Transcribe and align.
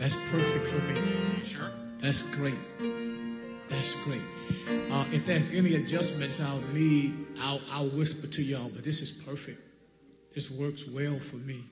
that's 0.00 0.16
perfect 0.30 0.66
for 0.66 0.78
me. 0.78 1.44
Sure. 1.44 1.70
That's 1.98 2.34
great. 2.34 2.54
That's 3.68 3.94
great. 4.02 4.22
Uh, 4.90 5.04
if 5.12 5.26
there's 5.26 5.52
any 5.52 5.74
adjustments 5.74 6.40
I'll 6.40 6.62
need, 6.72 7.14
I'll, 7.38 7.60
I'll 7.70 7.90
whisper 7.90 8.26
to 8.26 8.42
y'all, 8.42 8.70
but 8.74 8.82
this 8.82 9.02
is 9.02 9.12
perfect. 9.12 9.60
This 10.34 10.50
works 10.50 10.88
well 10.88 11.18
for 11.18 11.36
me. 11.36 11.64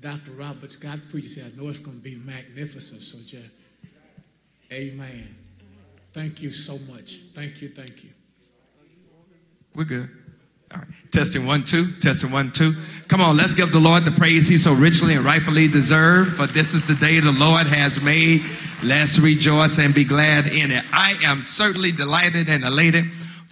Dr. 0.00 0.32
Roberts, 0.32 0.74
God 0.74 1.00
preached 1.08 1.38
I 1.38 1.56
know 1.56 1.68
it's 1.68 1.78
going 1.78 1.98
to 1.98 2.02
be 2.02 2.16
magnificent. 2.16 3.00
So, 3.02 3.18
just, 3.18 3.48
amen. 4.72 5.36
Thank 6.12 6.42
you 6.42 6.50
so 6.50 6.78
much. 6.90 7.20
Thank 7.32 7.62
you, 7.62 7.68
thank 7.68 8.02
you. 8.02 8.10
We're 9.72 9.84
good. 9.84 10.10
Right. 10.74 10.84
Testing 11.12 11.46
one, 11.46 11.64
two. 11.64 11.92
Testing 12.00 12.30
one, 12.30 12.52
two. 12.52 12.74
Come 13.08 13.20
on, 13.20 13.36
let's 13.36 13.54
give 13.54 13.70
the 13.70 13.78
Lord 13.78 14.04
the 14.04 14.10
praise 14.10 14.48
he 14.48 14.56
so 14.56 14.72
richly 14.72 15.14
and 15.14 15.24
rightfully 15.24 15.68
deserved. 15.68 16.36
For 16.36 16.46
this 16.46 16.74
is 16.74 16.86
the 16.86 16.94
day 16.94 17.20
the 17.20 17.32
Lord 17.32 17.66
has 17.66 18.00
made. 18.00 18.42
Let's 18.82 19.18
rejoice 19.18 19.78
and 19.78 19.94
be 19.94 20.04
glad 20.04 20.46
in 20.46 20.70
it. 20.70 20.84
I 20.92 21.16
am 21.24 21.42
certainly 21.42 21.92
delighted 21.92 22.48
and 22.48 22.64
elated 22.64 23.04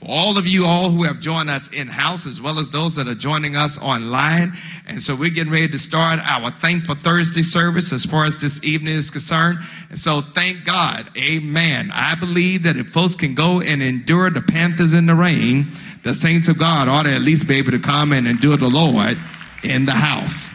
for 0.03 0.09
all 0.09 0.37
of 0.37 0.49
you 0.49 0.67
all 0.67 0.91
who 0.91 1.05
have 1.05 1.21
joined 1.21 1.49
us 1.49 1.69
in 1.69 1.87
house 1.87 2.27
as 2.27 2.41
well 2.41 2.59
as 2.59 2.71
those 2.71 2.97
that 2.97 3.07
are 3.07 3.15
joining 3.15 3.55
us 3.55 3.81
online. 3.81 4.55
And 4.87 5.01
so 5.01 5.15
we're 5.15 5.31
getting 5.31 5.53
ready 5.53 5.69
to 5.69 5.79
start 5.79 6.19
our 6.19 6.51
Thankful 6.51 6.97
Thursday 6.97 7.43
service 7.43 7.93
as 7.93 8.05
far 8.05 8.25
as 8.25 8.39
this 8.39 8.63
evening 8.65 8.95
is 8.95 9.11
concerned. 9.11 9.61
And 9.91 9.99
so 9.99 10.21
thank 10.21 10.65
God. 10.65 11.09
Amen. 11.17 11.93
I 11.95 12.17
believe 12.17 12.65
that 12.65 12.77
if 12.77 12.89
folks 12.89 13.15
can 13.15 13.35
go 13.35 13.61
and 13.61 13.81
endure 13.81 14.29
the 14.31 14.43
Panthers 14.43 14.93
in 14.93 15.07
the 15.07 15.15
rain, 15.15 15.69
the 16.03 16.13
saints 16.13 16.49
of 16.49 16.59
God 16.59 16.89
ought 16.89 17.05
to 17.05 17.13
at 17.13 17.21
least 17.21 17.47
be 17.47 17.57
able 17.57 17.71
to 17.71 17.79
come 17.79 18.13
and 18.13 18.27
endure 18.27 18.57
the 18.57 18.69
Lord 18.69 19.19
in 19.63 19.85
the 19.85 19.93
house. 19.93 20.49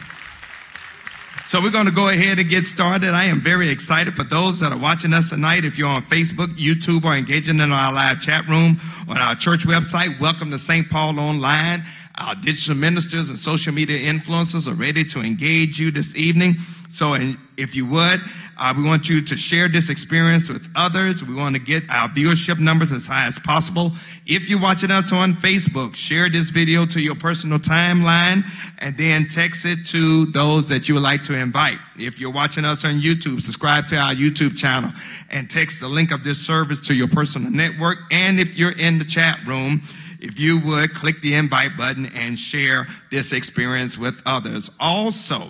So 1.46 1.62
we're 1.62 1.72
going 1.72 1.86
to 1.86 1.94
go 1.94 2.10
ahead 2.10 2.40
and 2.40 2.50
get 2.50 2.66
started. 2.66 3.12
I 3.12 3.26
am 3.26 3.40
very 3.40 3.70
excited 3.70 4.14
for 4.14 4.26
those 4.26 4.60
that 4.60 4.74
are 4.74 4.78
watching 4.78 5.14
us 5.14 5.30
tonight. 5.30 5.64
If 5.64 5.78
you're 5.78 5.88
on 5.88 6.02
Facebook, 6.02 6.48
YouTube, 6.48 7.06
or 7.06 7.16
engaging 7.16 7.62
in 7.62 7.72
our 7.72 7.94
live 7.94 8.20
chat 8.20 8.46
room 8.50 8.82
on 9.08 9.18
our 9.18 9.34
church 9.34 9.66
website, 9.66 10.20
welcome 10.20 10.52
to 10.52 10.60
St. 10.60 10.90
Paul 10.90 11.18
Online. 11.18 11.86
Our 12.16 12.36
digital 12.36 12.76
ministers 12.76 13.30
and 13.30 13.40
social 13.40 13.74
media 13.74 14.12
influencers 14.12 14.68
are 14.70 14.74
ready 14.74 15.06
to 15.06 15.22
engage 15.22 15.80
you 15.80 15.90
this 15.90 16.18
evening. 16.18 16.56
So 16.90 17.16
if 17.58 17.76
you 17.76 17.86
would, 17.88 18.22
uh, 18.60 18.74
we 18.76 18.84
want 18.84 19.08
you 19.08 19.22
to 19.22 19.38
share 19.38 19.68
this 19.68 19.90
experience 19.90 20.50
with 20.50 20.68
others. 20.76 21.24
We 21.24 21.36
want 21.36 21.56
to 21.56 21.62
get 21.62 21.84
our 21.90 22.10
viewership 22.10 22.60
numbers 22.60 22.92
as 22.92 23.06
high 23.06 23.28
as 23.28 23.38
possible. 23.38 23.92
If 24.26 24.50
you're 24.50 24.62
watching 24.62 24.90
us 24.90 25.12
on 25.12 25.34
Facebook, 25.34 25.96
share 25.96 26.30
this 26.30 26.50
video 26.50 26.86
to 26.88 27.00
your 27.00 27.16
personal 27.16 27.60
timeline 27.60 28.44
and 28.80 28.98
then 28.98 29.28
text 29.28 29.66
it 29.66 29.86
to 29.88 30.26
those 30.28 30.70
that 30.70 30.88
you 30.88 30.96
would 30.96 31.04
like 31.04 31.24
to 31.24 31.38
invite. 31.38 31.78
If 31.98 32.20
you're 32.20 32.32
watching 32.32 32.66
us 32.66 32.84
on 32.84 33.00
YouTube, 33.00 33.42
subscribe 33.42 33.86
to 33.88 33.98
our 33.98 34.14
YouTube 34.14 34.58
channel 34.58 34.92
and 35.30 35.50
text 35.50 35.80
the 35.80 35.88
link 35.88 36.12
of 36.12 36.24
this 36.24 36.40
service 36.44 36.82
to 36.88 36.96
your 36.96 37.10
personal 37.10 37.52
network. 37.52 38.00
And 38.12 38.40
if 38.40 38.58
you're 38.58 38.78
in 38.78 38.98
the 38.98 39.06
chat 39.06 39.46
room, 39.46 39.84
if 40.20 40.40
you 40.40 40.60
would 40.62 40.96
click 40.96 41.22
the 41.22 41.36
invite 41.36 41.78
button 41.78 42.08
and 42.08 42.40
share 42.40 42.88
this 43.12 43.34
experience 43.34 44.00
with 44.00 44.20
others. 44.26 44.72
Also, 44.80 45.50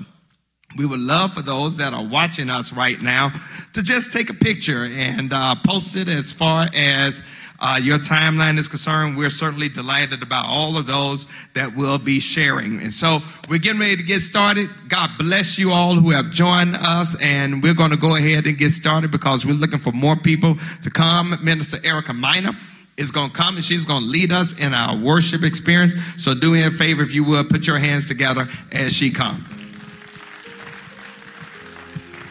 we 0.78 0.86
would 0.86 1.00
love 1.00 1.34
for 1.34 1.42
those 1.42 1.78
that 1.78 1.94
are 1.94 2.06
watching 2.06 2.50
us 2.50 2.72
right 2.72 3.02
now 3.02 3.32
to 3.74 3.82
just 3.82 4.14
take 4.14 4.30
a 4.30 4.34
picture 4.34 4.86
and 4.86 5.34
uh, 5.34 5.56
post 5.66 5.96
it 5.96 6.08
as 6.08 6.32
far 6.32 6.68
as 6.74 7.24
uh, 7.60 7.80
your 7.82 7.98
timeline 7.98 8.60
is 8.60 8.68
concerned. 8.68 9.18
We're 9.18 9.32
certainly 9.32 9.70
delighted 9.70 10.22
about 10.22 10.46
all 10.46 10.78
of 10.78 10.86
those 10.86 11.28
that 11.56 11.76
will 11.76 11.98
be 11.98 12.20
sharing. 12.20 12.80
And 12.82 12.94
so 12.94 13.20
we're 13.50 13.58
getting 13.60 13.80
ready 13.80 13.98
to 13.98 14.04
get 14.04 14.22
started. 14.22 14.70
God 14.88 15.10
bless 15.18 15.58
you 15.58 15.72
all 15.72 15.96
who 15.96 16.12
have 16.12 16.30
joined 16.30 16.76
us. 16.76 17.16
And 17.20 17.64
we're 17.64 17.74
going 17.74 17.92
to 17.92 17.98
go 17.98 18.16
ahead 18.16 18.46
and 18.46 18.58
get 18.58 18.72
started 18.72 19.10
because 19.10 19.46
we're 19.46 19.54
looking 19.54 19.80
for 19.80 19.92
more 19.92 20.16
people 20.16 20.58
to 20.84 20.92
come. 20.92 21.36
Minister 21.44 21.78
Erica 21.84 22.14
Minor 22.14 22.52
is 22.98 23.10
going 23.12 23.32
to 23.32 23.36
come 23.36 23.56
and 23.56 23.66
she's 23.66 23.86
going 23.86 24.04
to 24.04 24.10
lead 24.10 24.32
us 24.32 24.58
in 24.60 24.74
our 24.74 24.96
worship 24.96 25.44
experience. 25.44 25.96
So 26.18 26.36
do 26.36 26.52
me 26.52 26.64
a 26.64 26.72
favor 26.72 27.02
if 27.02 27.14
you 27.14 27.24
would 27.24 27.50
put 27.50 27.66
your 27.66 27.80
hands 27.80 28.08
together 28.08 28.48
as 28.72 28.94
she 28.94 29.10
comes. 29.10 29.57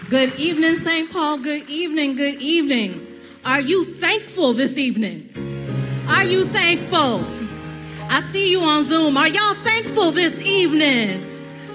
Good 0.08 0.36
evening, 0.36 0.76
St. 0.76 1.10
Paul. 1.10 1.38
Good 1.38 1.68
evening. 1.68 2.14
Good 2.14 2.40
evening. 2.40 3.04
Are 3.44 3.60
you 3.60 3.84
thankful 3.84 4.52
this 4.52 4.78
evening? 4.78 5.32
Are 6.08 6.22
you 6.22 6.44
thankful? 6.44 7.24
I 8.08 8.20
see 8.20 8.48
you 8.48 8.60
on 8.60 8.84
Zoom. 8.84 9.16
Are 9.16 9.26
y'all 9.26 9.54
thankful 9.54 10.12
this 10.12 10.40
evening? 10.40 11.26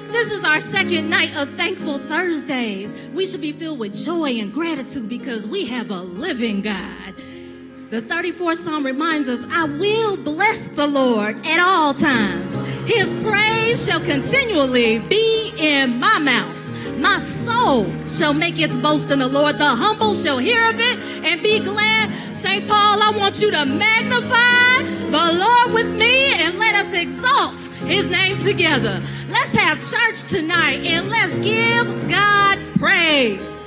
This 0.07 0.31
is 0.31 0.45
our 0.45 0.61
second 0.61 1.09
night 1.09 1.35
of 1.35 1.49
Thankful 1.55 1.99
Thursdays. 1.99 2.93
We 3.13 3.25
should 3.25 3.41
be 3.41 3.51
filled 3.51 3.79
with 3.79 3.93
joy 3.93 4.39
and 4.39 4.53
gratitude 4.53 5.09
because 5.09 5.45
we 5.45 5.65
have 5.65 5.91
a 5.91 5.99
living 5.99 6.61
God. 6.61 7.13
The 7.89 8.01
34th 8.01 8.63
Psalm 8.63 8.85
reminds 8.85 9.27
us, 9.27 9.45
I 9.51 9.65
will 9.65 10.15
bless 10.15 10.69
the 10.69 10.87
Lord 10.87 11.45
at 11.45 11.59
all 11.59 11.93
times. 11.93 12.55
His 12.89 13.13
praise 13.15 13.85
shall 13.85 13.99
continually 13.99 14.99
be 14.99 15.51
in 15.57 15.99
my 15.99 16.17
mouth. 16.17 16.60
My 17.01 17.17
soul 17.17 17.91
shall 18.07 18.33
make 18.33 18.59
its 18.59 18.77
boast 18.77 19.09
in 19.09 19.19
the 19.19 19.27
Lord. 19.27 19.57
The 19.57 19.69
humble 19.69 20.13
shall 20.13 20.37
hear 20.37 20.69
of 20.69 20.79
it 20.79 20.99
and 21.25 21.41
be 21.41 21.59
glad. 21.59 22.13
St. 22.35 22.67
Paul, 22.67 23.01
I 23.01 23.11
want 23.17 23.41
you 23.41 23.49
to 23.49 23.65
magnify 23.65 24.83
the 25.09 25.39
Lord 25.39 25.73
with 25.73 25.95
me 25.95 26.33
and 26.33 26.59
let 26.59 26.75
us 26.75 26.93
exalt 26.93 27.59
his 27.87 28.07
name 28.07 28.37
together. 28.37 29.01
Let's 29.29 29.53
have 29.55 29.79
church 29.79 30.29
tonight 30.29 30.85
and 30.85 31.09
let's 31.09 31.35
give 31.37 31.87
God 32.07 32.59
praise. 32.77 33.60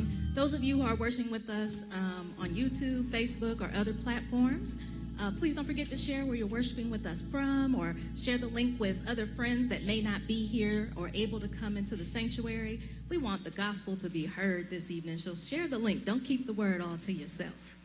Remind 0.00 0.34
those 0.34 0.52
of 0.52 0.62
you 0.62 0.80
who 0.80 0.88
are 0.88 0.94
worshiping 0.94 1.30
with 1.30 1.48
us 1.48 1.84
um, 1.92 2.34
on 2.38 2.50
YouTube, 2.50 3.10
Facebook, 3.10 3.60
or 3.60 3.70
other 3.76 3.92
platforms. 3.92 4.78
Uh, 5.20 5.30
please 5.32 5.54
don't 5.54 5.66
forget 5.66 5.86
to 5.90 5.96
share 5.96 6.24
where 6.24 6.34
you're 6.34 6.46
worshiping 6.46 6.90
with 6.90 7.04
us 7.04 7.22
from, 7.22 7.74
or 7.74 7.94
share 8.16 8.38
the 8.38 8.46
link 8.46 8.80
with 8.80 9.06
other 9.08 9.26
friends 9.26 9.68
that 9.68 9.82
may 9.84 10.00
not 10.00 10.26
be 10.26 10.46
here 10.46 10.90
or 10.96 11.10
able 11.12 11.38
to 11.38 11.48
come 11.48 11.76
into 11.76 11.94
the 11.94 12.04
sanctuary. 12.04 12.80
We 13.10 13.18
want 13.18 13.44
the 13.44 13.50
gospel 13.50 13.96
to 13.96 14.08
be 14.08 14.24
heard 14.24 14.70
this 14.70 14.90
evening, 14.90 15.18
so 15.18 15.34
share 15.34 15.68
the 15.68 15.78
link. 15.78 16.04
Don't 16.04 16.24
keep 16.24 16.46
the 16.46 16.54
word 16.54 16.80
all 16.80 16.96
to 17.02 17.12
yourself. 17.12 17.76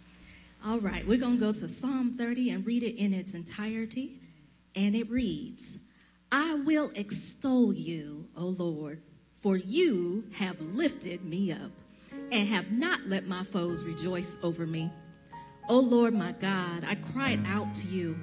All 0.66 0.80
right, 0.80 1.06
we're 1.06 1.18
going 1.18 1.38
to 1.38 1.40
go 1.40 1.52
to 1.52 1.68
Psalm 1.68 2.14
30 2.14 2.52
and 2.52 2.66
read 2.66 2.84
it 2.84 2.96
in 2.98 3.14
its 3.14 3.34
entirety. 3.34 4.20
And 4.76 4.96
it 4.96 5.10
reads 5.10 5.78
I 6.32 6.56
will 6.56 6.92
extol 6.96 7.74
you, 7.74 8.28
O 8.36 8.46
Lord, 8.46 9.02
for 9.42 9.58
you 9.58 10.24
have 10.34 10.60
lifted 10.62 11.24
me 11.26 11.52
up 11.52 11.72
and 12.32 12.48
have 12.48 12.72
not 12.72 13.08
let 13.08 13.28
my 13.28 13.44
foes 13.44 13.84
rejoice 13.84 14.38
over 14.44 14.66
me. 14.66 14.92
O 15.68 15.80
Lord 15.80 16.14
my 16.14 16.32
God, 16.34 16.84
I 16.88 16.96
cried 16.96 17.44
out 17.48 17.74
to 17.76 17.88
you 17.88 18.16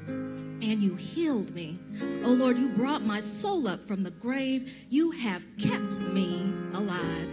and 0.63 0.81
you 0.81 0.95
healed 0.95 1.53
me. 1.55 1.79
O 2.25 2.31
Lord, 2.31 2.57
you 2.57 2.69
brought 2.69 3.05
my 3.05 3.19
soul 3.19 3.67
up 3.67 3.87
from 3.89 4.05
the 4.05 4.13
grave. 4.13 4.73
You 4.91 5.11
have 5.11 5.45
kept 5.59 6.01
me 6.01 6.53
alive 6.73 7.29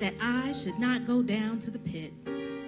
that 0.00 0.14
I 0.20 0.52
should 0.52 0.78
not 0.78 1.06
go 1.06 1.22
down 1.22 1.60
to 1.60 1.70
the 1.70 1.78
pit. 1.78 2.12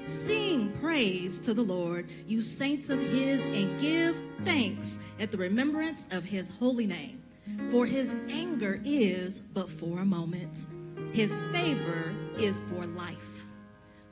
Sing 0.04 0.72
praise 0.80 1.38
to 1.40 1.52
the 1.52 1.62
Lord, 1.62 2.08
you 2.26 2.40
saints 2.40 2.88
of 2.88 3.00
his, 3.00 3.44
and 3.44 3.78
give 3.80 4.18
thanks 4.44 4.98
at 5.18 5.30
the 5.30 5.36
remembrance 5.36 6.06
of 6.12 6.24
his 6.24 6.50
holy 6.58 6.86
name. 6.86 7.22
For 7.70 7.84
his 7.84 8.14
anger 8.30 8.80
is 8.84 9.40
but 9.40 9.70
for 9.70 9.98
a 9.98 10.04
moment, 10.04 10.66
his 11.12 11.38
favor 11.52 12.14
is 12.38 12.62
for 12.62 12.86
life. 12.86 13.35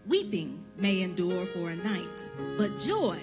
Weeping 0.06 0.62
may 0.76 1.00
endure 1.00 1.46
for 1.46 1.70
a 1.70 1.76
night, 1.76 2.30
but 2.58 2.78
joy 2.78 3.18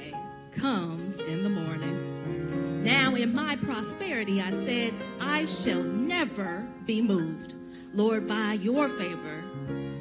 comes 0.55 1.19
in 1.19 1.43
the 1.43 1.50
morning. 1.50 2.83
Now, 2.83 3.13
in 3.13 3.35
my 3.35 3.55
prosperity, 3.55 4.41
I 4.41 4.50
said, 4.50 4.95
I 5.19 5.45
shall 5.45 5.83
never 5.83 6.67
be 6.88 7.00
moved. 7.00 7.53
Lord, 7.93 8.27
by 8.27 8.53
your 8.53 8.89
favor, 8.89 9.43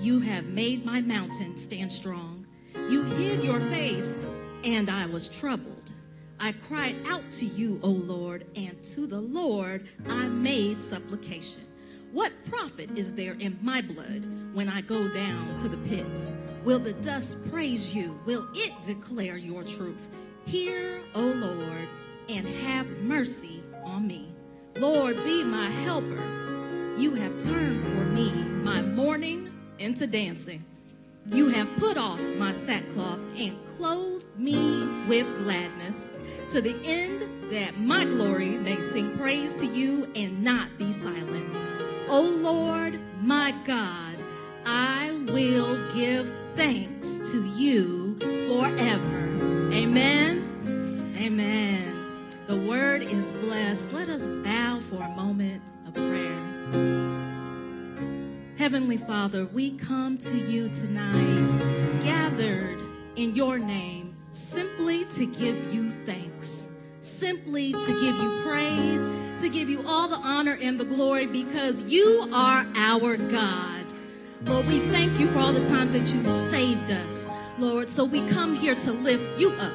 you 0.01 0.21
have 0.21 0.47
made 0.47 0.87
my 0.87 1.03
mountain 1.03 1.59
stand 1.59 1.93
strong. 1.93 2.47
You 2.75 3.03
hid 3.03 3.43
your 3.45 3.61
face, 3.69 4.17
and 4.65 4.89
I 4.89 5.05
was 5.05 5.29
troubled. 5.29 5.93
I 6.39 6.53
cried 6.53 6.97
out 7.07 7.31
to 7.33 7.45
you, 7.45 7.79
O 7.83 7.91
Lord, 7.91 8.47
and 8.57 8.83
to 8.85 9.07
the 9.07 9.21
Lord 9.21 9.87
I 10.09 10.29
made 10.29 10.81
supplication. 10.81 11.67
What 12.13 12.33
profit 12.49 12.97
is 12.97 13.13
there 13.13 13.35
in 13.35 13.59
my 13.61 13.83
blood 13.83 14.25
when 14.55 14.71
I 14.71 14.81
go 14.81 15.07
down 15.09 15.57
to 15.57 15.69
the 15.69 15.77
pit? 15.77 16.33
Will 16.65 16.79
the 16.79 16.93
dust 16.95 17.39
praise 17.51 17.95
you? 17.95 18.21
Will 18.27 18.47
it 18.55 18.75
declare 18.83 19.39
your 19.39 19.63
truth? 19.63 20.11
Hear, 20.45 21.01
O 21.15 21.21
Lord, 21.23 21.89
and 22.29 22.47
have 22.47 22.87
mercy 22.99 23.63
on 23.83 24.07
me. 24.07 24.33
Lord, 24.77 25.17
be 25.25 25.43
my 25.43 25.71
helper. 25.71 26.95
You 26.99 27.15
have 27.15 27.43
turned 27.43 27.83
for 27.83 28.05
me 28.05 28.31
my 28.31 28.83
mourning 28.83 29.51
into 29.79 30.07
dancing. 30.07 30.65
You 31.27 31.49
have 31.49 31.69
put 31.77 31.97
off 31.97 32.21
my 32.37 32.53
sackcloth 32.53 33.21
and 33.37 33.57
clothed 33.67 34.27
me 34.37 34.87
with 35.07 35.27
gladness, 35.45 36.13
to 36.51 36.61
the 36.61 36.77
end 36.85 37.53
that 37.53 37.79
my 37.79 38.05
glory 38.05 38.59
may 38.59 38.81
sing 38.81 39.17
praise 39.17 39.55
to 39.55 39.67
you 39.67 40.11
and 40.15 40.43
not 40.43 40.77
be 40.79 40.93
silent. 40.93 41.55
O 42.09 42.21
Lord, 42.21 43.01
my 43.21 43.53
God, 43.65 44.17
I 44.67 45.13
will 45.29 45.93
give 45.95 46.35
thanks 46.57 47.21
to 47.31 47.45
you 47.57 48.19
forever. 48.49 49.73
Amen. 49.73 51.15
Amen. 51.17 51.97
The 52.47 52.57
word 52.57 53.03
is 53.03 53.33
blessed. 53.35 53.93
Let 53.93 54.09
us 54.09 54.27
bow 54.27 54.81
for 54.81 55.03
a 55.03 55.11
moment 55.11 55.63
of 55.87 55.95
prayer. 55.95 57.11
Heavenly 58.57 58.99
Father, 58.99 59.47
we 59.47 59.73
come 59.79 60.19
to 60.19 60.37
you 60.37 60.69
tonight, 60.69 62.01
gathered 62.03 62.83
in 63.17 63.35
your 63.35 63.59
name, 63.59 64.17
simply 64.31 65.05
to 65.07 65.27
give 65.27 65.73
you 65.73 65.91
thanks, 66.05 66.71
simply 67.01 67.73
to 67.73 67.87
give 67.87 68.17
you 68.17 68.41
praise, 68.43 69.09
to 69.41 69.49
give 69.49 69.71
you 69.71 69.83
all 69.87 70.09
the 70.09 70.17
honor 70.17 70.59
and 70.61 70.79
the 70.79 70.85
glory 70.85 71.27
because 71.27 71.81
you 71.83 72.29
are 72.33 72.67
our 72.75 73.17
God. 73.17 73.80
Lord, 74.45 74.67
we 74.67 74.79
thank 74.89 75.21
you 75.21 75.29
for 75.29 75.39
all 75.39 75.53
the 75.53 75.65
times 75.65 75.93
that 75.93 76.15
you 76.15 76.25
saved 76.25 76.91
us, 76.91 77.29
Lord. 77.59 77.91
So 77.91 78.05
we 78.05 78.27
come 78.29 78.55
here 78.55 78.75
to 78.75 78.93
lift 78.93 79.39
you 79.39 79.51
up. 79.53 79.73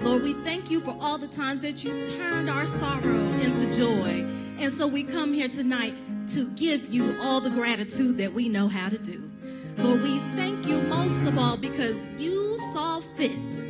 Lord, 0.00 0.22
we 0.22 0.32
thank 0.32 0.70
you 0.70 0.80
for 0.80 0.96
all 1.00 1.18
the 1.18 1.26
times 1.26 1.60
that 1.60 1.84
you 1.84 2.00
turned 2.16 2.48
our 2.48 2.64
sorrow 2.64 3.18
into 3.42 3.70
joy. 3.76 4.24
And 4.58 4.72
so 4.72 4.86
we 4.86 5.04
come 5.04 5.34
here 5.34 5.48
tonight 5.48 5.94
to 6.28 6.48
give 6.50 6.92
you 6.92 7.18
all 7.20 7.40
the 7.40 7.50
gratitude 7.50 8.16
that 8.18 8.32
we 8.32 8.48
know 8.48 8.66
how 8.66 8.88
to 8.88 8.96
do. 8.96 9.30
Lord, 9.76 10.02
we 10.02 10.18
thank 10.34 10.66
you 10.66 10.80
most 10.82 11.20
of 11.22 11.36
all 11.36 11.58
because 11.58 12.02
you 12.16 12.58
saw 12.72 13.00
fit 13.00 13.66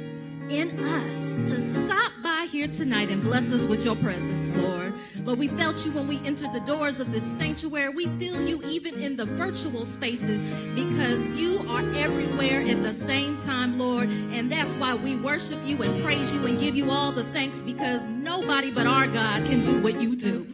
in 0.49 0.79
us 0.85 1.35
to 1.51 1.61
stop 1.61 2.13
by 2.23 2.38
here 2.49 2.67
tonight 2.67 3.11
and 3.11 3.23
bless 3.23 3.53
us 3.53 3.67
with 3.67 3.85
your 3.85 3.95
presence, 3.97 4.55
Lord. 4.57 4.95
Lord, 5.25 5.39
we 5.39 5.49
felt 5.49 5.85
you 5.85 5.93
when 5.93 6.07
we 6.07 6.19
entered 6.25 6.55
the 6.55 6.61
doors 6.61 6.99
of 6.99 7.13
this 7.13 7.23
sanctuary. 7.23 7.91
We 7.91 8.07
feel 8.19 8.41
you 8.41 8.63
even 8.65 9.03
in 9.03 9.17
the 9.17 9.27
virtual 9.27 9.85
spaces 9.85 10.41
because 10.75 11.27
you 11.39 11.67
are 11.69 11.83
everywhere 11.95 12.63
at 12.63 12.83
the 12.83 12.93
same 12.95 13.37
time, 13.37 13.79
Lord. 13.79 14.09
And 14.09 14.51
that's 14.51 14.73
why 14.75 14.95
we 14.95 15.17
worship 15.17 15.59
you 15.65 15.83
and 15.83 16.03
praise 16.03 16.33
you 16.33 16.47
and 16.47 16.59
give 16.59 16.75
you 16.75 16.91
all 16.91 17.13
the 17.13 17.25
thanks 17.25 17.61
because 17.61 18.01
nobody 18.03 18.71
but 18.71 18.87
our 18.87 19.07
God 19.07 19.45
can 19.45 19.61
do 19.61 19.83
what 19.83 20.01
you 20.01 20.17
do. 20.17 20.47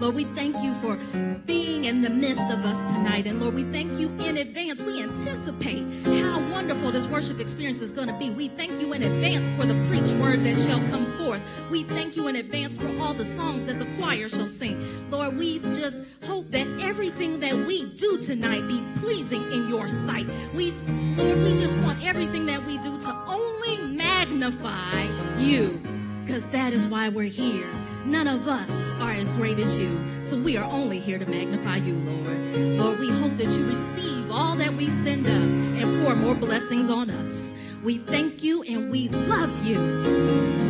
Lord, 0.00 0.14
we 0.14 0.24
thank 0.24 0.56
you 0.62 0.74
for 0.76 0.96
being 1.44 1.84
in 1.84 2.00
the 2.00 2.08
midst 2.08 2.40
of 2.40 2.64
us 2.64 2.90
tonight. 2.90 3.26
And 3.26 3.38
Lord, 3.38 3.54
we 3.54 3.64
thank 3.64 3.98
you 3.98 4.08
in 4.20 4.38
advance. 4.38 4.82
We 4.82 5.02
anticipate 5.02 5.84
how 6.06 6.40
wonderful 6.50 6.90
this 6.90 7.06
worship 7.06 7.38
experience 7.38 7.82
is 7.82 7.92
going 7.92 8.08
to 8.08 8.14
be. 8.14 8.30
We 8.30 8.48
thank 8.48 8.80
you 8.80 8.94
in 8.94 9.02
advance 9.02 9.50
for 9.50 9.66
the 9.66 9.74
preached 9.88 10.14
word 10.14 10.42
that 10.44 10.58
shall 10.58 10.80
come 10.88 11.18
forth. 11.18 11.39
We 11.70 11.84
thank 11.84 12.16
you 12.16 12.28
in 12.28 12.36
advance 12.36 12.78
for 12.78 12.88
all 13.00 13.14
the 13.14 13.24
songs 13.24 13.66
that 13.66 13.78
the 13.78 13.86
choir 13.98 14.28
shall 14.28 14.46
sing. 14.46 15.10
Lord, 15.10 15.36
we 15.36 15.58
just 15.58 16.02
hope 16.24 16.50
that 16.50 16.66
everything 16.80 17.40
that 17.40 17.54
we 17.54 17.86
do 17.94 18.18
tonight 18.18 18.66
be 18.68 18.82
pleasing 18.96 19.42
in 19.52 19.68
your 19.68 19.86
sight. 19.86 20.26
We, 20.54 20.72
Lord, 21.16 21.38
we 21.38 21.56
just 21.56 21.76
want 21.78 22.04
everything 22.04 22.46
that 22.46 22.64
we 22.64 22.78
do 22.78 22.98
to 22.98 23.12
only 23.26 23.76
magnify 23.78 25.06
you 25.38 25.80
because 26.24 26.44
that 26.46 26.72
is 26.72 26.86
why 26.86 27.08
we're 27.08 27.24
here. 27.24 27.66
None 28.04 28.28
of 28.28 28.48
us 28.48 28.92
are 29.00 29.12
as 29.12 29.30
great 29.32 29.58
as 29.58 29.78
you, 29.78 30.04
so 30.22 30.38
we 30.38 30.56
are 30.56 30.64
only 30.64 30.98
here 30.98 31.18
to 31.18 31.26
magnify 31.26 31.76
you, 31.76 31.96
Lord. 31.96 32.56
Lord, 32.78 32.98
we 32.98 33.10
hope 33.10 33.36
that 33.36 33.50
you 33.50 33.66
receive 33.66 34.30
all 34.30 34.54
that 34.56 34.72
we 34.72 34.88
send 34.88 35.26
up 35.26 35.32
and 35.32 36.04
pour 36.04 36.14
more 36.14 36.34
blessings 36.34 36.88
on 36.88 37.10
us. 37.10 37.52
We 37.82 37.96
thank 37.96 38.42
you 38.42 38.62
and 38.62 38.90
we 38.90 39.08
love 39.08 39.64
you, 39.64 39.78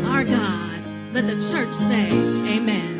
our 0.07 0.23
God. 0.23 0.81
Let 1.13 1.27
the 1.27 1.41
church 1.51 1.75
say, 1.75 2.09
Amen. 2.09 3.00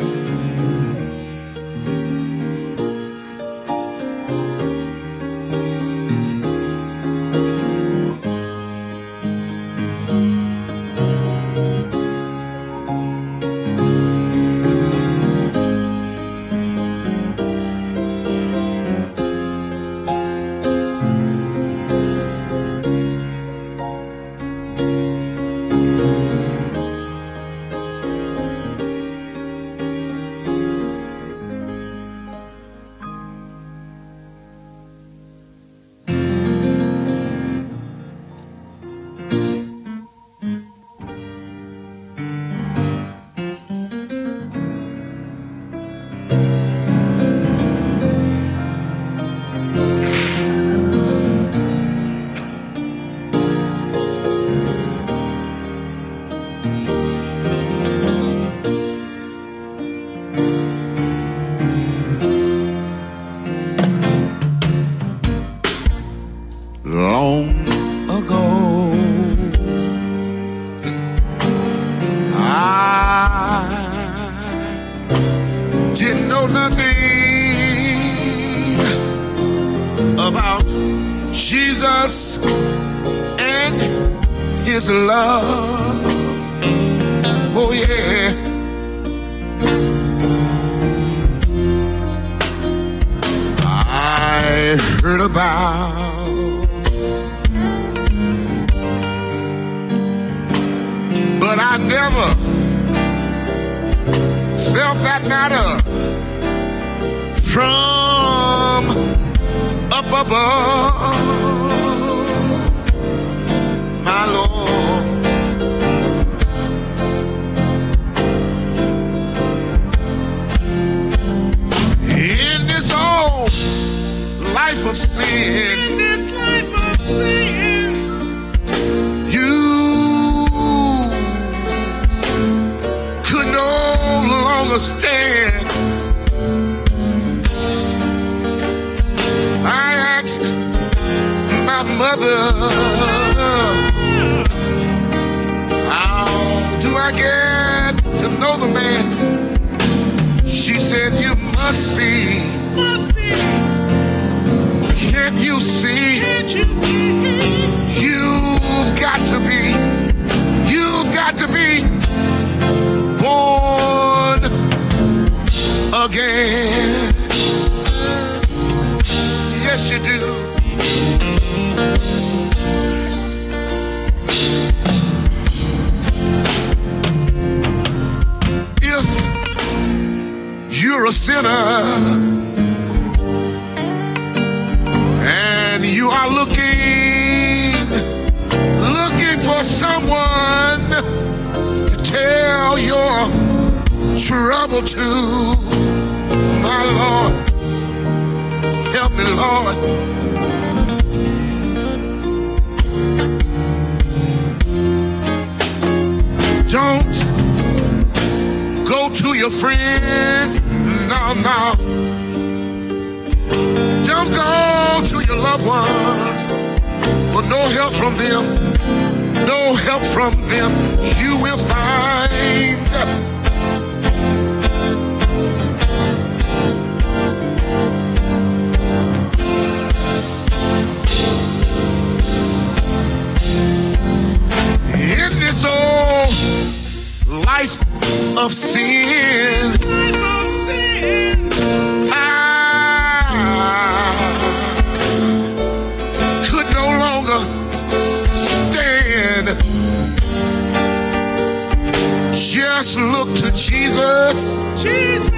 Just 252.91 253.03
look 253.03 253.29
to 253.37 253.53
Jesus, 253.53 254.57
Jesus. 254.83 255.31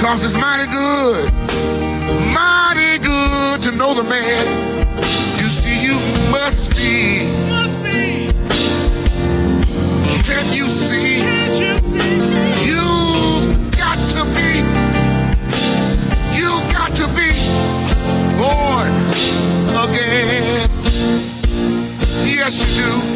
cause 0.00 0.22
it's 0.22 0.34
mighty 0.34 0.70
good, 0.70 1.32
mighty 2.32 2.98
good 3.02 3.62
to 3.62 3.72
know 3.72 3.92
the 3.92 4.04
man. 4.04 4.46
You 5.38 5.48
see, 5.48 5.82
you 5.82 5.94
must 6.30 6.76
be. 6.76 7.26
Must 7.48 7.76
be. 7.82 8.30
Can 10.22 10.52
you 10.54 10.68
see? 10.68 11.18
Can't 11.18 11.58
you 11.58 11.78
see? 11.90 12.14
You've 12.68 13.76
got 13.76 13.98
to 14.14 14.24
be, 14.36 14.62
you've 16.38 16.66
got 16.72 16.92
to 17.00 17.08
be 17.18 17.34
born 18.38 18.92
again. 19.90 20.70
Yes, 22.24 22.60
you 22.62 22.76
do. 22.76 23.12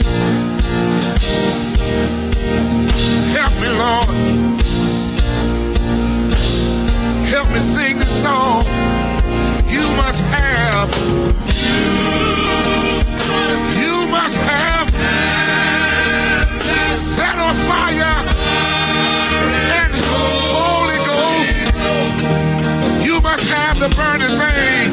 Help 3.38 3.55
me, 3.61 3.68
Lord. 3.68 4.09
Help 7.29 7.49
me 7.51 7.61
sing 7.61 7.99
the 7.99 8.07
song. 8.07 8.64
You 9.68 9.85
must 10.01 10.22
have. 10.25 10.88
You 13.77 14.09
must 14.09 14.37
have. 14.38 14.87
that 17.18 17.37
on 17.46 17.55
fire. 17.68 18.16
And 19.81 19.92
Holy 20.55 20.99
Ghost. 21.11 23.05
You 23.05 23.20
must 23.20 23.44
have 23.49 23.79
the 23.79 23.90
burning 23.90 24.35
thing. 24.40 24.86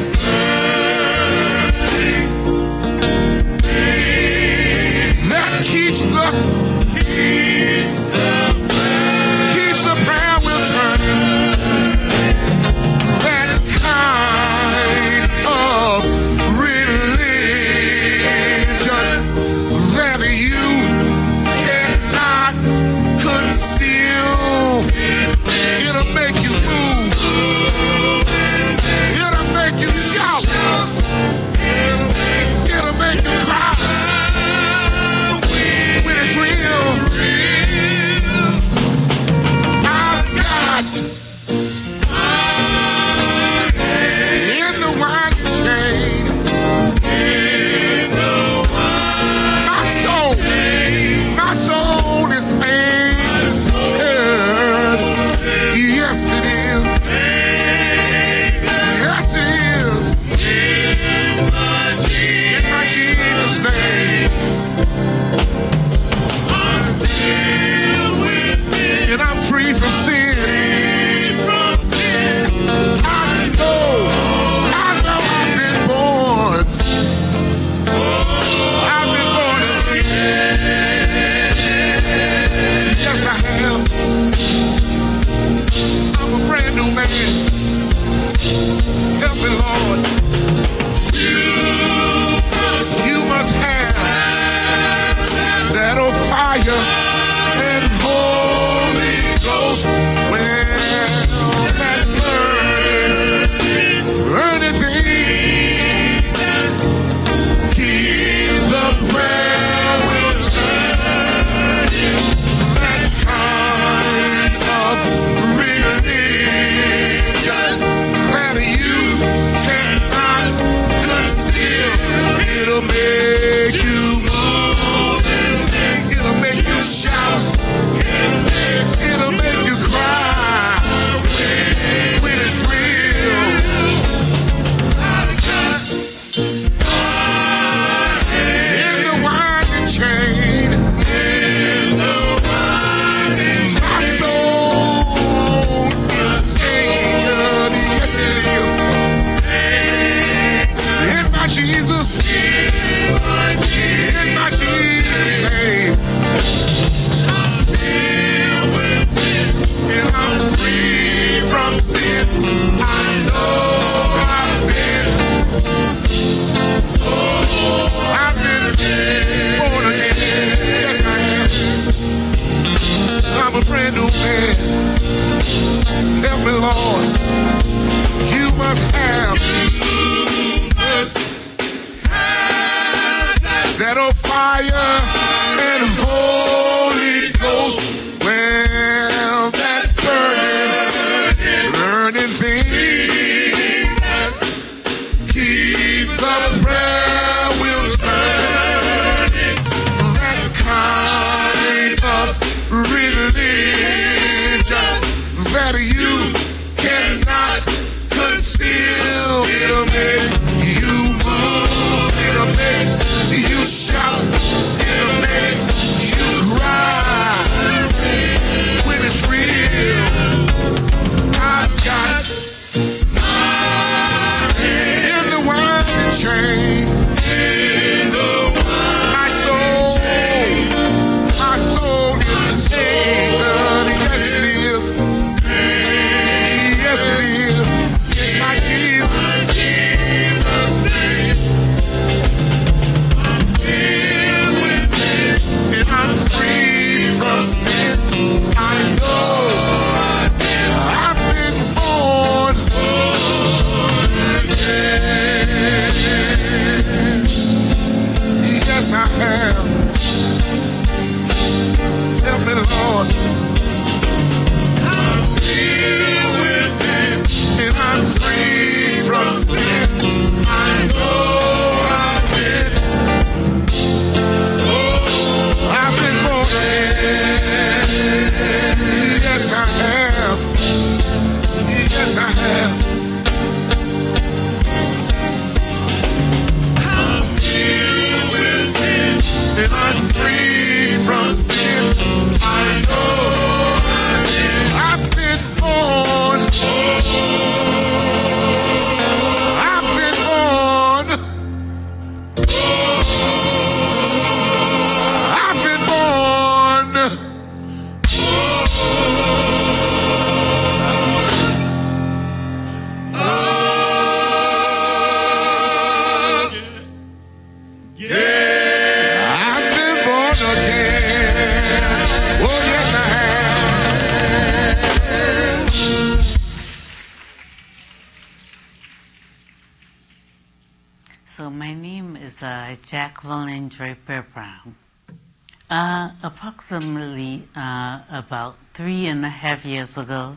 Uh, 335.70 336.10
approximately 336.22 337.48
uh, 337.56 338.00
about 338.10 338.54
three 338.74 339.06
and 339.06 339.24
a 339.24 339.30
half 339.30 339.64
years 339.64 339.96
ago, 339.96 340.36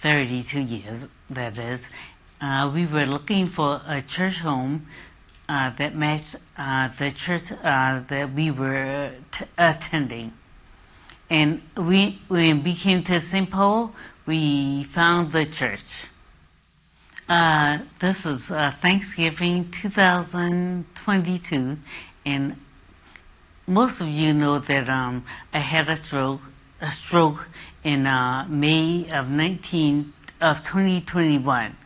32 0.00 0.60
years 0.60 1.08
that 1.30 1.56
is, 1.56 1.88
uh, 2.42 2.70
we 2.72 2.84
were 2.84 3.06
looking 3.06 3.46
for 3.46 3.80
a 3.86 4.02
church 4.02 4.40
home 4.40 4.86
uh, 5.48 5.70
that 5.70 5.96
matched 5.96 6.36
uh, 6.58 6.88
the 6.98 7.10
church 7.10 7.50
uh, 7.50 8.00
that 8.08 8.30
we 8.34 8.50
were 8.50 9.12
t- 9.30 9.46
attending. 9.56 10.34
And 11.30 11.62
we, 11.74 12.18
when 12.28 12.62
we 12.62 12.74
came 12.74 13.02
to 13.04 13.22
St. 13.22 13.50
Paul, 13.50 13.94
we 14.26 14.84
found 14.84 15.32
the 15.32 15.46
church. 15.46 16.08
This 17.98 18.26
is 18.26 18.48
Thanksgiving 18.48 19.70
2022, 19.70 21.78
and 22.26 22.56
most 23.68 24.00
of 24.00 24.08
you 24.08 24.32
know 24.32 24.58
that 24.58 24.88
um, 24.88 25.24
I 25.52 25.58
had 25.58 25.88
a 25.90 25.96
stroke, 25.96 26.40
a 26.80 26.90
stroke 26.90 27.48
in 27.84 28.06
uh, 28.06 28.46
May 28.48 29.06
of 29.12 29.28
19 29.28 30.12
of 30.40 30.58
2021. 30.64 31.76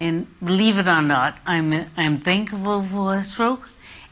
And 0.00 0.26
believe 0.40 0.78
it 0.78 0.88
or 0.88 1.02
not, 1.02 1.38
I'm 1.46 1.86
I'm 1.96 2.18
thankful 2.18 2.82
for 2.82 3.14
a 3.16 3.22
stroke, 3.22 3.68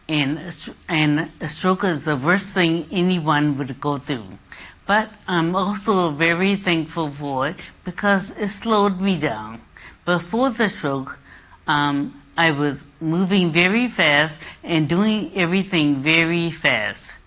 and 0.09 0.39
a 0.39 0.53
and 0.89 1.31
a 1.41 1.49
stroke 1.49 1.85
is 1.85 2.05
the 2.05 2.17
worst 2.17 2.53
thing 2.53 2.87
anyone 2.93 3.59
would 3.59 3.81
go 3.81 3.99
through. 3.99 4.39
But 4.87 5.11
I'm 5.27 5.57
also 5.57 6.11
very 6.11 6.57
thankful 6.57 7.11
for 7.11 7.49
it 7.49 7.57
because 7.85 8.31
it 8.39 8.49
slowed 8.49 9.01
me 9.01 9.19
down. 9.19 9.61
Before 10.05 10.51
the 10.51 10.69
stroke, 10.69 11.19
um, 11.67 12.23
I 12.39 12.53
was 12.53 12.87
moving 13.01 13.51
very 13.51 13.89
fast 13.89 14.41
and 14.63 14.89
doing 14.89 15.33
everything 15.35 15.97
very 15.97 16.53
fast. 16.53 17.19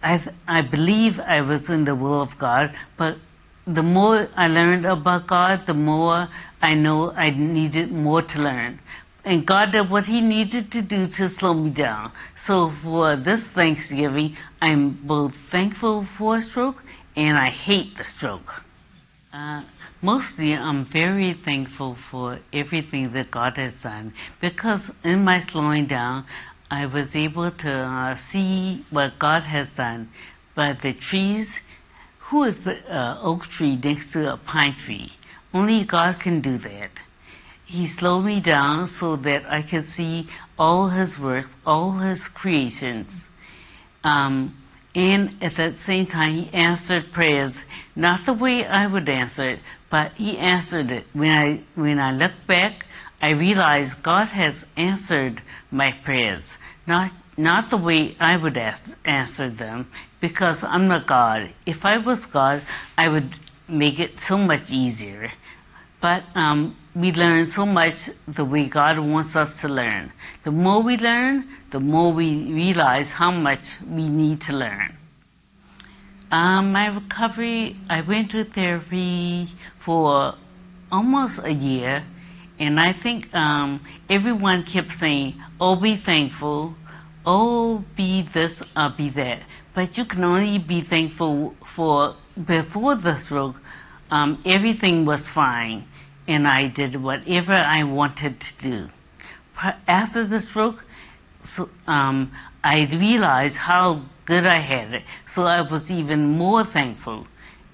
I, 0.00 0.22
I 0.46 0.62
believe 0.62 1.18
I 1.18 1.40
was 1.40 1.68
in 1.68 1.86
the 1.86 1.96
will 1.96 2.22
of 2.22 2.38
God, 2.38 2.72
but 2.96 3.16
the 3.66 3.82
more 3.82 4.28
I 4.36 4.46
learned 4.46 4.86
about 4.86 5.26
God, 5.26 5.66
the 5.66 5.74
more 5.74 6.28
I 6.62 6.74
know 6.74 7.10
I 7.10 7.30
needed 7.30 7.90
more 7.90 8.22
to 8.22 8.40
learn. 8.40 8.78
And 9.24 9.44
God 9.44 9.72
did 9.72 9.90
what 9.90 10.06
He 10.06 10.20
needed 10.20 10.70
to 10.70 10.82
do 10.82 11.06
to 11.06 11.28
slow 11.28 11.54
me 11.54 11.70
down. 11.70 12.12
So 12.36 12.70
for 12.70 13.16
this 13.16 13.50
Thanksgiving, 13.50 14.36
I'm 14.60 14.90
both 14.90 15.34
thankful 15.34 16.04
for 16.04 16.36
a 16.36 16.42
stroke 16.42 16.84
and 17.16 17.36
I 17.36 17.50
hate 17.50 17.96
the 17.96 18.04
stroke. 18.04 18.64
Uh, 19.32 19.62
mostly, 20.02 20.54
I'm 20.54 20.84
very 20.84 21.32
thankful 21.32 21.94
for 21.94 22.40
everything 22.52 23.12
that 23.12 23.30
God 23.30 23.56
has 23.56 23.82
done 23.82 24.12
because 24.40 24.92
in 25.04 25.24
my 25.24 25.40
slowing 25.40 25.86
down, 25.86 26.26
I 26.70 26.86
was 26.86 27.14
able 27.14 27.50
to 27.50 27.72
uh, 27.72 28.14
see 28.14 28.84
what 28.90 29.18
God 29.18 29.44
has 29.44 29.70
done 29.70 30.10
by 30.54 30.72
the 30.72 30.92
trees. 30.92 31.60
Who 32.18 32.40
would 32.40 32.64
put 32.64 32.78
an 32.88 33.18
oak 33.20 33.46
tree 33.46 33.78
next 33.82 34.12
to 34.14 34.32
a 34.32 34.36
pine 34.36 34.74
tree? 34.74 35.12
Only 35.54 35.84
God 35.84 36.18
can 36.18 36.40
do 36.40 36.58
that. 36.58 36.90
He 37.64 37.86
slowed 37.86 38.24
me 38.24 38.40
down 38.40 38.86
so 38.86 39.16
that 39.16 39.44
I 39.48 39.62
could 39.62 39.84
see 39.84 40.28
all 40.58 40.88
His 40.88 41.18
works, 41.18 41.56
all 41.64 41.92
His 41.92 42.28
creations. 42.28 43.28
Um, 44.02 44.56
and 44.94 45.36
at 45.40 45.56
that 45.56 45.78
same 45.78 46.06
time, 46.06 46.32
he 46.32 46.50
answered 46.52 47.12
prayers, 47.12 47.64
not 47.96 48.26
the 48.26 48.34
way 48.34 48.66
I 48.66 48.86
would 48.86 49.08
answer 49.08 49.50
it, 49.50 49.60
but 49.92 50.12
he 50.14 50.38
answered 50.38 50.90
it. 50.90 51.04
When 51.12 51.30
I, 51.30 51.60
when 51.74 51.98
I 51.98 52.12
look 52.12 52.32
back, 52.46 52.86
I 53.20 53.32
realize 53.32 53.94
God 53.94 54.28
has 54.28 54.66
answered 54.74 55.42
my 55.70 55.92
prayers, 55.92 56.56
not, 56.86 57.12
not 57.36 57.68
the 57.68 57.76
way 57.76 58.16
I 58.18 58.38
would 58.38 58.56
ask, 58.56 58.96
answer 59.04 59.50
them, 59.50 59.90
because 60.18 60.64
I'm 60.64 60.88
not 60.88 61.06
God. 61.06 61.50
If 61.66 61.84
I 61.84 61.98
was 61.98 62.24
God, 62.24 62.62
I 62.96 63.10
would 63.10 63.34
make 63.68 64.00
it 64.00 64.18
so 64.18 64.38
much 64.38 64.72
easier. 64.72 65.30
But 66.00 66.24
um, 66.34 66.74
we 66.94 67.12
learn 67.12 67.46
so 67.48 67.66
much 67.66 68.08
the 68.26 68.46
way 68.46 68.68
God 68.68 68.98
wants 68.98 69.36
us 69.36 69.60
to 69.60 69.68
learn. 69.68 70.10
The 70.44 70.52
more 70.52 70.82
we 70.82 70.96
learn, 70.96 71.48
the 71.70 71.80
more 71.80 72.14
we 72.14 72.50
realize 72.50 73.12
how 73.12 73.30
much 73.30 73.78
we 73.82 74.08
need 74.08 74.40
to 74.42 74.54
learn. 74.54 74.96
Um, 76.32 76.72
my 76.72 76.86
recovery, 76.86 77.76
I 77.90 78.00
went 78.00 78.30
to 78.30 78.42
therapy 78.42 79.48
for 79.76 80.34
almost 80.90 81.44
a 81.44 81.52
year, 81.52 82.04
and 82.58 82.80
I 82.80 82.94
think 82.94 83.34
um, 83.34 83.82
everyone 84.08 84.62
kept 84.62 84.94
saying, 84.94 85.34
"Oh, 85.60 85.76
be 85.76 85.94
thankful, 85.94 86.74
oh, 87.26 87.84
be 87.96 88.22
this, 88.22 88.62
uh, 88.74 88.88
be 88.88 89.10
that." 89.10 89.42
But 89.74 89.98
you 89.98 90.06
can 90.06 90.24
only 90.24 90.56
be 90.56 90.80
thankful 90.80 91.54
for 91.62 92.16
before 92.42 92.94
the 92.94 93.16
stroke. 93.18 93.60
Um, 94.10 94.40
everything 94.46 95.04
was 95.04 95.28
fine, 95.28 95.86
and 96.26 96.48
I 96.48 96.68
did 96.68 96.96
whatever 96.96 97.56
I 97.56 97.84
wanted 97.84 98.40
to 98.40 98.54
do. 98.56 98.88
After 99.86 100.24
the 100.24 100.40
stroke, 100.40 100.86
so 101.42 101.68
um, 101.86 102.32
I 102.64 102.88
realized 102.90 103.58
how 103.58 104.00
good 104.24 104.46
I 104.46 104.58
had 104.58 104.94
it. 104.94 105.02
So 105.26 105.46
I 105.46 105.62
was 105.62 105.90
even 105.90 106.38
more 106.38 106.64
thankful. 106.64 107.26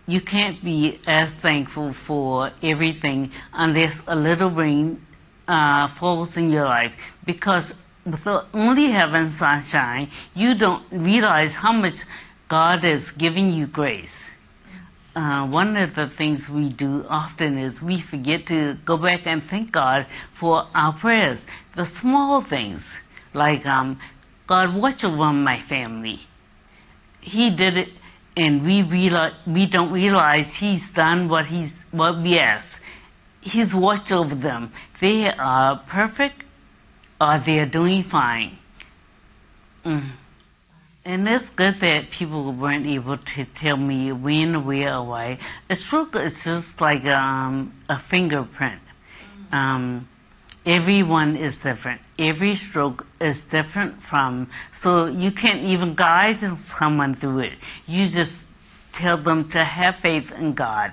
You 0.07 0.21
can't 0.21 0.63
be 0.65 1.01
as 1.07 1.35
thankful 1.35 1.93
for 1.93 2.53
everything 2.63 3.31
unless 3.53 4.03
a 4.07 4.17
little 4.17 4.51
rain 4.51 5.05
uh, 5.47 5.89
falls 5.89 6.37
in 6.37 6.51
your 6.51 6.65
life 6.65 6.97
because 7.25 7.75
without 8.05 8.49
only 8.55 8.91
having 8.91 9.29
sunshine, 9.29 10.09
you 10.35 10.55
don't 10.55 10.85
realize 10.91 11.57
how 11.57 11.73
much 11.73 12.05
God 12.49 12.85
is 12.85 13.11
giving 13.11 13.53
you 13.53 13.67
grace. 13.67 14.35
Uh, 15.15 15.47
one 15.47 15.77
of 15.77 15.95
the 15.95 16.07
things 16.07 16.49
we 16.49 16.69
do 16.69 17.05
often 17.09 17.59
is 17.59 17.83
we 17.83 17.99
forget 17.99 18.47
to 18.47 18.75
go 18.85 18.97
back 18.97 19.27
and 19.27 19.43
thank 19.43 19.73
God 19.73 20.07
for 20.33 20.69
our 20.75 20.93
prayers. 20.93 21.47
The 21.75 21.85
small 21.85 22.41
things, 22.41 23.01
like 23.35 23.67
um, 23.67 23.99
God, 24.47 24.75
watch 24.75 25.05
over 25.05 25.33
my 25.33 25.59
family. 25.59 26.21
He 27.29 27.51
did 27.51 27.77
it, 27.77 27.91
and 28.37 28.64
we 28.64 28.83
realize, 28.83 29.35
we 29.47 29.67
don't 29.67 29.93
realize 29.93 30.57
He's 30.57 30.91
done 30.91 31.29
what 31.29 31.47
He's 31.47 31.85
what 31.91 32.19
we 32.21 32.38
asked. 32.38 32.81
He's 33.41 33.75
watched 33.75 34.12
over 34.12 34.35
them. 34.35 34.73
They 35.01 35.31
are 35.33 35.77
perfect, 35.87 36.45
or 37.21 37.38
they 37.38 37.61
are 37.61 37.67
doing 37.67 38.03
fine. 38.03 38.59
Mm. 39.85 40.11
And 41.05 41.29
it's 41.29 41.49
good 41.49 41.77
that 41.77 42.11
people 42.11 42.53
weren't 42.53 42.87
able 42.87 43.17
to 43.17 43.45
tell 43.45 43.79
me 43.79 44.12
when, 44.12 44.64
where, 44.67 44.97
or 44.97 45.05
why. 45.07 45.38
A 45.71 45.75
stroke 45.75 46.17
is 46.17 46.45
just 46.45 46.81
like 46.81 47.05
um, 47.07 47.73
a 47.88 47.99
fingerprint. 47.99 48.83
Um, 49.51 50.09
everyone 50.64 51.37
is 51.37 51.59
different. 51.59 52.01
Every 52.18 52.55
stroke 52.55 53.07
is 53.21 53.42
different 53.42 54.03
from, 54.03 54.49
so 54.73 55.07
you 55.07 55.31
can't 55.31 55.62
even 55.62 55.94
guide 55.94 56.38
someone 56.59 57.14
through 57.14 57.40
it. 57.40 57.59
You 57.87 58.07
just 58.07 58.44
tell 58.92 59.16
them 59.16 59.49
to 59.51 59.64
have 59.64 59.97
faith 59.97 60.33
in 60.33 60.55
God. 60.55 60.92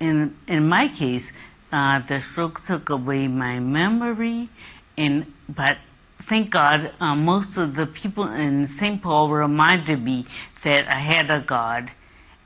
In, 0.00 0.36
in 0.46 0.68
my 0.68 0.88
case, 0.88 1.32
uh, 1.72 2.00
the 2.00 2.20
stroke 2.20 2.64
took 2.64 2.88
away 2.90 3.28
my 3.28 3.58
memory, 3.58 4.48
and 4.96 5.32
but 5.48 5.78
thank 6.22 6.50
God, 6.50 6.92
uh, 7.00 7.14
most 7.14 7.58
of 7.58 7.74
the 7.74 7.86
people 7.86 8.26
in 8.28 8.66
St. 8.66 9.02
Paul 9.02 9.28
reminded 9.30 10.02
me 10.02 10.26
that 10.62 10.88
I 10.88 10.98
had 10.98 11.30
a 11.30 11.40
God 11.40 11.90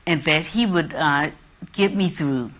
and 0.05 0.23
that 0.23 0.47
He 0.47 0.65
would 0.65 0.93
uh, 0.93 1.31
get 1.73 1.95
me 1.95 2.09
through. 2.09 2.51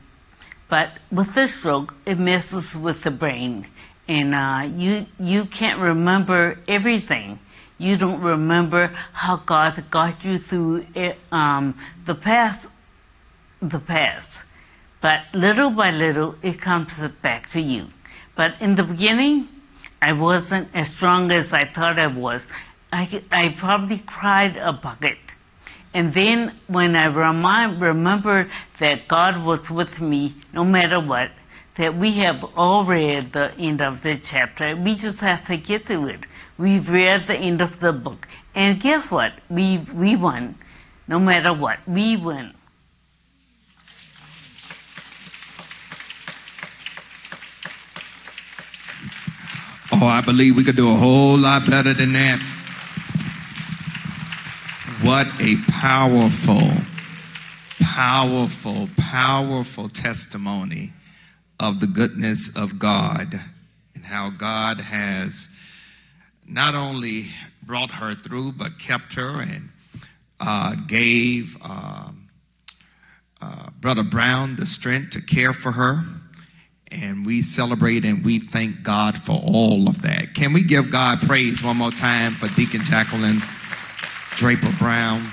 But 0.74 0.98
with 1.12 1.36
the 1.36 1.46
stroke, 1.46 1.94
it 2.04 2.18
messes 2.18 2.76
with 2.76 3.04
the 3.04 3.12
brain, 3.12 3.68
and 4.08 4.34
uh, 4.34 4.68
you 4.76 5.06
you 5.20 5.46
can't 5.46 5.78
remember 5.78 6.58
everything. 6.68 7.38
You 7.78 7.96
don't 7.96 8.20
remember 8.22 8.90
how 9.14 9.36
God 9.36 9.92
got 9.92 10.26
you 10.26 10.40
through 10.40 10.88
it, 10.96 11.20
um, 11.32 11.78
the 12.06 12.16
past, 12.16 12.72
the 13.62 13.78
past. 13.78 14.46
But 15.00 15.20
little 15.32 15.70
by 15.70 15.92
little, 15.92 16.38
it 16.42 16.60
comes 16.60 17.08
back 17.22 17.46
to 17.54 17.62
you. 17.62 17.90
But 18.34 18.60
in 18.60 18.74
the 18.74 18.84
beginning, 18.84 19.50
I 20.02 20.14
wasn't 20.14 20.70
as 20.74 20.90
strong 20.90 21.30
as 21.30 21.54
I 21.54 21.66
thought 21.66 22.00
I 22.00 22.08
was. 22.08 22.48
I, 22.92 23.22
I 23.32 23.50
probably 23.50 24.00
cried 24.00 24.58
a 24.58 24.74
bucket. 24.74 25.23
And 25.94 26.14
then 26.14 26.56
when 26.68 26.96
I 26.96 27.06
remind, 27.06 27.80
remember 27.82 28.50
that 28.80 29.08
God 29.08 29.44
was 29.44 29.70
with 29.70 30.02
me 30.02 30.34
no 30.52 30.66
matter 30.66 31.00
what, 31.00 31.32
that 31.76 31.96
we 31.96 32.14
have 32.14 32.44
all 32.56 32.84
read 32.84 33.34
the 33.34 33.54
end 33.58 33.82
of 33.82 34.02
the 34.02 34.18
chapter. 34.18 34.76
We 34.76 34.96
just 34.96 35.22
have 35.22 35.46
to 35.48 35.58
get 35.58 35.86
through 35.86 36.08
it. 36.08 36.26
We've 36.58 36.90
read 36.90 37.28
the 37.28 37.36
end 37.36 37.62
of 37.62 37.80
the 37.80 37.94
book. 37.94 38.28
And 38.56 38.80
guess 38.80 39.12
what? 39.12 39.34
We, 39.50 39.80
we 39.94 40.16
won. 40.16 40.56
No 41.08 41.20
matter 41.20 41.54
what, 41.54 41.80
we 41.88 42.16
win. 42.16 42.54
Oh, 49.92 50.08
I 50.08 50.22
believe 50.22 50.56
we 50.56 50.64
could 50.64 50.76
do 50.76 50.92
a 50.92 50.96
whole 50.96 51.38
lot 51.38 51.68
better 51.68 51.94
than 51.94 52.14
that. 52.14 52.53
What 55.04 55.28
a 55.42 55.58
powerful, 55.68 56.70
powerful, 57.82 58.88
powerful 58.98 59.90
testimony 59.90 60.94
of 61.60 61.82
the 61.82 61.88
goodness 61.88 62.56
of 62.56 62.80
God 62.80 63.38
and 63.94 64.06
how 64.06 64.30
God 64.30 64.80
has 64.80 65.50
not 66.48 66.74
only 66.74 67.32
brought 67.62 67.92
her 67.92 68.16
through, 68.16 68.54
but 68.54 68.80
kept 68.80 69.16
her 69.16 69.42
and 69.42 69.72
uh, 70.40 70.76
gave 70.88 71.58
um, 71.62 72.30
uh, 73.42 73.72
Brother 73.82 74.04
Brown 74.04 74.56
the 74.56 74.66
strength 74.66 75.10
to 75.12 75.22
care 75.22 75.52
for 75.52 75.74
her. 75.74 76.06
And 76.90 77.26
we 77.26 77.42
celebrate 77.42 78.06
and 78.06 78.24
we 78.24 78.40
thank 78.40 78.84
God 78.84 79.18
for 79.18 79.42
all 79.44 79.90
of 79.90 80.04
that. 80.04 80.34
Can 80.34 80.54
we 80.54 80.64
give 80.64 80.92
God 80.92 81.20
praise 81.20 81.62
one 81.62 81.76
more 81.76 81.92
time 81.92 82.36
for 82.36 82.48
Deacon 82.56 82.86
Jacqueline 82.86 83.42
Draper 84.36 84.72
Brown? 84.80 85.26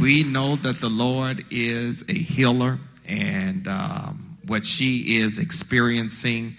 We 0.00 0.24
know 0.24 0.56
that 0.56 0.80
the 0.80 0.88
Lord 0.88 1.44
is 1.50 2.04
a 2.08 2.14
healer, 2.14 2.78
and 3.06 3.66
um, 3.68 4.38
what 4.46 4.64
she 4.64 5.18
is 5.18 5.38
experiencing 5.38 6.56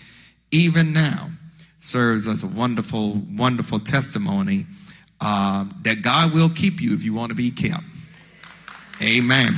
even 0.52 0.94
now 0.94 1.30
serves 1.80 2.28
as 2.28 2.44
a 2.44 2.48
wonderful, 2.48 3.22
wonderful 3.36 3.80
testimony 3.80 4.66
um, 5.22 5.78
that 5.84 6.02
God 6.02 6.34
will 6.34 6.50
keep 6.50 6.82
you 6.82 6.94
if 6.96 7.04
you 7.04 7.14
want 7.14 7.30
to 7.30 7.36
be 7.36 7.52
kept. 7.52 7.84
Amen. 9.02 9.56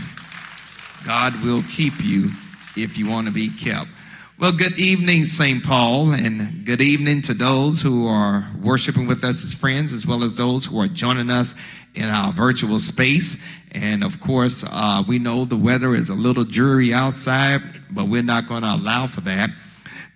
God 1.06 1.42
will 1.42 1.64
keep 1.64 2.04
you 2.04 2.32
if 2.76 2.98
you 2.98 3.10
want 3.10 3.28
to 3.28 3.34
be 3.34 3.50
kept. 3.50 3.90
Well, 4.40 4.52
good 4.52 4.80
evening, 4.80 5.26
St. 5.26 5.64
Paul, 5.64 6.12
and 6.12 6.64
good 6.64 6.80
evening 6.80 7.24
to 7.24 7.34
those 7.34 7.82
who 7.82 8.08
are 8.08 8.48
worshiping 8.62 9.08
with 9.08 9.24
us 9.24 9.44
as 9.44 9.52
friends, 9.52 9.94
as 9.94 10.06
well 10.06 10.22
as 10.22 10.36
those 10.36 10.68
who 10.68 10.80
are 10.80 10.88
joining 10.88 11.32
us 11.32 11.56
in 11.96 12.08
our 12.08 12.32
virtual 12.32 12.80
space. 12.80 13.44
And 13.72 14.04
of 14.04 14.20
course, 14.20 14.64
uh, 14.64 15.04
we 15.08 15.18
know 15.18 15.46
the 15.46 15.58
weather 15.58 15.96
is 15.96 16.10
a 16.10 16.14
little 16.14 16.44
dreary 16.44 16.94
outside, 16.94 17.64
but 17.90 18.10
we're 18.10 18.22
not 18.22 18.48
going 18.48 18.62
to 18.62 18.76
allow 18.76 19.08
for 19.08 19.22
that 19.22 19.50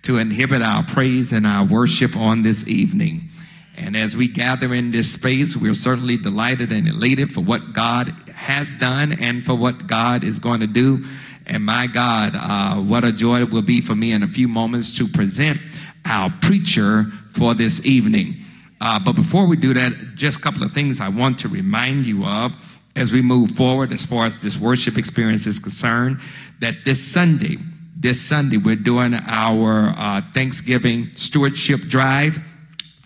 to 0.02 0.18
inhibit 0.18 0.62
our 0.62 0.84
praise 0.84 1.32
and 1.32 1.44
our 1.44 1.64
worship 1.64 2.16
on 2.16 2.42
this 2.42 2.68
evening. 2.68 3.28
And 3.76 3.96
as 3.96 4.16
we 4.16 4.28
gather 4.28 4.72
in 4.72 4.92
this 4.92 5.12
space, 5.12 5.56
we're 5.56 5.74
certainly 5.74 6.16
delighted 6.16 6.70
and 6.70 6.86
elated 6.86 7.32
for 7.32 7.40
what 7.40 7.72
God 7.72 8.14
has 8.30 8.72
done 8.74 9.12
and 9.12 9.44
for 9.44 9.56
what 9.56 9.88
God 9.88 10.22
is 10.22 10.38
going 10.38 10.60
to 10.60 10.68
do. 10.68 11.04
And 11.46 11.64
my 11.64 11.86
God, 11.86 12.32
uh, 12.34 12.76
what 12.80 13.04
a 13.04 13.12
joy 13.12 13.40
it 13.40 13.50
will 13.50 13.62
be 13.62 13.80
for 13.80 13.94
me 13.94 14.12
in 14.12 14.22
a 14.22 14.28
few 14.28 14.48
moments 14.48 14.96
to 14.98 15.06
present 15.06 15.60
our 16.04 16.30
preacher 16.40 17.04
for 17.30 17.54
this 17.54 17.84
evening. 17.84 18.36
Uh, 18.80 18.98
but 18.98 19.14
before 19.14 19.46
we 19.46 19.56
do 19.56 19.74
that, 19.74 19.92
just 20.14 20.38
a 20.38 20.42
couple 20.42 20.62
of 20.62 20.72
things 20.72 21.00
I 21.00 21.08
want 21.08 21.38
to 21.40 21.48
remind 21.48 22.06
you 22.06 22.24
of 22.24 22.52
as 22.96 23.12
we 23.12 23.22
move 23.22 23.52
forward 23.52 23.92
as 23.92 24.04
far 24.04 24.26
as 24.26 24.40
this 24.40 24.58
worship 24.58 24.98
experience 24.98 25.46
is 25.46 25.58
concerned 25.58 26.20
that 26.60 26.84
this 26.84 27.02
Sunday, 27.02 27.58
this 27.96 28.20
Sunday, 28.20 28.56
we're 28.56 28.76
doing 28.76 29.14
our 29.14 29.94
uh, 29.96 30.20
Thanksgiving 30.32 31.10
stewardship 31.10 31.80
drive. 31.82 32.38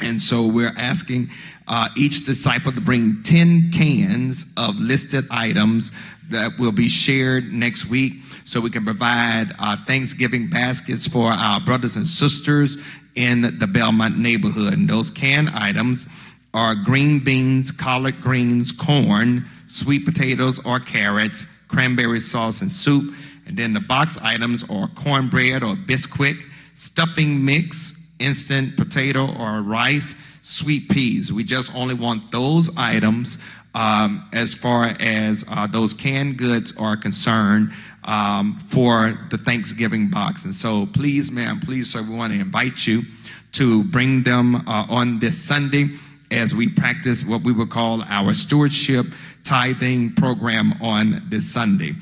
And 0.00 0.20
so 0.20 0.46
we're 0.46 0.74
asking 0.76 1.28
uh, 1.68 1.88
each 1.96 2.26
disciple 2.26 2.72
to 2.72 2.80
bring 2.80 3.22
10 3.22 3.70
cans 3.72 4.52
of 4.56 4.76
listed 4.76 5.24
items 5.30 5.92
that 6.30 6.58
will 6.58 6.72
be 6.72 6.88
shared 6.88 7.52
next 7.52 7.86
week 7.86 8.14
so 8.44 8.60
we 8.60 8.70
can 8.70 8.84
provide 8.84 9.52
uh, 9.58 9.76
Thanksgiving 9.86 10.48
baskets 10.48 11.06
for 11.06 11.30
our 11.30 11.60
brothers 11.60 11.96
and 11.96 12.06
sisters 12.06 12.78
in 13.14 13.58
the 13.58 13.66
Belmont 13.66 14.18
neighborhood. 14.18 14.74
And 14.74 14.88
those 14.88 15.10
canned 15.10 15.50
items 15.50 16.06
are 16.54 16.74
green 16.74 17.22
beans, 17.22 17.70
collard 17.70 18.20
greens, 18.20 18.72
corn, 18.72 19.46
sweet 19.66 20.04
potatoes 20.04 20.64
or 20.64 20.80
carrots, 20.80 21.46
cranberry 21.68 22.20
sauce 22.20 22.60
and 22.60 22.70
soup. 22.70 23.14
And 23.46 23.56
then 23.56 23.72
the 23.72 23.80
box 23.80 24.18
items 24.22 24.68
are 24.70 24.88
cornbread 24.88 25.62
or 25.62 25.76
biscuit, 25.76 26.36
stuffing 26.74 27.44
mix, 27.44 28.02
instant 28.18 28.76
potato 28.76 29.26
or 29.38 29.62
rice, 29.62 30.14
sweet 30.42 30.88
peas. 30.88 31.32
We 31.32 31.44
just 31.44 31.74
only 31.74 31.94
want 31.94 32.30
those 32.30 32.74
items 32.76 33.38
um, 33.76 34.26
as 34.32 34.54
far 34.54 34.96
as 34.98 35.44
uh, 35.50 35.66
those 35.66 35.92
canned 35.92 36.38
goods 36.38 36.74
are 36.78 36.96
concerned 36.96 37.72
um, 38.04 38.58
for 38.58 39.18
the 39.30 39.36
Thanksgiving 39.36 40.08
box. 40.08 40.46
And 40.46 40.54
so, 40.54 40.86
please, 40.86 41.30
ma'am, 41.30 41.60
please, 41.60 41.92
sir, 41.92 42.02
we 42.02 42.14
want 42.16 42.32
to 42.32 42.40
invite 42.40 42.86
you 42.86 43.02
to 43.52 43.84
bring 43.84 44.22
them 44.22 44.56
uh, 44.56 44.86
on 44.88 45.18
this 45.18 45.36
Sunday 45.36 45.90
as 46.30 46.54
we 46.54 46.70
practice 46.70 47.22
what 47.22 47.42
we 47.42 47.52
would 47.52 47.68
call 47.68 48.02
our 48.04 48.32
stewardship 48.32 49.04
tithing 49.44 50.14
program 50.14 50.72
on 50.80 51.22
this 51.28 51.52
Sunday. 51.52 51.92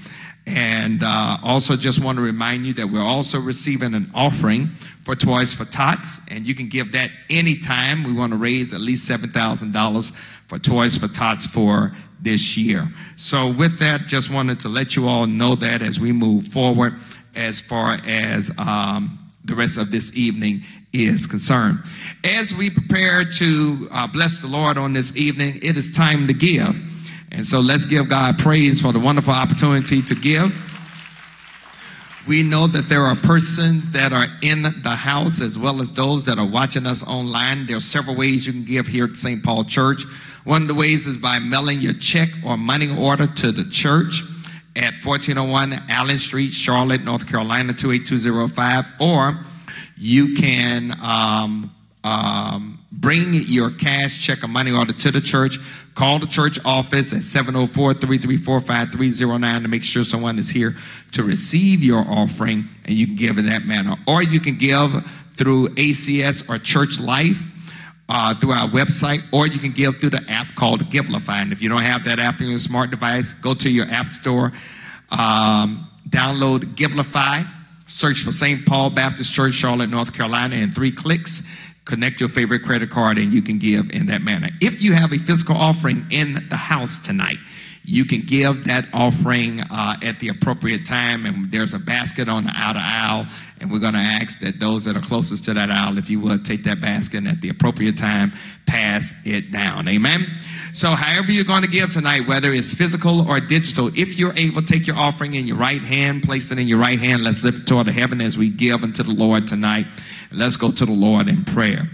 And 0.47 1.03
uh, 1.03 1.39
also, 1.43 1.75
just 1.75 2.05
want 2.05 2.19
to 2.19 2.23
remind 2.23 2.67
you 2.67 2.75
that 2.75 2.89
we're 2.89 3.01
also 3.01 3.41
receiving 3.41 3.95
an 3.95 4.11
offering 4.15 4.69
for 5.03 5.17
Toys 5.17 5.55
for 5.55 5.65
Tots, 5.65 6.21
and 6.29 6.47
you 6.47 6.55
can 6.55 6.69
give 6.69 6.93
that 6.93 7.11
anytime. 7.31 8.05
We 8.05 8.13
want 8.13 8.33
to 8.33 8.37
raise 8.37 8.75
at 8.75 8.81
least 8.81 9.11
$7,000 9.11 10.13
for 10.49 10.59
Toys 10.59 10.97
for 10.97 11.09
Tots 11.09 11.47
for 11.47 11.93
this 12.21 12.57
year. 12.57 12.87
So, 13.17 13.53
with 13.53 13.79
that, 13.79 14.03
just 14.07 14.33
wanted 14.33 14.61
to 14.61 14.69
let 14.69 14.97
you 14.97 15.09
all 15.09 15.27
know 15.27 15.55
that 15.57 15.83
as 15.83 16.01
we 16.01 16.13
move 16.13 16.47
forward, 16.47 16.95
as 17.35 17.61
far 17.61 18.01
as 18.07 18.51
um, 18.59 19.19
the 19.45 19.55
rest 19.55 19.79
of 19.79 19.91
this 19.91 20.15
evening 20.17 20.63
is 20.93 21.27
concerned. 21.27 21.79
As 22.23 22.55
we 22.55 22.71
prepare 22.71 23.25
to 23.25 23.89
uh, 23.91 24.07
bless 24.07 24.39
the 24.39 24.47
Lord 24.47 24.79
on 24.79 24.93
this 24.93 25.17
evening, 25.17 25.59
it 25.63 25.77
is 25.77 25.93
time 25.93 26.27
to 26.29 26.35
give. 26.35 26.81
And 27.31 27.45
so 27.45 27.61
let's 27.61 27.85
give 27.85 28.09
God 28.09 28.39
praise 28.39 28.81
for 28.81 28.93
the 28.93 29.01
wonderful 29.01 29.35
opportunity 29.35 30.01
to 30.03 30.15
give. 30.15 30.57
We 32.27 32.43
know 32.43 32.67
that 32.69 32.89
there 32.89 33.03
are 33.03 33.17
persons 33.17 33.91
that 33.91 34.13
are 34.15 34.29
in 34.41 34.63
the 34.63 34.97
house 34.97 35.43
as 35.43 35.59
well 35.59 35.83
as 35.83 35.93
those 35.93 36.25
that 36.25 36.39
are 36.39 36.47
watching 36.47 36.87
us 36.87 37.07
online. 37.07 37.67
There 37.67 37.77
are 37.77 37.81
several 37.81 38.17
ways 38.17 38.47
you 38.47 38.53
can 38.55 38.65
give 38.65 38.87
here 38.87 39.05
at 39.05 39.17
St. 39.17 39.43
Paul 39.43 39.65
Church. 39.65 40.05
One 40.45 40.63
of 40.63 40.69
the 40.69 40.75
ways 40.75 41.07
is 41.07 41.17
by 41.17 41.39
mailing 41.39 41.81
your 41.81 41.95
check 41.95 42.29
or 42.47 42.59
money 42.59 42.95
order 42.95 43.27
to 43.27 43.51
the 43.51 43.65
church 43.65 44.23
at 44.77 44.93
1401 45.03 45.85
Allen 45.89 46.19
Street, 46.19 46.53
Charlotte, 46.53 47.03
North 47.03 47.27
Carolina 47.27 47.73
28205, 47.73 48.85
or 49.01 49.39
you 49.97 50.35
can 50.35 50.93
um, 51.03 51.75
um, 52.03 52.79
bring 52.93 53.33
your 53.33 53.71
cash, 53.71 54.23
check, 54.23 54.45
or 54.45 54.49
money 54.49 54.71
order 54.71 54.93
to 54.93 55.11
the 55.11 55.23
church. 55.23 55.59
Call 55.95 56.19
the 56.19 56.27
church 56.27 56.59
office 56.65 57.13
at 57.15 57.21
704-334-5309 57.21 59.63
to 59.63 59.69
make 59.69 59.85
sure 59.85 60.05
someone 60.05 60.39
is 60.39 60.51
here 60.51 60.77
to 61.13 61.23
receive 61.23 61.83
your 61.83 62.05
offering, 62.07 62.69
and 62.85 62.95
you 62.95 63.07
can 63.07 63.17
give 63.17 63.39
in 63.39 63.47
that 63.47 63.65
manner. 63.65 63.97
Or 64.07 64.23
you 64.23 64.41
can 64.41 64.57
give 64.57 64.93
through 65.37 65.71
ACS 65.71 66.51
or 66.51 66.59
Church 66.59 67.01
Life. 67.01 67.49
Uh, 68.07 68.35
through 68.35 68.53
our 68.53 68.69
website, 68.69 69.23
or 69.33 69.47
you 69.47 69.59
can 69.59 69.73
give 69.73 69.97
through 69.97 70.11
the 70.11 70.23
app 70.29 70.55
called 70.55 70.83
Givelify. 70.90 71.40
And 71.40 71.53
if 71.55 71.62
you 71.62 71.71
don't 71.71 71.81
have 71.81 72.05
that 72.05 72.19
app 72.19 72.38
on 72.38 72.49
your 72.49 72.59
smart 72.59 72.90
device, 72.90 73.33
go 73.33 73.55
to 73.55 73.71
your 73.71 73.87
app 73.87 74.09
store, 74.09 74.53
um, 75.11 75.88
download 76.07 76.75
Givelify, 76.75 77.51
search 77.87 78.19
for 78.23 78.31
St. 78.31 78.67
Paul 78.67 78.90
Baptist 78.90 79.33
Church, 79.33 79.55
Charlotte, 79.55 79.88
North 79.88 80.12
Carolina, 80.12 80.57
in 80.57 80.71
three 80.71 80.93
clicks. 80.93 81.45
Connect 81.85 82.21
your 82.21 82.29
favorite 82.29 82.62
credit 82.62 82.90
card 82.90 83.19
and 83.19 83.33
you 83.33 83.43
can 83.43 83.59
give 83.59 83.90
in 83.90 84.07
that 84.07 84.23
manner. 84.23 84.51
If 84.61 84.83
you 84.83 84.93
have 84.95 85.12
a 85.12 85.19
physical 85.19 85.57
offering 85.57 86.07
in 86.11 86.47
the 86.49 86.57
house 86.57 86.99
tonight, 86.99 87.38
you 87.87 88.07
can 88.07 88.23
give 88.23 88.64
that 88.64 88.87
offering 88.94 89.61
uh, 89.61 89.97
at 90.03 90.18
the 90.18 90.29
appropriate 90.29 90.87
time, 90.87 91.27
and 91.27 91.53
there's 91.53 91.75
a 91.75 91.79
basket 91.79 92.29
on 92.29 92.44
the 92.44 92.53
outer 92.55 92.81
aisle. 92.83 93.27
And 93.61 93.70
we're 93.70 93.79
going 93.79 93.94
to 93.94 94.01
ask 94.01 94.40
that 94.40 94.59
those 94.59 94.85
that 94.85 94.97
are 94.97 95.01
closest 95.01 95.44
to 95.44 95.55
that 95.55 95.70
aisle, 95.70 95.99
if 95.99 96.09
you 96.09 96.18
would, 96.20 96.44
take 96.44 96.64
that 96.64 96.81
basket 96.81 97.18
and 97.18 97.29
at 97.29 97.40
the 97.40 97.51
appropriate 97.51 97.97
time, 97.97 98.33
pass 98.66 99.12
it 99.25 99.53
down. 99.53 99.87
Amen. 99.88 100.27
So, 100.73 100.90
however 100.90 101.31
you're 101.31 101.44
going 101.44 101.62
to 101.62 101.68
give 101.68 101.90
tonight, 101.90 102.27
whether 102.27 102.51
it's 102.51 102.75
physical 102.75 103.29
or 103.29 103.38
digital, 103.38 103.88
if 103.88 104.18
you're 104.18 104.37
able, 104.37 104.62
take 104.62 104.87
your 104.87 104.97
offering 104.97 105.35
in 105.35 105.47
your 105.47 105.57
right 105.57 105.83
hand, 105.83 106.23
place 106.23 106.51
it 106.51 106.59
in 106.59 106.66
your 106.66 106.79
right 106.79 106.99
hand. 106.99 107.23
Let's 107.23 107.44
lift 107.44 107.59
it 107.61 107.66
toward 107.66 107.87
heaven 107.87 108.20
as 108.20 108.37
we 108.38 108.49
give 108.49 108.83
unto 108.83 109.03
the 109.03 109.12
Lord 109.12 109.47
tonight. 109.47 109.87
Let's 110.33 110.57
go 110.57 110.73
to 110.73 110.87
the 110.87 110.92
Lord 110.92 111.29
in 111.29 111.44
prayer. 111.44 111.88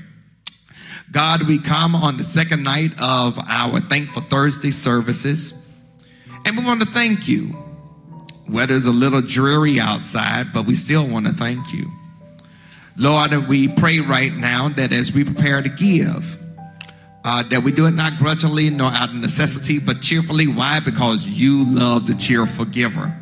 God, 1.12 1.48
we 1.48 1.58
come 1.58 1.96
on 1.96 2.16
the 2.16 2.24
second 2.24 2.62
night 2.62 2.92
of 3.00 3.36
our 3.48 3.80
Thankful 3.80 4.22
Thursday 4.22 4.70
services. 4.70 5.59
And 6.44 6.56
we 6.56 6.64
want 6.64 6.80
to 6.80 6.86
thank 6.86 7.28
you. 7.28 7.46
Whether 8.46 8.74
it's 8.74 8.86
a 8.86 8.90
little 8.90 9.22
dreary 9.22 9.78
outside, 9.78 10.52
but 10.52 10.66
we 10.66 10.74
still 10.74 11.06
want 11.06 11.26
to 11.26 11.32
thank 11.32 11.72
you. 11.72 11.90
Lord, 12.96 13.32
we 13.48 13.68
pray 13.68 14.00
right 14.00 14.32
now 14.32 14.68
that 14.70 14.92
as 14.92 15.12
we 15.12 15.24
prepare 15.24 15.62
to 15.62 15.68
give, 15.68 16.36
uh, 17.24 17.42
that 17.44 17.62
we 17.62 17.72
do 17.72 17.86
it 17.86 17.92
not 17.92 18.18
grudgingly 18.18 18.70
nor 18.70 18.90
out 18.90 19.10
of 19.10 19.14
necessity, 19.16 19.78
but 19.78 20.00
cheerfully. 20.00 20.46
Why? 20.46 20.80
Because 20.80 21.26
you 21.26 21.64
love 21.64 22.06
the 22.06 22.14
cheerful 22.14 22.64
giver. 22.64 23.14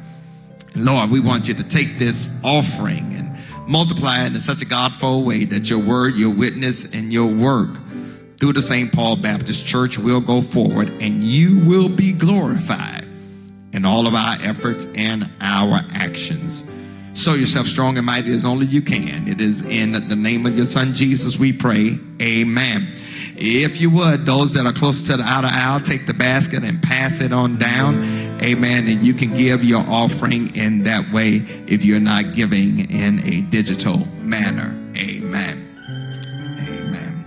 Lord, 0.74 1.10
we 1.10 1.20
want 1.20 1.48
you 1.48 1.54
to 1.54 1.64
take 1.64 1.98
this 1.98 2.40
offering 2.44 3.12
and 3.14 3.36
multiply 3.68 4.24
it 4.24 4.34
in 4.34 4.40
such 4.40 4.62
a 4.62 4.64
Godful 4.64 5.24
way 5.24 5.44
that 5.46 5.68
your 5.68 5.80
word, 5.80 6.16
your 6.16 6.34
witness, 6.34 6.92
and 6.92 7.12
your 7.12 7.26
work 7.26 7.70
through 8.38 8.52
the 8.52 8.62
St. 8.62 8.92
Paul 8.92 9.16
Baptist 9.16 9.66
Church 9.66 9.98
will 9.98 10.20
go 10.20 10.42
forward 10.42 10.90
and 11.02 11.22
you 11.22 11.58
will 11.60 11.88
be 11.88 12.12
glorified 12.12 13.07
in 13.72 13.84
all 13.84 14.06
of 14.06 14.14
our 14.14 14.36
efforts 14.40 14.86
and 14.94 15.30
our 15.40 15.84
actions. 15.92 16.64
Show 17.14 17.34
yourself 17.34 17.66
strong 17.66 17.96
and 17.96 18.06
mighty 18.06 18.32
as 18.32 18.44
only 18.44 18.66
you 18.66 18.80
can. 18.80 19.26
It 19.26 19.40
is 19.40 19.62
in 19.62 19.92
the 19.92 20.14
name 20.14 20.46
of 20.46 20.56
your 20.56 20.66
son 20.66 20.94
Jesus 20.94 21.36
we 21.36 21.52
pray. 21.52 21.98
Amen. 22.22 22.94
If 23.36 23.80
you 23.80 23.90
would, 23.90 24.24
those 24.24 24.54
that 24.54 24.66
are 24.66 24.72
close 24.72 25.02
to 25.02 25.16
the 25.16 25.24
outer 25.24 25.48
aisle, 25.48 25.80
take 25.80 26.06
the 26.06 26.14
basket 26.14 26.62
and 26.62 26.80
pass 26.80 27.20
it 27.20 27.32
on 27.32 27.58
down. 27.58 28.04
Amen. 28.40 28.86
And 28.86 29.02
you 29.02 29.14
can 29.14 29.34
give 29.34 29.64
your 29.64 29.84
offering 29.88 30.54
in 30.54 30.84
that 30.84 31.12
way 31.12 31.36
if 31.66 31.84
you're 31.84 31.98
not 31.98 32.34
giving 32.34 32.88
in 32.90 33.20
a 33.24 33.40
digital 33.42 33.98
manner. 34.20 34.70
Amen. 34.96 35.64
Amen. 36.68 37.26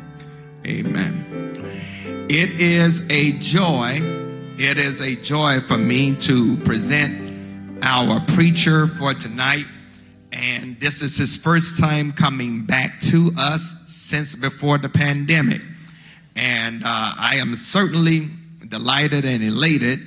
Amen. 0.66 2.26
It 2.30 2.62
is 2.62 3.06
a 3.10 3.34
joy. 3.39 4.20
It 4.64 4.78
is 4.78 5.01
a 5.01 5.16
joy 5.16 5.59
for 5.59 5.76
me 5.76 6.16
to 6.18 6.55
present 6.57 7.84
our 7.84 8.20
preacher 8.20 8.86
for 8.86 9.12
tonight. 9.16 9.66
And 10.32 10.80
this 10.80 11.01
is 11.01 11.18
his 11.18 11.36
first 11.36 11.80
time 11.80 12.12
coming 12.12 12.68
back 12.68 13.01
to 13.09 13.32
us 13.39 13.74
since 13.88 14.36
before 14.36 14.78
the 14.78 14.88
pandemic. 14.88 15.64
And 16.36 16.84
uh, 16.84 16.86
I 16.86 17.38
am 17.38 17.55
certainly 17.55 18.30
delighted 18.68 19.26
and 19.26 19.43
elated 19.43 19.99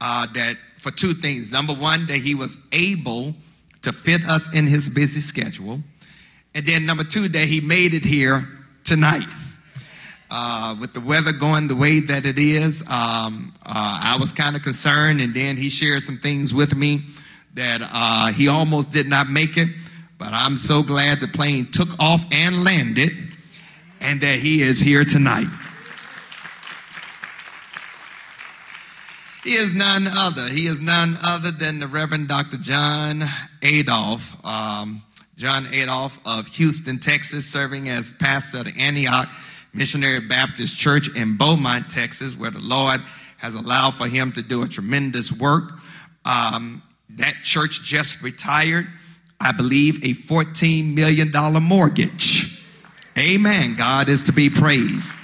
uh, 0.00 0.26
that 0.34 0.56
for 0.78 0.90
two 0.90 1.14
things. 1.14 1.52
Number 1.52 1.72
one, 1.72 2.06
that 2.06 2.18
he 2.18 2.34
was 2.34 2.58
able 2.72 3.36
to 3.82 3.92
fit 3.92 4.26
us 4.26 4.52
in 4.52 4.66
his 4.66 4.90
busy 4.90 5.20
schedule. 5.20 5.82
And 6.52 6.66
then 6.66 6.84
number 6.84 7.04
two, 7.04 7.28
that 7.28 7.46
he 7.46 7.60
made 7.60 7.94
it 7.94 8.04
here 8.04 8.48
tonight. 8.82 9.28
Uh, 10.32 10.76
with 10.80 10.94
the 10.94 11.00
weather 11.00 11.30
going 11.30 11.68
the 11.68 11.76
way 11.76 12.00
that 12.00 12.26
it 12.26 12.40
is, 12.40 12.84
um, 12.88 13.49
uh, 13.64 14.00
I 14.02 14.16
was 14.18 14.32
kind 14.32 14.56
of 14.56 14.62
concerned. 14.62 15.20
And 15.20 15.34
then 15.34 15.56
he 15.56 15.68
shared 15.68 16.02
some 16.02 16.18
things 16.18 16.52
with 16.52 16.74
me 16.74 17.04
that 17.54 17.80
uh, 17.82 18.32
he 18.32 18.48
almost 18.48 18.92
did 18.92 19.06
not 19.06 19.28
make 19.28 19.56
it. 19.56 19.68
But 20.18 20.32
I'm 20.32 20.56
so 20.56 20.82
glad 20.82 21.20
the 21.20 21.28
plane 21.28 21.70
took 21.70 21.88
off 21.98 22.24
and 22.30 22.62
landed 22.62 23.12
and 24.00 24.20
that 24.20 24.38
he 24.38 24.62
is 24.62 24.80
here 24.80 25.04
tonight. 25.04 25.46
He 29.42 29.54
is 29.54 29.74
none 29.74 30.06
other. 30.06 30.48
He 30.48 30.66
is 30.66 30.80
none 30.80 31.16
other 31.22 31.50
than 31.50 31.78
the 31.78 31.88
Reverend 31.88 32.28
Dr. 32.28 32.58
John 32.58 33.24
Adolph. 33.62 34.44
Um, 34.44 35.02
John 35.36 35.66
Adolph 35.72 36.20
of 36.26 36.46
Houston, 36.48 36.98
Texas, 36.98 37.46
serving 37.46 37.88
as 37.88 38.12
pastor 38.12 38.58
of 38.58 38.64
the 38.66 38.78
Antioch 38.78 39.30
Missionary 39.72 40.20
Baptist 40.20 40.76
Church 40.76 41.08
in 41.16 41.38
Beaumont, 41.38 41.88
Texas, 41.88 42.36
where 42.36 42.50
the 42.50 42.58
Lord 42.58 43.00
has 43.40 43.54
allowed 43.54 43.94
for 43.94 44.06
him 44.06 44.32
to 44.32 44.42
do 44.42 44.62
a 44.62 44.68
tremendous 44.68 45.32
work. 45.32 45.72
Um, 46.24 46.82
that 47.16 47.36
church 47.42 47.82
just 47.82 48.22
retired, 48.22 48.86
I 49.40 49.52
believe, 49.52 50.04
a 50.04 50.14
$14 50.14 50.94
million 50.94 51.32
mortgage. 51.62 52.62
Amen. 53.18 53.74
God 53.76 54.08
is 54.08 54.24
to 54.24 54.32
be 54.32 54.50
praised. 54.50 55.14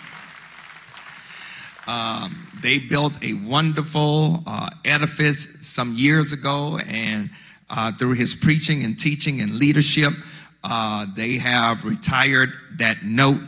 Um, 1.86 2.48
they 2.60 2.78
built 2.78 3.12
a 3.22 3.34
wonderful 3.34 4.42
uh, 4.46 4.70
edifice 4.84 5.66
some 5.66 5.94
years 5.94 6.32
ago, 6.32 6.78
and 6.88 7.30
uh, 7.70 7.92
through 7.92 8.14
his 8.14 8.34
preaching 8.34 8.82
and 8.82 8.98
teaching 8.98 9.40
and 9.40 9.56
leadership, 9.56 10.12
uh, 10.64 11.06
they 11.14 11.36
have 11.36 11.84
retired 11.84 12.50
that 12.78 13.04
note, 13.04 13.40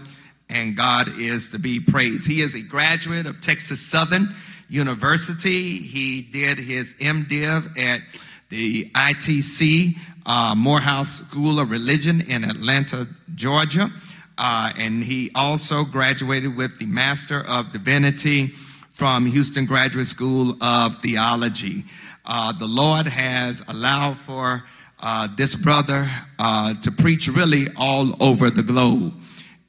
and 0.48 0.76
God 0.76 1.08
is 1.18 1.48
to 1.48 1.58
be 1.58 1.80
praised. 1.80 2.28
He 2.28 2.42
is 2.42 2.54
a 2.54 2.62
graduate 2.62 3.26
of 3.26 3.40
Texas 3.40 3.80
Southern 3.80 4.34
University. 4.68 5.78
He 5.78 6.22
did 6.22 6.58
his 6.58 6.94
MDiv 6.94 7.78
at 7.78 8.00
the 8.48 8.86
ITC 8.90 9.96
uh, 10.26 10.54
Morehouse 10.56 11.20
School 11.20 11.58
of 11.58 11.70
Religion 11.70 12.20
in 12.20 12.44
Atlanta, 12.44 13.06
Georgia. 13.34 13.90
Uh, 14.36 14.72
and 14.76 15.02
he 15.02 15.30
also 15.34 15.84
graduated 15.84 16.56
with 16.56 16.78
the 16.78 16.86
Master 16.86 17.42
of 17.48 17.72
Divinity 17.72 18.48
from 18.92 19.26
Houston 19.26 19.66
Graduate 19.66 20.06
School 20.06 20.54
of 20.62 21.00
Theology. 21.02 21.84
Uh, 22.24 22.52
the 22.52 22.66
Lord 22.66 23.06
has 23.06 23.62
allowed 23.68 24.18
for 24.18 24.64
uh, 25.00 25.28
this 25.36 25.54
brother 25.54 26.10
uh, 26.38 26.74
to 26.74 26.90
preach 26.90 27.28
really 27.28 27.68
all 27.76 28.14
over 28.22 28.50
the 28.50 28.62
globe. 28.62 29.14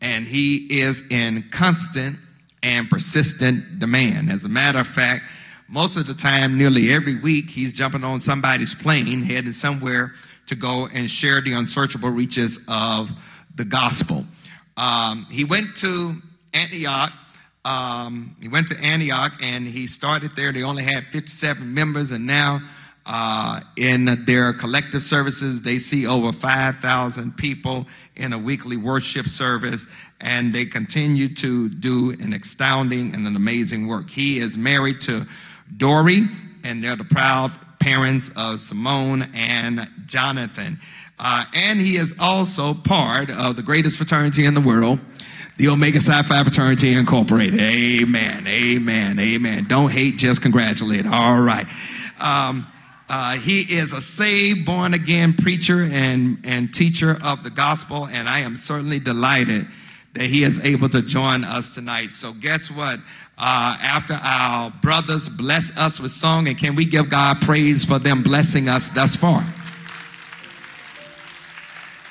And 0.01 0.25
he 0.25 0.81
is 0.81 1.03
in 1.09 1.45
constant 1.51 2.17
and 2.63 2.89
persistent 2.89 3.79
demand. 3.79 4.31
As 4.31 4.45
a 4.45 4.49
matter 4.49 4.79
of 4.79 4.87
fact, 4.87 5.23
most 5.67 5.97
of 5.97 6.07
the 6.07 6.13
time, 6.13 6.57
nearly 6.57 6.91
every 6.91 7.15
week, 7.15 7.49
he's 7.49 7.73
jumping 7.73 8.03
on 8.03 8.19
somebody's 8.19 8.73
plane, 8.73 9.21
heading 9.21 9.51
somewhere 9.51 10.13
to 10.47 10.55
go 10.55 10.87
and 10.91 11.09
share 11.09 11.41
the 11.41 11.53
unsearchable 11.53 12.09
reaches 12.09 12.59
of 12.67 13.11
the 13.55 13.65
gospel. 13.65 14.25
Um, 14.77 15.27
he 15.29 15.43
went 15.43 15.75
to 15.77 16.15
Antioch. 16.53 17.11
Um, 17.65 18.35
he 18.41 18.47
went 18.47 18.69
to 18.69 18.79
Antioch 18.79 19.33
and 19.41 19.67
he 19.67 19.85
started 19.85 20.31
there. 20.31 20.51
They 20.51 20.63
only 20.63 20.83
had 20.83 21.05
57 21.07 21.73
members, 21.73 22.11
and 22.11 22.25
now 22.25 22.61
uh, 23.05 23.61
in 23.75 24.25
their 24.25 24.53
collective 24.53 25.03
services, 25.03 25.61
they 25.61 25.79
see 25.79 26.05
over 26.05 26.31
5,000 26.31 27.35
people 27.37 27.87
in 28.15 28.33
a 28.33 28.37
weekly 28.37 28.77
worship 28.77 29.25
service, 29.25 29.87
and 30.21 30.53
they 30.53 30.65
continue 30.65 31.33
to 31.35 31.69
do 31.69 32.11
an 32.11 32.33
astounding 32.33 33.13
and 33.15 33.25
an 33.25 33.35
amazing 33.35 33.87
work. 33.87 34.09
He 34.09 34.39
is 34.39 34.57
married 34.57 35.01
to 35.01 35.25
Dory, 35.75 36.27
and 36.63 36.83
they're 36.83 36.95
the 36.95 37.03
proud 37.03 37.51
parents 37.79 38.29
of 38.35 38.59
Simone 38.59 39.29
and 39.33 39.89
Jonathan. 40.05 40.79
Uh, 41.17 41.45
and 41.53 41.79
he 41.79 41.97
is 41.97 42.15
also 42.19 42.73
part 42.73 43.29
of 43.29 43.55
the 43.55 43.61
greatest 43.61 43.97
fraternity 43.97 44.45
in 44.45 44.53
the 44.53 44.61
world, 44.61 44.99
the 45.57 45.67
Omega 45.67 45.99
Psi 45.99 46.23
Phi 46.23 46.43
Fraternity 46.43 46.93
Incorporated. 46.93 47.59
Amen, 47.59 48.45
amen, 48.47 49.19
amen. 49.19 49.65
Don't 49.65 49.91
hate, 49.91 50.17
just 50.17 50.41
congratulate. 50.41 51.05
All 51.05 51.39
right. 51.39 51.65
Um, 52.19 52.67
uh, 53.09 53.33
he 53.33 53.61
is 53.61 53.91
a 53.93 54.01
saved, 54.01 54.65
born 54.65 54.93
again 54.93 55.33
preacher 55.33 55.81
and, 55.81 56.39
and 56.43 56.71
teacher 56.71 57.17
of 57.23 57.43
the 57.43 57.49
gospel, 57.49 58.07
and 58.07 58.29
I 58.29 58.39
am 58.41 58.55
certainly 58.55 58.99
delighted 58.99 59.65
that 60.13 60.25
he 60.25 60.43
is 60.43 60.63
able 60.63 60.89
to 60.89 61.01
join 61.01 61.43
us 61.43 61.73
tonight. 61.73 62.11
So, 62.11 62.33
guess 62.33 62.69
what? 62.69 62.99
Uh, 63.37 63.77
after 63.81 64.13
our 64.13 64.69
brothers 64.69 65.27
bless 65.27 65.75
us 65.75 65.99
with 65.99 66.11
song, 66.11 66.47
and 66.47 66.57
can 66.57 66.75
we 66.75 66.85
give 66.85 67.09
God 67.09 67.41
praise 67.41 67.83
for 67.83 67.97
them 67.97 68.21
blessing 68.21 68.69
us 68.69 68.89
thus 68.89 69.15
far? 69.15 69.43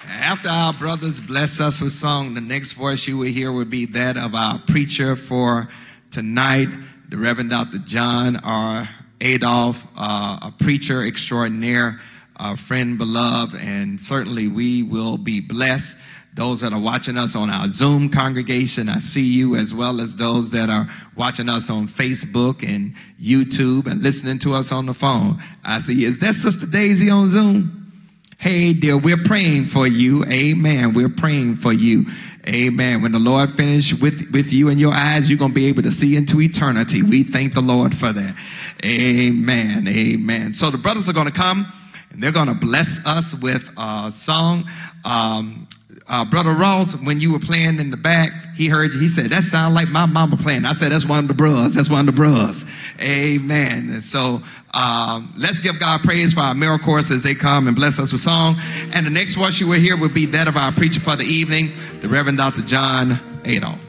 After 0.09 0.49
our 0.49 0.73
brothers 0.73 1.21
bless 1.21 1.61
us 1.61 1.81
with 1.81 1.93
song, 1.93 2.35
the 2.35 2.41
next 2.41 2.73
voice 2.73 3.07
you 3.07 3.19
will 3.19 3.27
hear 3.27 3.53
will 3.53 3.67
be 3.67 3.87
that 3.87 4.17
of 4.17 4.35
our 4.35 4.59
preacher 4.59 5.15
for 5.15 5.69
tonight, 6.11 6.69
the 7.09 7.17
Reverend 7.17 7.51
Dr. 7.51 7.79
John 7.79 8.37
R. 8.37 8.89
Adolph, 9.21 9.85
uh, 9.97 10.39
a 10.43 10.55
preacher 10.59 11.05
extraordinaire, 11.05 12.01
a 12.37 12.57
friend 12.57 12.99
beloved, 12.99 13.55
and 13.61 14.01
certainly 14.01 14.49
we 14.49 14.83
will 14.83 15.19
be 15.19 15.41
blessed. 15.41 15.99
Those 16.35 16.61
that 16.61 16.73
are 16.73 16.81
watching 16.81 17.19
us 17.19 17.35
on 17.35 17.51
our 17.51 17.67
Zoom 17.67 18.11
congregation, 18.11 18.89
I 18.89 18.99
see 18.99 19.25
you, 19.25 19.57
as 19.57 19.75
well 19.75 20.01
as 20.01 20.17
those 20.17 20.51
that 20.51 20.69
are 20.69 20.89
watching 21.17 21.49
us 21.49 21.69
on 21.69 21.89
Facebook 21.89 22.63
and 22.63 22.95
YouTube 23.21 23.91
and 23.91 24.03
listening 24.03 24.39
to 24.41 24.55
us 24.55 24.71
on 24.71 24.87
the 24.87 24.95
phone. 24.95 25.43
I 25.65 25.81
see. 25.81 26.05
Is 26.05 26.21
that 26.21 26.35
Sister 26.35 26.67
Daisy 26.67 27.11
on 27.11 27.29
Zoom? 27.29 27.93
Hey, 28.39 28.73
dear, 28.73 28.97
we're 28.97 29.17
praying 29.17 29.67
for 29.67 29.89
you. 29.89 30.25
Amen. 30.27 30.95
We're 30.95 31.09
praying 31.09 31.57
for 31.57 31.73
you. 31.73 32.07
Amen. 32.47 33.03
When 33.03 33.13
the 33.13 33.19
Lord 33.19 33.55
finish 33.55 33.93
with, 33.93 34.31
with 34.31 34.53
you 34.53 34.69
in 34.69 34.79
your 34.79 34.93
eyes, 34.93 35.29
you're 35.29 35.39
going 35.39 35.51
to 35.51 35.55
be 35.55 35.67
able 35.67 35.83
to 35.83 35.91
see 35.91 36.17
into 36.17 36.41
eternity. 36.41 37.03
We 37.03 37.23
thank 37.23 37.55
the 37.55 37.61
Lord 37.61 37.95
for 37.95 38.13
that. 38.13 38.37
Amen. 38.85 39.87
Amen. 39.87 40.53
So 40.53 40.71
the 40.71 40.79
brothers 40.79 41.09
are 41.09 41.13
going 41.13 41.27
to 41.27 41.33
come 41.33 41.71
and 42.11 42.23
they're 42.23 42.33
going 42.33 42.49
to 42.49 42.55
bless 42.55 43.05
us 43.07 43.35
with 43.35 43.71
a 43.77 44.11
song. 44.11 44.69
Um, 45.05 45.69
uh, 46.09 46.25
Brother 46.25 46.53
Ross, 46.53 46.95
when 46.95 47.21
you 47.21 47.33
were 47.33 47.39
playing 47.39 47.81
in 47.81 47.91
the 47.91 47.97
back, 47.97 48.33
he 48.55 48.69
heard 48.69 48.95
you. 48.95 49.01
He 49.01 49.09
said, 49.09 49.27
that 49.31 49.43
sounds 49.43 49.75
like 49.75 49.89
my 49.89 50.07
mama 50.07 50.37
playing. 50.37 50.65
I 50.65 50.73
said, 50.73 50.91
that's 50.93 51.05
one 51.05 51.19
of 51.21 51.29
the 51.29 51.35
bros. 51.35 51.75
That's 51.75 51.91
one 51.91 52.01
of 52.01 52.07
the 52.07 52.13
bros. 52.13 52.65
Amen. 53.01 53.91
And 53.91 54.03
so, 54.03 54.43
um, 54.73 55.35
let's 55.37 55.59
give 55.59 55.79
God 55.79 56.01
praise 56.01 56.33
for 56.33 56.41
our 56.41 56.55
miracle 56.55 56.87
chorus 56.87 57.11
as 57.11 57.23
they 57.23 57.35
come 57.35 57.67
and 57.67 57.77
bless 57.77 57.99
us 57.99 58.13
with 58.13 58.23
song. 58.23 58.57
And 58.93 59.05
the 59.05 59.11
next 59.11 59.35
voice 59.35 59.61
you 59.61 59.69
will 59.69 59.79
hear 59.79 59.97
will 59.97 60.09
be 60.09 60.27
that 60.27 60.49
of 60.49 60.57
our 60.57 60.73
preacher 60.73 61.01
for 61.01 61.17
the 61.17 61.25
evening, 61.25 61.73
the 62.01 62.09
Reverend 62.09 62.39
Dr. 62.39 62.63
John 62.63 63.21
Adolph. 63.45 63.88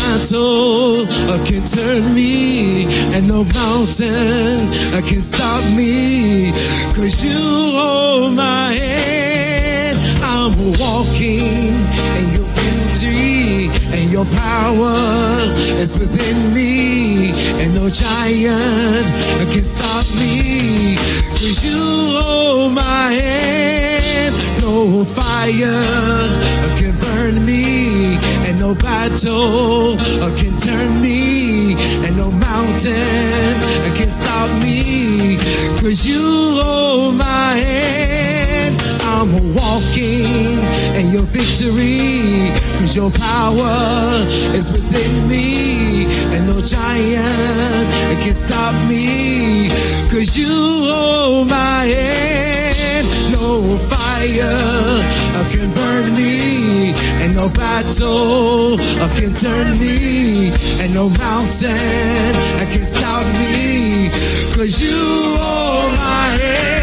Battle 0.00 1.06
can 1.44 1.64
turn 1.64 2.14
me, 2.14 2.84
and 3.14 3.28
no 3.28 3.44
mountain 3.44 4.58
can 5.08 5.20
stop 5.20 5.62
me. 5.74 6.52
Cause 6.96 7.22
you 7.24 7.40
hold 7.78 8.34
my 8.34 8.72
hand, 8.74 9.98
I'm 10.22 10.54
walking 10.78 11.74
in 12.18 12.39
beauty, 13.00 13.68
and 13.92 14.10
your 14.10 14.24
power 14.26 15.38
is 15.78 15.98
within 15.98 16.54
me, 16.54 17.30
and 17.62 17.74
no 17.74 17.88
giant 17.88 19.06
can 19.52 19.64
stop 19.64 20.06
me. 20.14 20.96
Cause 21.32 21.62
you 21.64 22.20
hold 22.20 22.72
my 22.74 23.12
hand, 23.12 24.34
no 24.60 25.04
fire 25.04 25.56
can 26.76 26.96
burn 26.98 27.44
me, 27.44 28.16
and 28.46 28.58
no 28.58 28.74
battle 28.74 29.96
can 30.36 30.56
turn 30.58 31.00
me, 31.00 31.74
and 32.04 32.16
no 32.16 32.30
mountain 32.30 33.54
can 33.96 34.10
stop 34.10 34.50
me. 34.62 35.38
Cause 35.80 36.04
you 36.04 36.20
hold 36.62 37.14
my 37.16 37.54
hand, 37.56 38.29
I'm 39.20 39.54
walking 39.54 40.64
in 40.96 41.10
your 41.10 41.24
victory. 41.24 42.52
Cause 42.78 42.96
your 42.96 43.10
power 43.10 44.24
is 44.56 44.72
within 44.72 45.28
me, 45.28 46.06
and 46.34 46.46
no 46.46 46.62
giant 46.62 47.86
can 48.22 48.34
stop 48.34 48.72
me. 48.88 49.68
Cause 50.08 50.34
you 50.38 50.48
hold 50.48 51.48
my 51.48 51.84
hand, 51.84 53.06
no 53.30 53.76
fire 53.92 55.04
can 55.50 55.70
burn 55.74 56.14
me, 56.14 56.94
and 57.20 57.34
no 57.34 57.50
battle 57.50 58.78
can 59.18 59.34
turn 59.34 59.78
me, 59.78 60.50
and 60.80 60.94
no 60.94 61.10
mountain 61.10 62.32
can 62.72 62.84
stop 62.86 63.26
me. 63.36 64.08
Cause 64.54 64.80
you 64.80 64.96
hold 65.36 65.92
my 65.92 66.38
hand, 66.40 66.79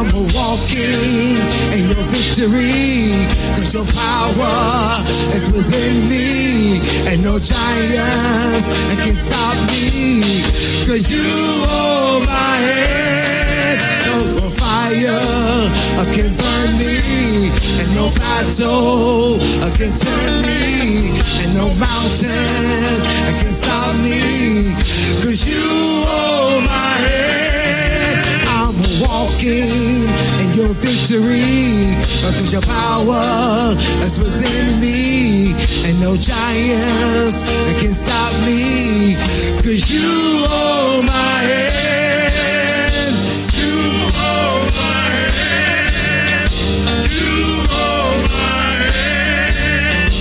I'm 0.00 0.32
walking 0.32 1.36
in 1.76 1.84
your 1.92 2.04
victory. 2.08 3.12
Cause 3.56 3.74
your 3.74 3.84
power 3.84 5.04
is 5.36 5.50
within 5.52 6.08
me, 6.08 6.80
and 7.06 7.22
no 7.22 7.38
giants 7.38 8.68
can 8.96 9.14
stop 9.14 9.56
me. 9.68 10.22
Cause 10.86 11.10
you 11.10 11.22
hold 11.68 12.24
my 12.24 12.56
hand, 12.64 14.40
no 14.40 14.48
fire 14.48 15.68
can 16.16 16.34
burn 16.34 16.78
me, 16.78 17.50
and 17.80 17.94
no 17.94 18.08
battle 18.16 19.38
can 19.76 19.92
turn 19.98 20.32
me, 20.40 21.20
and 21.44 21.54
no 21.54 21.66
mountain 21.76 22.96
can 23.40 23.52
stop 23.52 23.94
me. 23.96 24.72
Cause 25.22 25.44
you 25.44 25.60
hold 26.08 26.64
my 26.64 26.90
I'm 27.04 27.29
walking 29.10 30.06
in 30.42 30.48
your 30.54 30.72
victory. 30.86 31.96
Cause 32.38 32.52
your 32.52 32.62
power 32.62 33.74
is 34.06 34.18
within 34.18 34.80
me, 34.80 35.52
and 35.86 36.00
no 36.00 36.16
giants 36.16 37.42
can 37.80 37.92
stop 37.92 38.32
me. 38.46 39.16
Cause 39.64 39.90
you 39.90 40.10
hold 40.48 41.04
my 41.04 41.36
hand. 41.50 43.16
You 43.62 43.76
hold 44.20 44.66
my 44.82 45.06
hand. 45.38 46.50
You 47.18 47.34
hold 47.74 48.22
my 48.30 48.72
hand. 48.98 50.14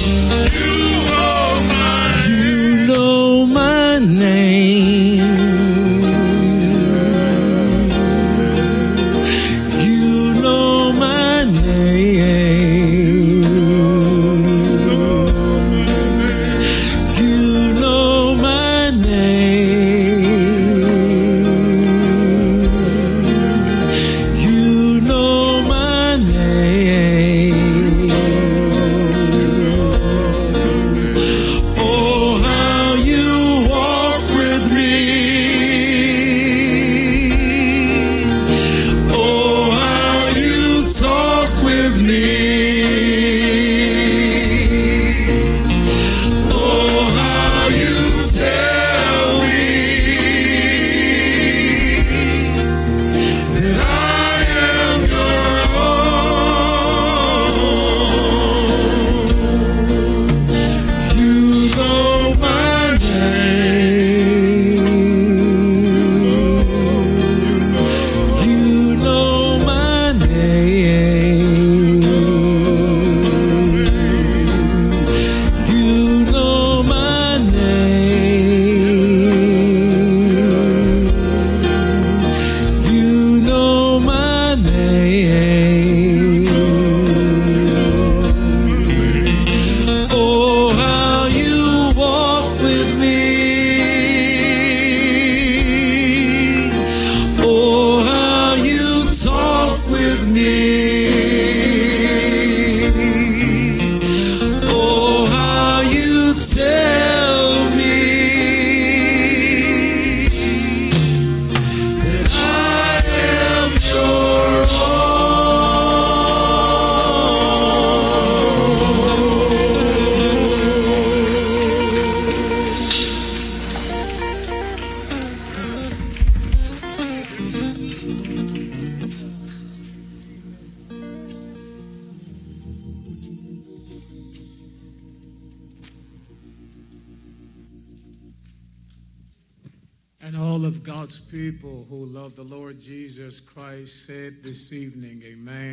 You 0.62 0.78
hold 1.14 1.62
my 1.78 2.06
hand. 2.26 2.50
You 2.50 2.88
know 2.88 3.46
my 3.46 4.00
name. 4.00 5.39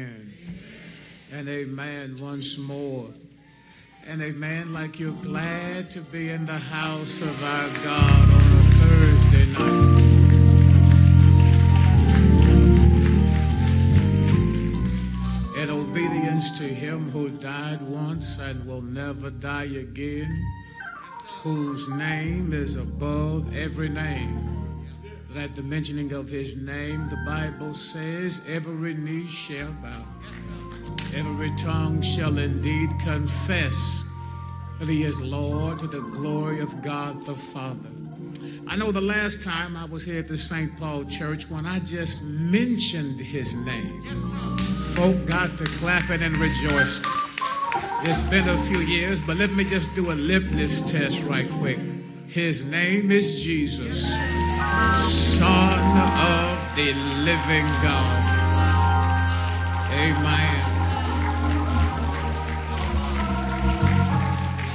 Amen. 0.06 0.32
And 1.32 1.48
amen 1.48 2.18
once 2.20 2.56
more. 2.58 3.08
And 4.06 4.22
amen, 4.22 4.72
like 4.72 5.00
you're 5.00 5.10
glad 5.22 5.90
to 5.92 6.00
be 6.00 6.28
in 6.28 6.46
the 6.46 6.52
house 6.52 7.20
of 7.20 7.42
our 7.42 7.68
God 7.82 8.30
on 8.30 8.52
a 8.58 8.70
Thursday 8.70 9.46
night. 9.46 10.02
In 15.62 15.70
obedience 15.70 16.56
to 16.58 16.68
Him 16.68 17.10
who 17.10 17.30
died 17.30 17.82
once 17.82 18.38
and 18.38 18.64
will 18.64 18.82
never 18.82 19.30
die 19.30 19.64
again. 19.64 20.44
whose 21.42 21.88
name 21.90 22.52
is 22.52 22.74
above 22.74 23.54
every 23.54 23.88
name. 23.88 24.65
That 25.30 25.42
at 25.42 25.54
the 25.54 25.62
mentioning 25.62 26.12
of 26.12 26.28
his 26.28 26.56
name, 26.56 27.08
the 27.10 27.16
Bible 27.26 27.74
says, 27.74 28.40
every 28.48 28.94
knee 28.94 29.26
shall 29.26 29.72
bow, 29.82 30.04
every 31.14 31.50
tongue 31.56 32.00
shall 32.00 32.38
indeed 32.38 32.90
confess 33.00 34.04
that 34.78 34.88
he 34.88 35.02
is 35.02 35.20
Lord 35.20 35.78
to 35.80 35.86
the 35.86 36.00
glory 36.00 36.60
of 36.60 36.82
God 36.82 37.24
the 37.26 37.34
Father. 37.34 37.90
I 38.68 38.76
know 38.76 38.92
the 38.92 39.00
last 39.00 39.42
time 39.42 39.76
I 39.76 39.84
was 39.84 40.04
here 40.04 40.18
at 40.18 40.28
the 40.28 40.36
St. 40.36 40.76
Paul 40.78 41.04
Church, 41.04 41.48
when 41.48 41.66
I 41.66 41.78
just 41.80 42.22
mentioned 42.22 43.20
his 43.20 43.54
name, 43.54 44.02
folk 44.94 45.24
got 45.26 45.56
to 45.58 45.64
clapping 45.64 46.22
and 46.22 46.36
rejoicing. 46.36 47.04
It's 48.02 48.20
been 48.22 48.48
a 48.48 48.58
few 48.58 48.80
years, 48.80 49.20
but 49.20 49.36
let 49.36 49.52
me 49.52 49.64
just 49.64 49.92
do 49.94 50.10
a 50.10 50.14
litmus 50.14 50.82
test 50.90 51.22
right 51.22 51.50
quick. 51.52 51.78
His 52.28 52.64
name 52.64 53.10
is 53.10 53.42
Jesus, 53.42 54.02
Son 54.02 55.98
of 56.18 56.76
the 56.76 56.92
living 57.24 57.66
God. 57.82 58.22
Amen. 59.92 60.76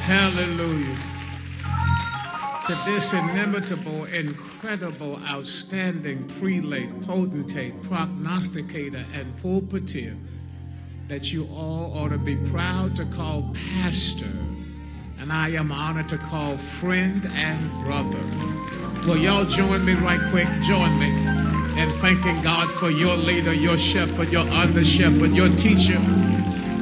Hallelujah. 0.01 0.97
To 2.67 2.91
this 2.91 3.13
inimitable, 3.13 4.05
incredible, 4.05 5.19
outstanding 5.27 6.27
prelate, 6.39 7.01
potentate, 7.01 7.81
prognosticator, 7.83 9.05
and 9.13 9.37
pulpiteer 9.41 10.17
that 11.07 11.33
you 11.33 11.47
all 11.53 11.91
ought 11.95 12.09
to 12.09 12.17
be 12.17 12.37
proud 12.49 12.95
to 12.95 13.05
call 13.05 13.53
pastor, 13.53 14.31
and 15.21 15.31
I 15.31 15.49
am 15.49 15.71
honored 15.71 16.09
to 16.09 16.17
call 16.17 16.57
friend 16.57 17.29
and 17.35 17.71
brother. 17.83 18.17
Will 19.07 19.17
y'all 19.17 19.45
join 19.45 19.85
me 19.85 19.93
right 19.93 20.19
quick? 20.31 20.47
Join 20.63 20.97
me 20.97 21.09
in 21.79 21.91
thanking 21.99 22.41
God 22.41 22.71
for 22.71 22.89
your 22.89 23.15
leader, 23.15 23.53
your 23.53 23.77
shepherd, 23.77 24.31
your 24.31 24.49
under 24.49 24.83
shepherd, 24.83 25.31
your 25.33 25.49
teacher, 25.57 25.99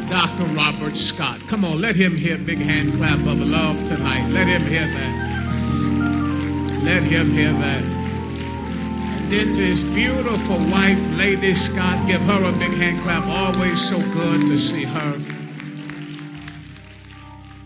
Dr. 0.09 0.45
Robert 0.53 0.95
Scott. 0.95 1.45
Come 1.47 1.65
on, 1.65 1.81
let 1.81 1.97
him 1.97 2.15
hear 2.15 2.37
big 2.37 2.59
hand 2.59 2.93
clap 2.95 3.19
of 3.19 3.39
love 3.39 3.85
tonight. 3.85 4.29
Let 4.29 4.47
him 4.47 4.61
hear 4.61 4.87
that. 4.87 6.81
Let 6.83 7.03
him 7.03 7.31
hear 7.31 7.51
that. 7.51 7.83
And 7.83 9.33
then 9.33 9.47
to 9.47 9.65
his 9.65 9.83
beautiful 9.83 10.59
wife, 10.71 10.99
Lady 11.17 11.53
Scott, 11.53 12.07
give 12.07 12.21
her 12.21 12.45
a 12.45 12.53
big 12.53 12.71
hand 12.71 13.01
clap. 13.01 13.27
Always 13.27 13.81
so 13.81 13.99
good 14.13 14.47
to 14.47 14.57
see 14.57 14.85
her. 14.85 15.38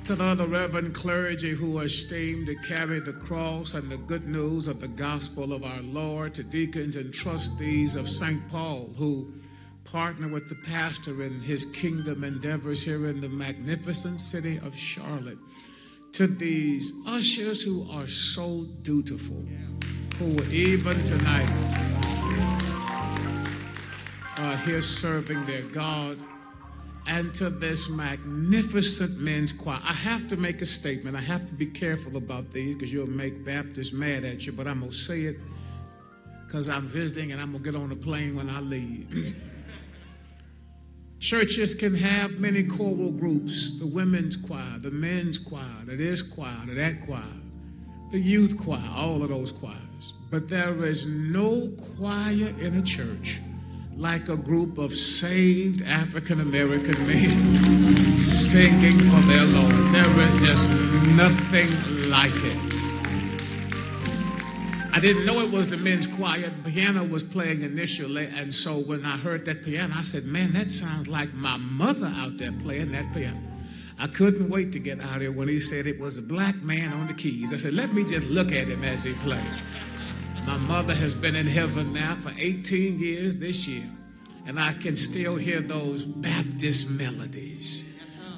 To 0.06 0.16
the 0.16 0.24
other 0.26 0.48
reverend 0.48 0.94
clergy 0.94 1.52
who 1.52 1.78
are 1.80 1.86
esteemed 1.86 2.48
to 2.48 2.56
carry 2.56 3.00
the 3.00 3.14
cross 3.14 3.74
and 3.74 3.90
the 3.90 3.96
good 3.96 4.28
news 4.28 4.68
of 4.68 4.82
the 4.82 4.88
gospel 4.90 5.54
of 5.54 5.64
our 5.64 5.82
Lord, 5.82 6.34
to 6.34 6.44
deacons 6.44 6.98
and 6.98 7.14
trustees 7.14 7.96
of 7.96 8.10
St. 8.10 8.46
Paul 8.50 8.90
who 8.98 9.34
partner 9.86 10.28
with 10.28 10.50
the 10.50 10.56
pastor 10.56 11.24
in 11.24 11.40
his 11.40 11.68
kingdom 11.68 12.26
endeavors 12.26 12.84
here 12.84 13.08
in 13.08 13.22
the 13.22 13.30
magnificent 13.30 14.20
city 14.20 14.58
of 14.58 14.76
Charlotte. 14.76 15.38
To 16.14 16.28
these 16.28 16.92
ushers 17.08 17.62
who 17.62 17.90
are 17.90 18.08
so 18.08 18.66
dutiful, 18.82 19.42
who 20.18 20.36
even 20.52 21.02
tonight 21.04 21.50
are 24.38 24.58
here 24.58 24.82
serving 24.82 25.46
their 25.46 25.64
God, 25.64 26.20
and 27.08 27.34
to 27.36 27.50
this 27.50 27.90
magnificent 27.90 29.20
men's 29.20 29.52
choir. 29.52 29.80
I 29.84 29.94
have 29.94 30.28
to 30.30 30.38
make 30.38 30.62
a 30.62 30.66
statement. 30.66 31.16
I 31.16 31.22
have 31.22 31.48
to 31.48 31.54
be 31.54 31.66
careful 31.66 32.18
about 32.18 32.52
these 32.54 32.76
because 32.76 32.94
you'll 32.94 33.08
make 33.08 33.46
Baptists 33.46 33.92
mad 33.92 34.24
at 34.24 34.46
you, 34.46 34.54
but 34.54 34.68
I'm 34.68 34.80
going 34.80 34.92
to 34.92 34.98
say 34.98 35.22
it 35.22 35.40
because 36.46 36.70
I'm 36.70 36.88
visiting 36.88 37.32
and 37.32 37.42
I'm 37.42 37.52
going 37.52 37.64
to 37.64 37.72
get 37.72 37.80
on 37.80 37.90
the 37.90 37.96
plane 37.96 38.36
when 38.36 38.50
I 38.50 38.60
leave. 38.60 39.36
Churches 41.20 41.74
can 41.74 41.96
have 41.96 42.32
many 42.32 42.64
choral 42.64 43.12
groups 43.12 43.72
the 43.80 43.88
women's 43.88 44.36
choir, 44.36 44.78
the 44.80 44.92
men's 44.92 45.38
choir, 45.38 45.86
the 45.86 45.96
this 45.96 46.22
choir, 46.22 46.66
the 46.66 46.74
that 46.74 47.06
choir, 47.06 47.24
the 48.12 48.20
youth 48.20 48.58
choir, 48.58 48.84
all 48.94 49.24
of 49.24 49.30
those 49.30 49.52
choirs. 49.52 50.14
But 50.30 50.50
there 50.50 50.84
is 50.84 51.06
no 51.06 51.70
choir 51.96 52.54
in 52.60 52.78
a 52.78 52.82
church 52.82 53.40
like 53.98 54.30
a 54.30 54.36
group 54.36 54.78
of 54.78 54.96
saved 54.96 55.82
African 55.84 56.42
American 56.42 57.08
men 57.08 58.18
singing 58.18 59.00
for 59.00 59.22
their 59.28 59.46
Lord. 59.46 59.72
There 59.94 60.20
is 60.22 60.42
just 60.42 60.70
nothing 61.10 61.70
like 62.10 62.34
it. 62.36 62.74
I 64.96 65.00
didn't 65.00 65.26
know 65.26 65.40
it 65.40 65.52
was 65.52 65.68
the 65.68 65.78
men's 65.78 66.06
choir. 66.06 66.52
The 66.64 66.72
piano 66.72 67.04
was 67.04 67.24
playing 67.24 67.64
initially, 67.64 68.28
and 68.28 68.54
so 68.54 68.78
when 68.78 69.06
I 69.06 69.18
heard 69.18 69.44
that 69.46 69.64
piano, 69.64 69.94
I 69.98 70.04
said, 70.04 70.26
Man, 70.26 70.54
that 70.54 70.70
sounds 70.70 71.08
like 71.08 71.34
my 71.34 71.58
mother 71.58 72.14
out 72.16 72.38
there 72.38 72.52
playing 72.52 72.92
that 72.92 73.12
piano. 73.14 73.42
I 73.98 74.08
couldn't 74.08 74.50
wait 74.50 74.72
to 74.74 74.80
get 74.80 75.00
out 75.00 75.22
here 75.22 75.32
when 75.32 75.48
he 75.48 75.60
said 75.60 75.88
it 75.88 76.00
was 76.00 76.18
a 76.18 76.22
black 76.22 76.56
man 76.58 76.94
on 76.94 77.08
the 77.08 77.14
keys. 77.14 77.54
I 77.54 77.58
said, 77.58 77.74
Let 77.74 77.94
me 77.94 78.04
just 78.04 78.28
look 78.28 78.52
at 78.52 78.68
him 78.68 78.84
as 78.84 79.02
he 79.02 79.14
played. 79.14 79.62
My 80.46 80.58
mother 80.58 80.94
has 80.94 81.14
been 81.14 81.36
in 81.36 81.48
heaven 81.48 81.94
now 81.94 82.16
for 82.22 82.32
18 82.38 83.00
years 83.00 83.38
this 83.38 83.68
year, 83.68 83.90
and 84.46 84.60
I 84.60 84.74
can 84.74 84.96
still 84.96 85.38
hear 85.38 85.62
those 85.62 86.04
Baptist 86.04 86.90
melodies 86.90 87.86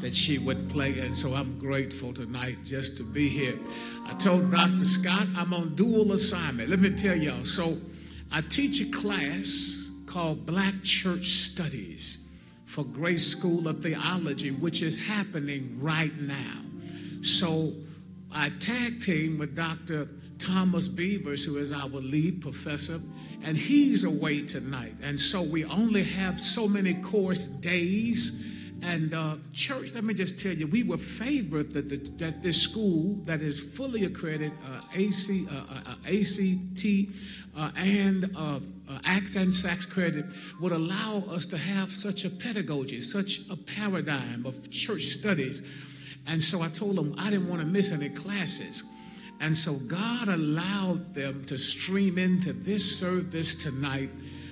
that 0.01 0.15
she 0.15 0.37
would 0.37 0.69
play. 0.69 0.99
And 0.99 1.17
so 1.17 1.33
I'm 1.33 1.57
grateful 1.57 2.13
tonight 2.13 2.57
just 2.63 2.97
to 2.97 3.03
be 3.03 3.27
here. 3.27 3.57
I 4.05 4.13
told 4.13 4.51
Dr. 4.51 4.85
Scott 4.85 5.27
I'm 5.35 5.53
on 5.53 5.75
dual 5.75 6.11
assignment. 6.11 6.69
Let 6.69 6.79
me 6.79 6.91
tell 6.91 7.15
y'all. 7.15 7.43
So 7.43 7.81
I 8.31 8.41
teach 8.41 8.81
a 8.81 8.91
class 8.91 9.89
called 10.05 10.45
Black 10.45 10.75
Church 10.83 11.27
Studies 11.29 12.27
for 12.65 12.83
Grace 12.83 13.25
School 13.25 13.67
of 13.67 13.81
Theology, 13.81 14.51
which 14.51 14.83
is 14.83 15.07
happening 15.07 15.77
right 15.81 16.15
now. 16.19 16.61
So 17.21 17.73
I 18.31 18.51
tag 18.59 19.01
team 19.01 19.39
with 19.39 19.55
Dr. 19.55 20.07
Thomas 20.45 20.87
Beavers, 20.87 21.43
who 21.43 21.57
is 21.57 21.73
our 21.73 21.87
lead 21.87 22.39
professor, 22.39 22.99
and 23.43 23.57
he's 23.57 24.03
away 24.03 24.45
tonight. 24.45 24.93
And 25.01 25.19
so 25.19 25.41
we 25.41 25.65
only 25.65 26.03
have 26.03 26.39
so 26.39 26.67
many 26.67 26.93
course 26.95 27.47
days. 27.47 28.45
And 28.83 29.15
uh, 29.15 29.37
church, 29.53 29.95
let 29.95 30.03
me 30.03 30.13
just 30.13 30.39
tell 30.39 30.53
you, 30.53 30.67
we 30.67 30.83
were 30.83 30.99
favored 30.99 31.71
that, 31.71 31.89
the, 31.89 31.97
that 32.23 32.43
this 32.43 32.61
school 32.61 33.15
that 33.23 33.41
is 33.41 33.59
fully 33.59 34.05
accredited, 34.05 34.51
uh, 34.63 34.81
AC, 34.93 35.47
uh, 35.49 35.55
uh, 35.55 35.81
uh 35.87 36.13
ACT, 36.13 36.85
uh, 37.57 37.71
and 37.75 38.29
Acts 39.03 39.35
and 39.35 39.51
SACS 39.51 39.87
credit, 39.87 40.25
would 40.61 40.71
allow 40.71 41.23
us 41.29 41.47
to 41.47 41.57
have 41.57 41.91
such 41.91 42.23
a 42.23 42.29
pedagogy, 42.29 43.01
such 43.01 43.41
a 43.49 43.55
paradigm 43.55 44.45
of 44.45 44.69
church 44.69 45.05
studies. 45.05 45.63
And 46.27 46.41
so 46.41 46.61
I 46.61 46.69
told 46.69 46.97
them 46.97 47.15
I 47.17 47.31
didn't 47.31 47.49
want 47.49 47.61
to 47.61 47.67
miss 47.67 47.91
any 47.91 48.09
classes. 48.09 48.83
And 49.39 49.55
so 49.55 49.73
God 49.87 50.27
allowed 50.27 51.13
them 51.13 51.45
to 51.45 51.57
stream 51.57 52.17
into 52.17 52.53
this 52.53 52.97
service 52.97 53.55
tonight 53.55 54.09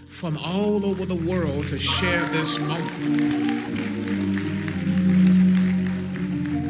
from 0.10 0.38
all 0.38 0.86
over 0.86 1.06
the 1.06 1.16
world 1.16 1.68
to 1.70 1.80
share 1.80 2.26
this 2.30 2.60
moment. 2.60 3.94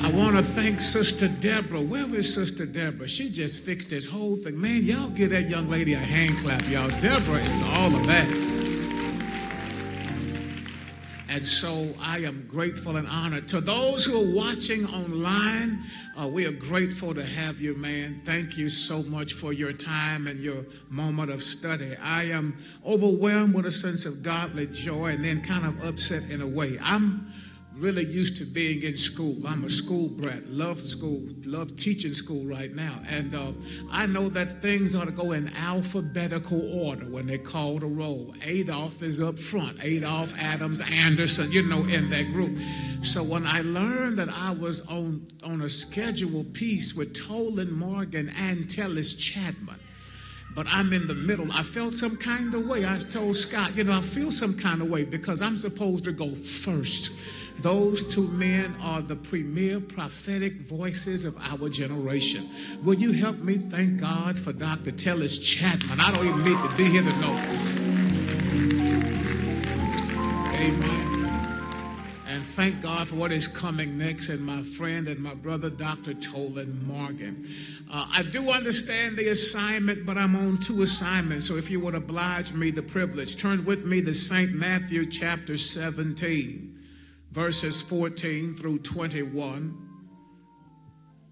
I 0.04 0.10
want 0.12 0.38
to 0.38 0.44
thank 0.44 0.80
Sister 0.80 1.28
Deborah. 1.28 1.82
Where 1.82 2.14
is 2.16 2.34
Sister 2.34 2.66
Deborah? 2.66 3.08
She 3.08 3.30
just 3.30 3.62
fixed 3.64 3.90
this 3.90 4.06
whole 4.06 4.36
thing. 4.36 4.60
Man, 4.60 4.84
y'all 4.84 5.10
give 5.10 5.32
that 5.32 5.50
young 5.50 5.70
lady 5.70 5.94
a 5.94 5.98
hand 5.98 6.38
clap, 6.38 6.68
y'all. 6.70 6.90
Deborah 7.02 7.40
is 7.40 7.62
all 7.64 7.96
of 7.96 8.06
that. 8.08 8.53
And 11.34 11.48
so 11.48 11.96
I 12.00 12.20
am 12.20 12.46
grateful 12.48 12.98
and 12.98 13.08
honored. 13.08 13.50
To 13.50 13.60
those 13.60 14.06
who 14.06 14.22
are 14.22 14.36
watching 14.36 14.86
online, 14.86 15.84
uh, 16.16 16.28
we 16.28 16.46
are 16.46 16.52
grateful 16.52 17.16
to 17.16 17.26
have 17.26 17.60
you, 17.60 17.74
man. 17.74 18.22
Thank 18.24 18.56
you 18.56 18.70
so 18.70 19.02
much 19.02 19.34
for 19.34 19.52
your 19.52 19.74
time 19.74 20.28
and 20.28 20.40
your 20.40 20.64
moment 20.92 21.32
of 21.32 21.42
study. 21.42 21.96
I 22.00 22.26
am 22.26 22.64
overwhelmed 22.86 23.56
with 23.56 23.66
a 23.66 23.72
sense 23.72 24.06
of 24.06 24.22
godly 24.22 24.68
joy 24.68 25.08
and 25.08 25.26
then 25.26 25.42
kind 25.42 25.66
of 25.66 25.84
upset 25.84 26.22
in 26.30 26.40
a 26.40 26.48
way. 26.48 26.78
I'm 26.80 27.34
really 27.78 28.06
used 28.06 28.38
to 28.38 28.46
being 28.46 28.84
in 28.84 28.98
school. 28.98 29.36
I'm 29.48 29.66
a 29.66 29.70
school 29.70 30.08
brat, 30.10 30.48
love 30.48 30.80
school, 30.80 31.22
love 31.44 31.76
teaching 31.76 32.14
school 32.14 32.46
right 32.46 32.74
now. 32.74 33.02
And 33.08 33.34
uh, 33.34 33.52
I 33.92 34.06
know 34.06 34.30
that 34.30 34.62
things 34.62 34.94
ought 34.94 35.06
to 35.06 35.12
go 35.12 35.32
in 35.32 35.54
alphabetical 35.56 36.86
order 36.86 37.06
when 37.06 37.26
they 37.26 37.38
call 37.38 37.80
the 37.80 37.88
roll. 37.88 38.36
Adolph 38.44 39.02
is 39.02 39.20
up 39.20 39.40
front, 39.40 39.84
Adolph, 39.84 40.34
Adams, 40.38 40.82
Anderson, 40.82 41.52
you 41.52 41.64
know, 41.64 41.84
in 41.86 42.10
that 42.12 42.32
group. 42.32 42.58
So 43.02 43.24
when 43.24 43.46
I 43.46 43.62
learned 43.62 44.18
that 44.18 44.30
I 44.30 44.52
was 44.52 44.82
on, 44.82 45.28
on 45.44 45.62
a 45.62 45.70
scheduled 45.70 46.54
piece 46.54 46.94
with 46.94 47.16
Tolan 47.16 47.72
Morgan 47.72 48.32
and 48.38 48.66
Tellis 48.66 49.18
Chapman, 49.18 49.80
but 50.56 50.68
I'm 50.70 50.94
in 50.94 51.08
the 51.08 51.16
middle. 51.16 51.52
I 51.52 51.64
felt 51.64 51.94
some 51.94 52.16
kind 52.16 52.54
of 52.54 52.68
way. 52.68 52.86
I 52.86 53.00
told 53.00 53.36
Scott, 53.36 53.76
you 53.76 53.86
know, 53.86 53.94
I 53.94 54.02
feel 54.02 54.30
some 54.30 54.56
kind 54.56 54.84
of 54.84 54.88
way 54.88 55.04
because 55.04 55.42
I'm 55.42 55.58
supposed 55.58 56.04
to 56.04 56.12
go 56.12 56.36
first 56.36 57.12
Those 57.64 58.06
two 58.06 58.28
men 58.28 58.76
are 58.82 59.02
the 59.02 59.16
premier 59.16 59.80
prophetic 59.80 60.60
voices 60.64 61.24
of 61.24 61.38
our 61.38 61.70
generation. 61.70 62.50
Will 62.84 62.96
you 62.96 63.14
help 63.14 63.38
me 63.38 63.58
thank 63.58 64.02
God 64.02 64.38
for 64.38 64.52
Dr. 64.52 64.92
Tellis 64.92 65.42
Chapman? 65.42 66.02
I 66.02 66.12
don't 66.12 66.28
even 66.28 66.44
need 66.44 66.70
to 66.70 66.76
be 66.76 66.84
here 66.84 67.02
to 67.02 67.20
know. 67.22 67.32
Amen. 70.56 71.14
And 72.28 72.44
thank 72.48 72.82
God 72.82 73.08
for 73.08 73.16
what 73.16 73.32
is 73.32 73.48
coming 73.48 73.98
next 73.98 74.28
and 74.28 74.42
my 74.42 74.62
friend 74.64 75.08
and 75.08 75.22
my 75.22 75.34
brother, 75.34 75.70
Dr. 75.70 76.16
Tolan 76.16 76.84
Morgan. 76.84 77.48
Uh, 77.90 78.08
I 78.12 78.24
do 78.24 78.50
understand 78.50 79.16
the 79.16 79.30
assignment, 79.30 80.06
but 80.06 80.18
I'm 80.18 80.36
on 80.36 80.58
two 80.58 80.82
assignments. 80.82 81.48
So 81.48 81.56
if 81.56 81.72
you 81.72 81.80
would 81.80 81.96
oblige 81.96 82.52
me 82.52 82.72
the 82.72 82.84
privilege, 82.84 83.38
turn 83.38 83.64
with 83.64 83.86
me 83.86 84.02
to 84.02 84.14
St. 84.14 84.52
Matthew 84.52 85.06
chapter 85.06 85.56
17, 85.56 86.73
verses 87.34 87.82
14 87.82 88.54
through 88.54 88.78
21. 88.78 89.76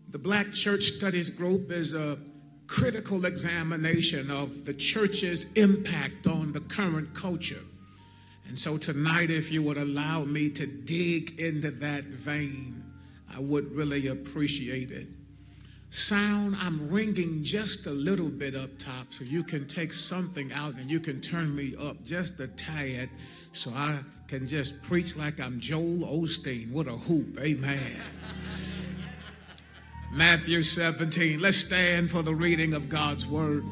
The 0.10 0.18
Black 0.18 0.52
Church 0.52 0.86
Studies 0.86 1.30
Group 1.30 1.72
is 1.72 1.93
a 1.93 2.18
critical 2.66 3.26
examination 3.26 4.32
of 4.32 4.66
the 4.66 4.74
church's 4.74 5.45
impact 5.54 6.26
on 6.26 6.54
the 6.54 6.62
current 6.62 7.14
culture. 7.14 7.62
And 8.47 8.58
so 8.58 8.78
tonight, 8.78 9.30
if 9.30 9.52
you 9.52 9.62
would 9.62 9.78
allow 9.78 10.24
me 10.24 10.49
to 10.49 10.66
dig 10.66 11.39
into 11.39 11.70
that 11.70 12.06
vein, 12.06 12.84
I 13.32 13.39
would 13.39 13.72
really 13.72 14.08
appreciate 14.08 14.91
it. 14.91 15.08
Sound, 15.91 16.56
I'm 16.60 16.89
ringing 16.89 17.43
just 17.43 17.86
a 17.86 17.91
little 17.91 18.30
bit 18.30 18.56
up 18.56 18.76
top 18.80 19.14
so 19.14 19.24
you 19.24 19.43
can 19.43 19.68
take 19.68 19.93
something 19.93 20.52
out 20.52 20.74
and 20.76 20.89
you 20.89 20.99
can 20.99 21.22
turn 21.22 21.56
me 21.56 21.76
up 21.80 22.04
just 22.04 22.39
a 22.39 22.47
tad 22.47 23.10
so 23.54 23.72
I 23.72 23.99
can 24.32 24.48
just 24.48 24.82
preach 24.82 25.18
like 25.18 25.42
I'm 25.42 25.60
Joel 25.60 26.08
Osteen 26.08 26.72
with 26.72 26.88
a 26.88 26.94
hoop. 26.94 27.38
Amen. 27.38 27.98
Matthew 30.14 30.64
17. 30.64 31.42
Let's 31.42 31.58
stand 31.58 32.10
for 32.10 32.22
the 32.22 32.34
reading 32.34 32.74
of 32.74 32.88
God's 32.88 33.28
word. 33.28 33.66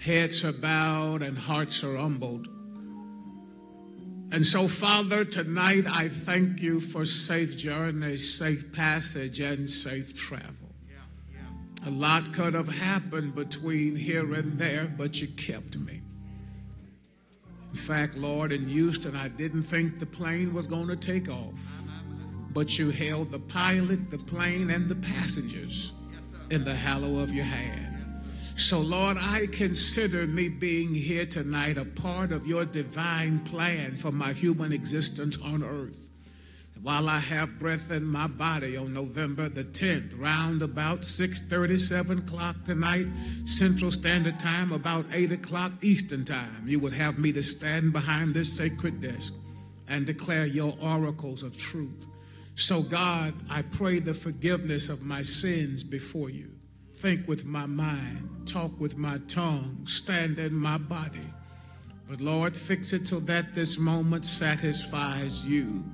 Heads 0.00 0.44
are 0.44 0.52
bowed 0.52 1.22
and 1.22 1.38
hearts 1.38 1.84
are 1.84 1.96
humbled. 1.96 2.48
And 4.32 4.44
so, 4.44 4.66
Father, 4.66 5.24
tonight 5.24 5.84
I 5.86 6.08
thank 6.08 6.60
you 6.60 6.80
for 6.80 7.04
safe 7.04 7.56
journey, 7.56 8.16
safe 8.16 8.72
passage, 8.72 9.38
and 9.38 9.70
safe 9.70 10.12
travel. 10.12 10.50
A 11.86 11.90
lot 11.90 12.32
could 12.32 12.54
have 12.54 12.66
happened 12.66 13.36
between 13.36 13.94
here 13.94 14.34
and 14.34 14.58
there, 14.58 14.92
but 14.98 15.22
you 15.22 15.28
kept 15.28 15.78
me. 15.78 16.02
In 17.76 17.82
fact, 17.82 18.16
Lord, 18.16 18.52
in 18.52 18.66
Houston, 18.70 19.14
I 19.14 19.28
didn't 19.28 19.64
think 19.64 20.00
the 20.00 20.06
plane 20.06 20.54
was 20.54 20.66
going 20.66 20.88
to 20.88 20.96
take 20.96 21.28
off, 21.28 21.52
but 22.54 22.78
you 22.78 22.88
held 22.88 23.30
the 23.30 23.38
pilot, 23.38 24.10
the 24.10 24.16
plane, 24.16 24.70
and 24.70 24.88
the 24.88 24.94
passengers 24.94 25.92
in 26.50 26.64
the 26.64 26.74
hollow 26.74 27.18
of 27.18 27.34
your 27.34 27.44
hand. 27.44 28.22
So, 28.56 28.80
Lord, 28.80 29.18
I 29.20 29.46
consider 29.52 30.26
me 30.26 30.48
being 30.48 30.94
here 30.94 31.26
tonight 31.26 31.76
a 31.76 31.84
part 31.84 32.32
of 32.32 32.46
your 32.46 32.64
divine 32.64 33.40
plan 33.40 33.98
for 33.98 34.10
my 34.10 34.32
human 34.32 34.72
existence 34.72 35.36
on 35.44 35.62
earth. 35.62 36.08
While 36.82 37.08
I 37.08 37.18
have 37.18 37.58
breath 37.58 37.90
in 37.90 38.04
my 38.04 38.26
body 38.26 38.76
on 38.76 38.92
November 38.92 39.48
the 39.48 39.64
10th, 39.64 40.12
round 40.18 40.62
about 40.62 41.04
6:37 41.04 42.18
o'clock 42.18 42.64
tonight, 42.64 43.06
Central 43.44 43.90
Standard 43.90 44.38
Time, 44.38 44.72
about 44.72 45.06
8 45.12 45.32
o'clock 45.32 45.72
Eastern 45.82 46.24
Time, 46.24 46.64
you 46.66 46.78
would 46.78 46.92
have 46.92 47.18
me 47.18 47.32
to 47.32 47.42
stand 47.42 47.92
behind 47.92 48.34
this 48.34 48.52
sacred 48.52 49.00
desk 49.00 49.34
and 49.88 50.06
declare 50.06 50.46
your 50.46 50.76
oracles 50.80 51.42
of 51.42 51.56
truth. 51.56 52.06
So, 52.54 52.82
God, 52.82 53.34
I 53.50 53.62
pray 53.62 53.98
the 53.98 54.14
forgiveness 54.14 54.88
of 54.88 55.02
my 55.02 55.22
sins 55.22 55.82
before 55.82 56.30
you 56.30 56.50
think 56.94 57.28
with 57.28 57.44
my 57.44 57.66
mind, 57.66 58.46
talk 58.46 58.78
with 58.80 58.96
my 58.96 59.18
tongue, 59.28 59.78
stand 59.86 60.38
in 60.38 60.54
my 60.54 60.78
body. 60.78 61.32
But 62.08 62.20
Lord, 62.20 62.56
fix 62.56 62.92
it 62.92 63.08
so 63.08 63.20
that 63.20 63.54
this 63.54 63.78
moment 63.78 64.24
satisfies 64.24 65.46
you. 65.46 65.84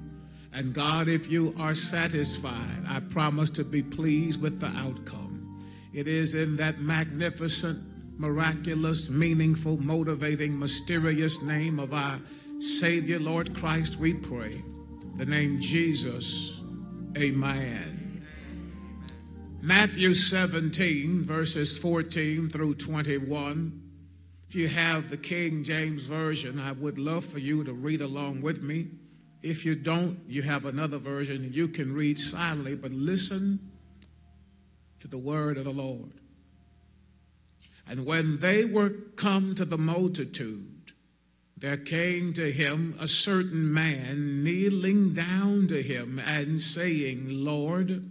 And 0.53 0.75
God, 0.75 1.09
if 1.09 1.31
you 1.31 1.55
are 1.59 1.75
satisfied, 1.75 2.85
I 2.87 3.01
promise 3.01 3.51
to 3.51 3.65
be 3.65 3.83
pleased 3.83 4.41
with 4.41 4.61
the 4.61 4.67
outcome. 4.67 5.59
It 5.95 6.07
is 6.07 6.35
in 6.35 6.57
that 6.57 6.81
magnificent, 6.81 7.81
miraculous, 8.19 9.09
meaningful, 9.09 9.79
motivating, 9.79 10.59
mysterious 10.59 11.41
name 11.43 11.79
of 11.79 11.95
our 11.95 12.21
Savior, 12.63 13.19
Lord 13.19 13.57
Christ, 13.57 13.97
we 13.97 14.15
pray. 14.15 14.63
The 15.17 15.27
name 15.27 15.61
Jesus. 15.61 16.61
Amen. 17.17 18.25
Matthew 19.61 20.15
17, 20.15 21.25
verses 21.25 21.77
14 21.77 22.51
through 22.51 22.77
21. 22.77 23.83
If 24.49 24.55
you 24.55 24.69
have 24.69 25.11
the 25.11 25.17
King 25.17 25.65
James 25.65 26.05
Version, 26.05 26.61
I 26.61 26.73
would 26.73 26.99
love 26.99 27.25
for 27.25 27.39
you 27.39 27.65
to 27.65 27.73
read 27.73 28.01
along 28.01 28.43
with 28.43 28.63
me. 28.63 28.89
If 29.43 29.65
you 29.65 29.75
don't, 29.75 30.21
you 30.29 30.43
have 30.43 30.65
another 30.65 30.99
version 30.99 31.51
you 31.53 31.69
can 31.69 31.93
read 31.93 32.19
silently, 32.19 32.77
but 32.77 32.93
listen 32.93 33.59
to 35.01 35.09
the 35.09 35.19
word 35.19 35.59
of 35.59 35.65
the 35.65 35.73
Lord. 35.73 36.13
And 37.89 38.07
when 38.07 38.39
they 38.39 38.65
were 38.65 38.91
come 39.17 39.55
to 39.57 39.65
the 39.65 39.79
multitude, 39.79 40.93
there 41.57 41.77
came 41.77 42.33
to 42.35 42.53
him 42.53 42.97
a 42.99 43.09
certain 43.09 43.73
man 43.73 44.43
kneeling 44.45 45.15
down 45.15 45.69
to 45.69 45.83
him 45.83 46.19
and 46.19 46.61
saying, 46.61 47.27
Lord, 47.29 48.09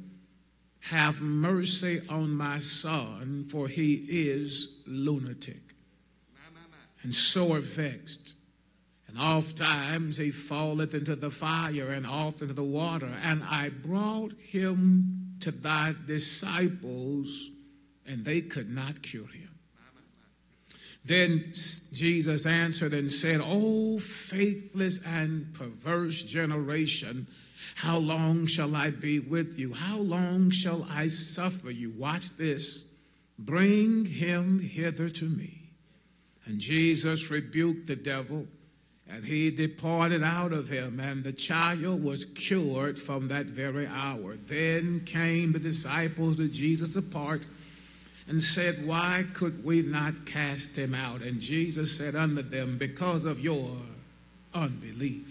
have 0.81 1.21
mercy 1.21 2.01
on 2.09 2.33
my 2.35 2.59
son, 2.59 3.45
for 3.49 3.67
he 3.67 3.93
is 4.09 4.69
lunatic 4.85 5.61
and 7.03 7.13
sore 7.13 7.59
vexed. 7.59 8.35
And 9.11 9.19
oft 9.19 9.57
times 9.57 10.17
he 10.17 10.31
falleth 10.31 10.93
into 10.93 11.17
the 11.17 11.31
fire 11.31 11.91
and 11.91 12.07
oft 12.07 12.41
into 12.41 12.53
the 12.53 12.63
water. 12.63 13.11
And 13.21 13.43
I 13.43 13.67
brought 13.69 14.31
him 14.39 15.35
to 15.41 15.51
thy 15.51 15.95
disciples, 16.07 17.49
and 18.07 18.23
they 18.23 18.39
could 18.39 18.69
not 18.69 19.01
cure 19.01 19.27
him. 19.27 19.49
Then 21.03 21.51
Jesus 21.91 22.45
answered 22.45 22.93
and 22.93 23.11
said, 23.11 23.41
O 23.43 23.99
faithless 23.99 25.01
and 25.05 25.53
perverse 25.53 26.21
generation, 26.21 27.27
how 27.75 27.97
long 27.97 28.45
shall 28.45 28.75
I 28.75 28.91
be 28.91 29.19
with 29.19 29.59
you? 29.59 29.73
How 29.73 29.97
long 29.97 30.51
shall 30.51 30.87
I 30.89 31.07
suffer 31.07 31.71
you? 31.71 31.91
Watch 31.97 32.37
this. 32.37 32.85
Bring 33.37 34.05
him 34.05 34.59
hither 34.59 35.09
to 35.09 35.25
me. 35.25 35.71
And 36.45 36.59
Jesus 36.59 37.29
rebuked 37.29 37.87
the 37.87 37.95
devil, 37.95 38.47
and 39.13 39.25
he 39.25 39.51
departed 39.51 40.23
out 40.23 40.53
of 40.53 40.69
him, 40.69 40.99
and 40.99 41.23
the 41.23 41.33
child 41.33 42.01
was 42.03 42.25
cured 42.25 42.97
from 42.97 43.27
that 43.27 43.47
very 43.47 43.85
hour. 43.85 44.37
Then 44.47 45.01
came 45.05 45.51
the 45.51 45.59
disciples 45.59 46.37
to 46.37 46.47
Jesus 46.47 46.95
apart 46.95 47.45
and 48.27 48.41
said, 48.41 48.87
Why 48.87 49.25
could 49.33 49.65
we 49.65 49.81
not 49.81 50.25
cast 50.25 50.77
him 50.77 50.95
out? 50.95 51.21
And 51.21 51.41
Jesus 51.41 51.97
said 51.97 52.15
unto 52.15 52.41
them, 52.41 52.77
Because 52.77 53.25
of 53.25 53.41
your 53.41 53.75
unbelief. 54.53 55.27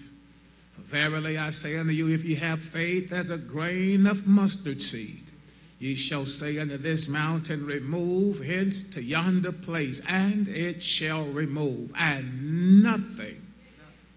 Verily 0.77 1.39
I 1.39 1.51
say 1.51 1.79
unto 1.79 1.93
you, 1.93 2.09
if 2.09 2.25
ye 2.25 2.35
have 2.35 2.61
faith 2.61 3.13
as 3.13 3.31
a 3.31 3.39
grain 3.39 4.07
of 4.07 4.27
mustard 4.27 4.83
seed, 4.83 5.31
ye 5.79 5.95
shall 5.95 6.27
say 6.27 6.59
unto 6.59 6.77
this 6.77 7.09
mountain, 7.09 7.65
Remove 7.65 8.45
hence 8.45 8.83
to 8.91 9.03
yonder 9.03 9.53
place, 9.53 10.03
and 10.07 10.49
it 10.49 10.83
shall 10.83 11.25
remove, 11.27 11.93
and 11.97 12.83
nothing 12.83 13.40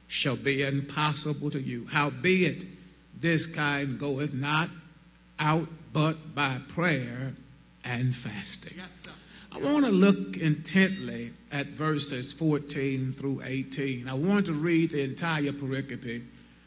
shall 0.07 0.35
be 0.35 0.63
impossible 0.63 1.49
to 1.51 1.61
you. 1.61 1.87
Howbeit, 1.87 2.65
this 3.19 3.47
kind 3.47 3.99
goeth 3.99 4.33
not 4.33 4.69
out 5.39 5.67
but 5.91 6.35
by 6.35 6.59
prayer 6.69 7.33
and 7.83 8.15
fasting. 8.15 8.73
Yes, 8.77 8.89
I 9.51 9.59
want 9.59 9.85
to 9.85 9.91
look 9.91 10.37
intently 10.37 11.31
at 11.51 11.67
verses 11.67 12.31
14 12.33 13.13
through 13.13 13.43
18. 13.45 14.07
I 14.07 14.13
want 14.13 14.47
to 14.47 14.53
read 14.53 14.91
the 14.91 15.01
entire 15.03 15.51
pericope 15.51 16.23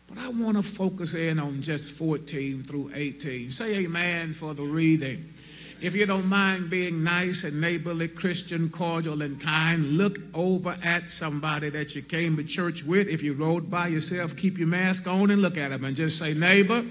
but 0.09 0.19
I 0.19 0.29
want 0.29 0.57
to 0.57 0.63
focus 0.63 1.15
in 1.15 1.39
on 1.39 1.63
just 1.63 1.93
14 1.93 2.63
through 2.63 2.93
18. 2.95 3.51
Say 3.51 3.77
amen 3.77 4.35
for 4.35 4.55
the 4.55 4.63
reading. 4.63 5.33
If 5.79 5.95
you 5.95 6.07
don't 6.07 6.27
mind 6.27 6.71
being 6.71 7.05
nice 7.05 7.45
and 7.45 7.61
neighborly, 7.61 8.09
Christian, 8.09 8.71
cordial, 8.71 9.21
and 9.21 9.39
kind, 9.39 9.99
look 9.99 10.19
over 10.33 10.75
at 10.83 11.11
somebody 11.11 11.69
that 11.69 11.95
you 11.95 12.01
came 12.01 12.37
to 12.39 12.45
church 12.45 12.83
with. 12.83 13.09
If 13.09 13.23
you 13.23 13.35
rode 13.35 13.71
by 13.71 13.89
yourself, 13.89 14.37
keep 14.37 14.57
your 14.57 14.69
mask 14.69 15.07
on 15.07 15.31
and 15.31 15.43
look 15.43 15.59
at 15.59 15.69
them 15.69 15.85
and 15.85 15.95
just 15.95 16.19
say, 16.19 16.33
Neighbor, 16.33 16.83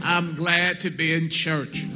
I'm 0.00 0.36
glad 0.36 0.78
to 0.80 0.90
be 0.90 1.12
in 1.12 1.28
church. 1.28 1.86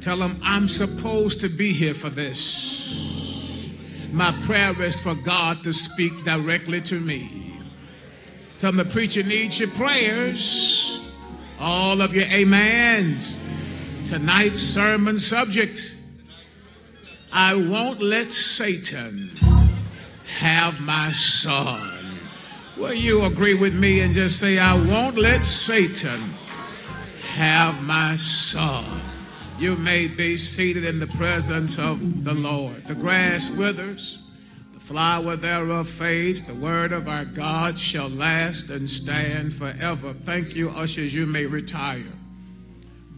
Tell 0.00 0.16
them 0.16 0.40
I'm 0.42 0.66
supposed 0.66 1.40
to 1.40 1.48
be 1.48 1.72
here 1.72 1.94
for 1.94 2.10
this. 2.10 3.70
My 4.10 4.32
prayer 4.42 4.80
is 4.82 4.98
for 4.98 5.14
God 5.14 5.62
to 5.64 5.72
speak 5.72 6.24
directly 6.24 6.80
to 6.82 6.98
me. 6.98 7.60
Tell 8.58 8.72
the 8.72 8.84
preacher 8.84 9.22
needs 9.22 9.60
your 9.60 9.68
prayers, 9.70 11.00
all 11.60 12.00
of 12.00 12.12
your 12.12 12.26
amens. 12.26 13.38
Tonight's 14.08 14.60
sermon 14.60 15.18
subject 15.18 15.94
I 17.30 17.54
won't 17.54 18.00
let 18.00 18.32
Satan 18.32 19.28
have 20.38 20.80
my 20.80 21.12
son. 21.12 22.18
Will 22.78 22.94
you 22.94 23.24
agree 23.24 23.52
with 23.52 23.74
me 23.74 24.00
and 24.00 24.14
just 24.14 24.40
say, 24.40 24.58
I 24.58 24.72
won't 24.72 25.18
let 25.18 25.44
Satan 25.44 26.34
have 27.34 27.82
my 27.82 28.16
son? 28.16 28.86
You 29.58 29.76
may 29.76 30.08
be 30.08 30.38
seated 30.38 30.86
in 30.86 31.00
the 31.00 31.06
presence 31.08 31.78
of 31.78 32.24
the 32.24 32.32
Lord. 32.32 32.86
The 32.86 32.94
grass 32.94 33.50
withers, 33.50 34.20
the 34.72 34.80
flower 34.80 35.36
thereof 35.36 35.86
fades, 35.86 36.42
the 36.42 36.54
word 36.54 36.92
of 36.92 37.08
our 37.08 37.26
God 37.26 37.78
shall 37.78 38.08
last 38.08 38.70
and 38.70 38.88
stand 38.88 39.52
forever. 39.52 40.14
Thank 40.14 40.56
you, 40.56 40.70
ushers. 40.70 41.14
You 41.14 41.26
may 41.26 41.44
retire. 41.44 42.06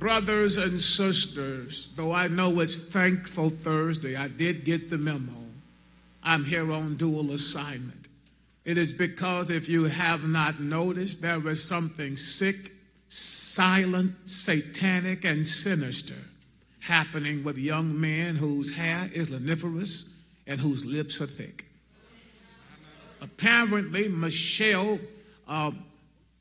Brothers 0.01 0.57
and 0.57 0.81
sisters, 0.81 1.91
though 1.95 2.11
I 2.11 2.27
know 2.27 2.61
it's 2.61 2.79
Thankful 2.79 3.51
Thursday, 3.51 4.17
I 4.17 4.29
did 4.29 4.65
get 4.65 4.89
the 4.89 4.97
memo. 4.97 5.35
I'm 6.25 6.47
here 6.47 6.73
on 6.73 6.97
dual 6.97 7.33
assignment. 7.33 8.07
It 8.65 8.79
is 8.79 8.95
because 8.95 9.51
if 9.51 9.69
you 9.69 9.85
have 9.85 10.25
not 10.25 10.59
noticed, 10.59 11.21
there 11.21 11.47
is 11.47 11.63
something 11.63 12.17
sick, 12.17 12.73
silent, 13.11 14.15
satanic, 14.25 15.27
and 15.27 15.47
sinister 15.47 16.15
happening 16.79 17.45
with 17.45 17.59
young 17.59 18.01
men 18.01 18.37
whose 18.37 18.75
hair 18.75 19.11
is 19.13 19.29
laniferous 19.29 20.07
and 20.47 20.59
whose 20.59 20.83
lips 20.83 21.21
are 21.21 21.27
thick. 21.27 21.67
Apparently, 23.21 24.09
Michelle 24.09 24.99
uh, 25.47 25.73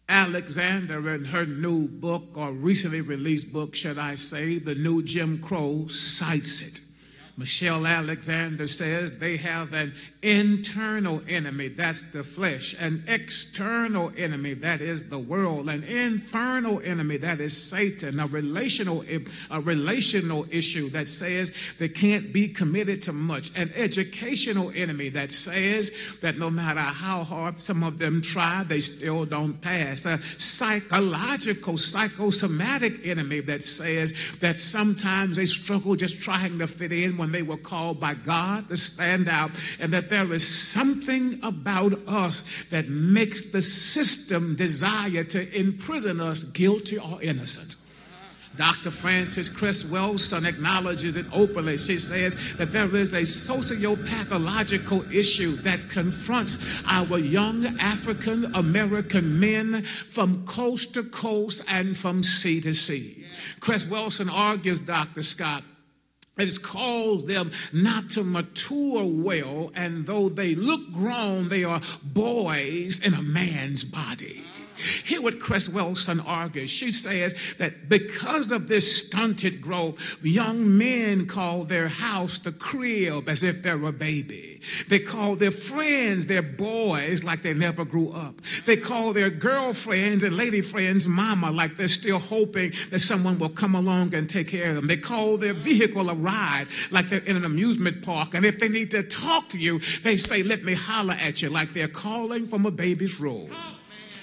Alexander, 0.09 1.13
in 1.13 1.25
her 1.25 1.45
new 1.45 1.87
book, 1.87 2.35
or 2.35 2.51
recently 2.51 3.01
released 3.01 3.53
book, 3.53 3.75
should 3.75 3.99
I 3.99 4.15
say, 4.15 4.57
The 4.57 4.73
New 4.73 5.03
Jim 5.03 5.37
Crow, 5.37 5.85
cites 5.87 6.61
it. 6.61 6.81
Michelle 7.39 7.87
Alexander 7.87 8.67
says 8.67 9.13
they 9.13 9.37
have 9.37 9.71
an 9.71 9.93
internal 10.21 11.21
enemy, 11.29 11.69
that's 11.69 12.03
the 12.11 12.21
flesh, 12.21 12.75
an 12.81 13.01
external 13.07 14.11
enemy, 14.17 14.53
that 14.55 14.81
is 14.81 15.05
the 15.05 15.17
world, 15.17 15.69
an 15.69 15.85
infernal 15.85 16.81
enemy, 16.81 17.15
that 17.15 17.39
is 17.39 17.55
Satan, 17.55 18.19
a 18.19 18.27
relational, 18.27 19.05
a 19.49 19.61
relational 19.61 20.45
issue 20.51 20.89
that 20.89 21.07
says 21.07 21.53
they 21.77 21.87
can't 21.87 22.33
be 22.33 22.49
committed 22.49 23.01
to 23.03 23.13
much, 23.13 23.57
an 23.57 23.71
educational 23.73 24.73
enemy 24.75 25.07
that 25.07 25.31
says 25.31 25.93
that 26.21 26.37
no 26.37 26.49
matter 26.49 26.81
how 26.81 27.23
hard 27.23 27.61
some 27.61 27.83
of 27.83 27.99
them 27.99 28.21
try, 28.21 28.65
they 28.67 28.81
still 28.81 29.23
don't 29.23 29.61
pass, 29.61 30.05
a 30.05 30.19
psychological, 30.37 31.77
psychosomatic 31.77 33.07
enemy 33.07 33.39
that 33.39 33.63
says 33.63 34.13
that 34.41 34.57
sometimes 34.57 35.37
they 35.37 35.45
struggle 35.45 35.95
just 35.95 36.19
trying 36.19 36.59
to 36.59 36.67
fit 36.67 36.91
in 36.91 37.17
when 37.17 37.28
they 37.33 37.43
were 37.43 37.57
called 37.57 37.99
by 37.99 38.13
God 38.13 38.69
to 38.69 38.77
stand 38.77 39.27
out, 39.29 39.51
and 39.79 39.93
that 39.93 40.09
there 40.09 40.31
is 40.33 40.47
something 40.47 41.39
about 41.43 41.93
us 42.07 42.45
that 42.71 42.89
makes 42.89 43.51
the 43.51 43.61
system 43.61 44.55
desire 44.55 45.23
to 45.25 45.57
imprison 45.57 46.19
us 46.21 46.43
guilty 46.43 46.97
or 46.97 47.21
innocent. 47.21 47.75
Dr. 48.59 48.91
Frances 48.91 49.47
Cress 49.47 49.83
Welsing 49.83 50.45
acknowledges 50.45 51.15
it 51.15 51.25
openly. 51.31 51.77
She 51.77 51.97
says 51.97 52.35
that 52.57 52.73
there 52.73 52.93
is 52.93 53.13
a 53.13 53.21
sociopathological 53.21 55.13
issue 55.13 55.55
that 55.57 55.87
confronts 55.89 56.57
our 56.85 57.19
young 57.19 57.65
African 57.79 58.53
American 58.55 59.39
men 59.39 59.85
from 60.09 60.45
coast 60.45 60.93
to 60.95 61.03
coast 61.03 61.63
and 61.69 61.95
from 61.95 62.21
sea 62.21 62.59
to 62.59 62.73
sea. 62.73 63.25
Cress 63.61 63.85
Welsing 63.85 64.29
argues, 64.29 64.81
Dr. 64.81 65.23
Scott, 65.23 65.63
it 66.39 66.45
has 66.45 66.57
caused 66.57 67.27
them 67.27 67.51
not 67.73 68.09
to 68.11 68.23
mature 68.23 69.03
well, 69.05 69.71
and 69.75 70.05
though 70.05 70.29
they 70.29 70.55
look 70.55 70.91
grown, 70.91 71.49
they 71.49 71.63
are 71.63 71.81
boys 72.03 72.99
in 72.99 73.13
a 73.13 73.21
man's 73.21 73.83
body. 73.83 74.48
Hear 74.79 75.21
what 75.21 75.39
Cress 75.39 75.69
Welsing 75.69 76.25
argues. 76.25 76.69
She 76.69 76.91
says 76.91 77.35
that 77.57 77.89
because 77.89 78.51
of 78.51 78.67
this 78.67 79.05
stunted 79.05 79.61
growth, 79.61 80.17
young 80.23 80.77
men 80.77 81.25
call 81.27 81.65
their 81.65 81.87
house 81.87 82.39
the 82.39 82.51
crib 82.51 83.27
as 83.29 83.43
if 83.43 83.63
they're 83.63 83.83
a 83.85 83.91
baby. 83.91 84.61
They 84.87 84.99
call 84.99 85.35
their 85.35 85.51
friends 85.51 86.25
their 86.25 86.41
boys 86.41 87.23
like 87.23 87.43
they 87.43 87.53
never 87.53 87.85
grew 87.85 88.09
up. 88.11 88.41
They 88.65 88.77
call 88.77 89.13
their 89.13 89.29
girlfriends 89.29 90.23
and 90.23 90.35
lady 90.35 90.61
friends 90.61 91.07
mama 91.07 91.51
like 91.51 91.77
they're 91.77 91.87
still 91.87 92.19
hoping 92.19 92.73
that 92.91 92.99
someone 92.99 93.39
will 93.39 93.49
come 93.49 93.75
along 93.75 94.13
and 94.13 94.29
take 94.29 94.49
care 94.49 94.69
of 94.69 94.75
them. 94.75 94.87
They 94.87 94.97
call 94.97 95.37
their 95.37 95.53
vehicle 95.53 96.09
a 96.09 96.13
ride 96.13 96.67
like 96.91 97.09
they're 97.09 97.19
in 97.19 97.35
an 97.35 97.45
amusement 97.45 98.01
park. 98.01 98.33
And 98.33 98.45
if 98.45 98.59
they 98.59 98.69
need 98.69 98.91
to 98.91 99.03
talk 99.03 99.49
to 99.49 99.57
you, 99.57 99.79
they 100.03 100.17
say, 100.17 100.43
let 100.43 100.63
me 100.63 100.73
holler 100.73 101.15
at 101.19 101.41
you 101.41 101.49
like 101.49 101.73
they're 101.73 101.87
calling 101.87 102.47
from 102.47 102.65
a 102.65 102.71
baby's 102.71 103.19
room. 103.19 103.53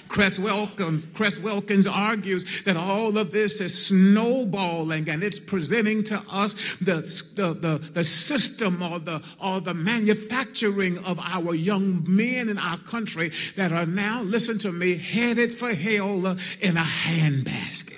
Cress 0.07 0.39
Welsing, 0.39 1.13
Cress 1.13 1.37
Welsing 1.37 1.87
argues 1.89 2.45
that 2.63 2.77
all 2.77 3.17
of 3.17 3.31
this 3.31 3.61
is 3.61 3.87
snowballing 3.87 5.09
and 5.09 5.23
it's 5.23 5.39
presenting 5.39 6.03
to 6.03 6.21
us 6.29 6.53
the, 6.81 7.01
the, 7.35 7.53
the, 7.53 7.77
the 7.93 8.03
system 8.03 8.81
or 8.81 8.99
the, 8.99 9.21
or 9.41 9.61
the 9.61 9.73
manufacturing 9.73 10.97
of 10.99 11.19
our 11.19 11.53
young 11.53 12.05
men 12.07 12.49
in 12.49 12.57
our 12.57 12.77
country 12.79 13.31
that 13.55 13.71
are 13.71 13.85
now, 13.85 14.21
listen 14.21 14.57
to 14.59 14.71
me, 14.71 14.97
headed 14.97 15.51
for 15.51 15.73
hell 15.73 16.37
in 16.59 16.77
a 16.77 16.81
handbasket. 16.81 17.96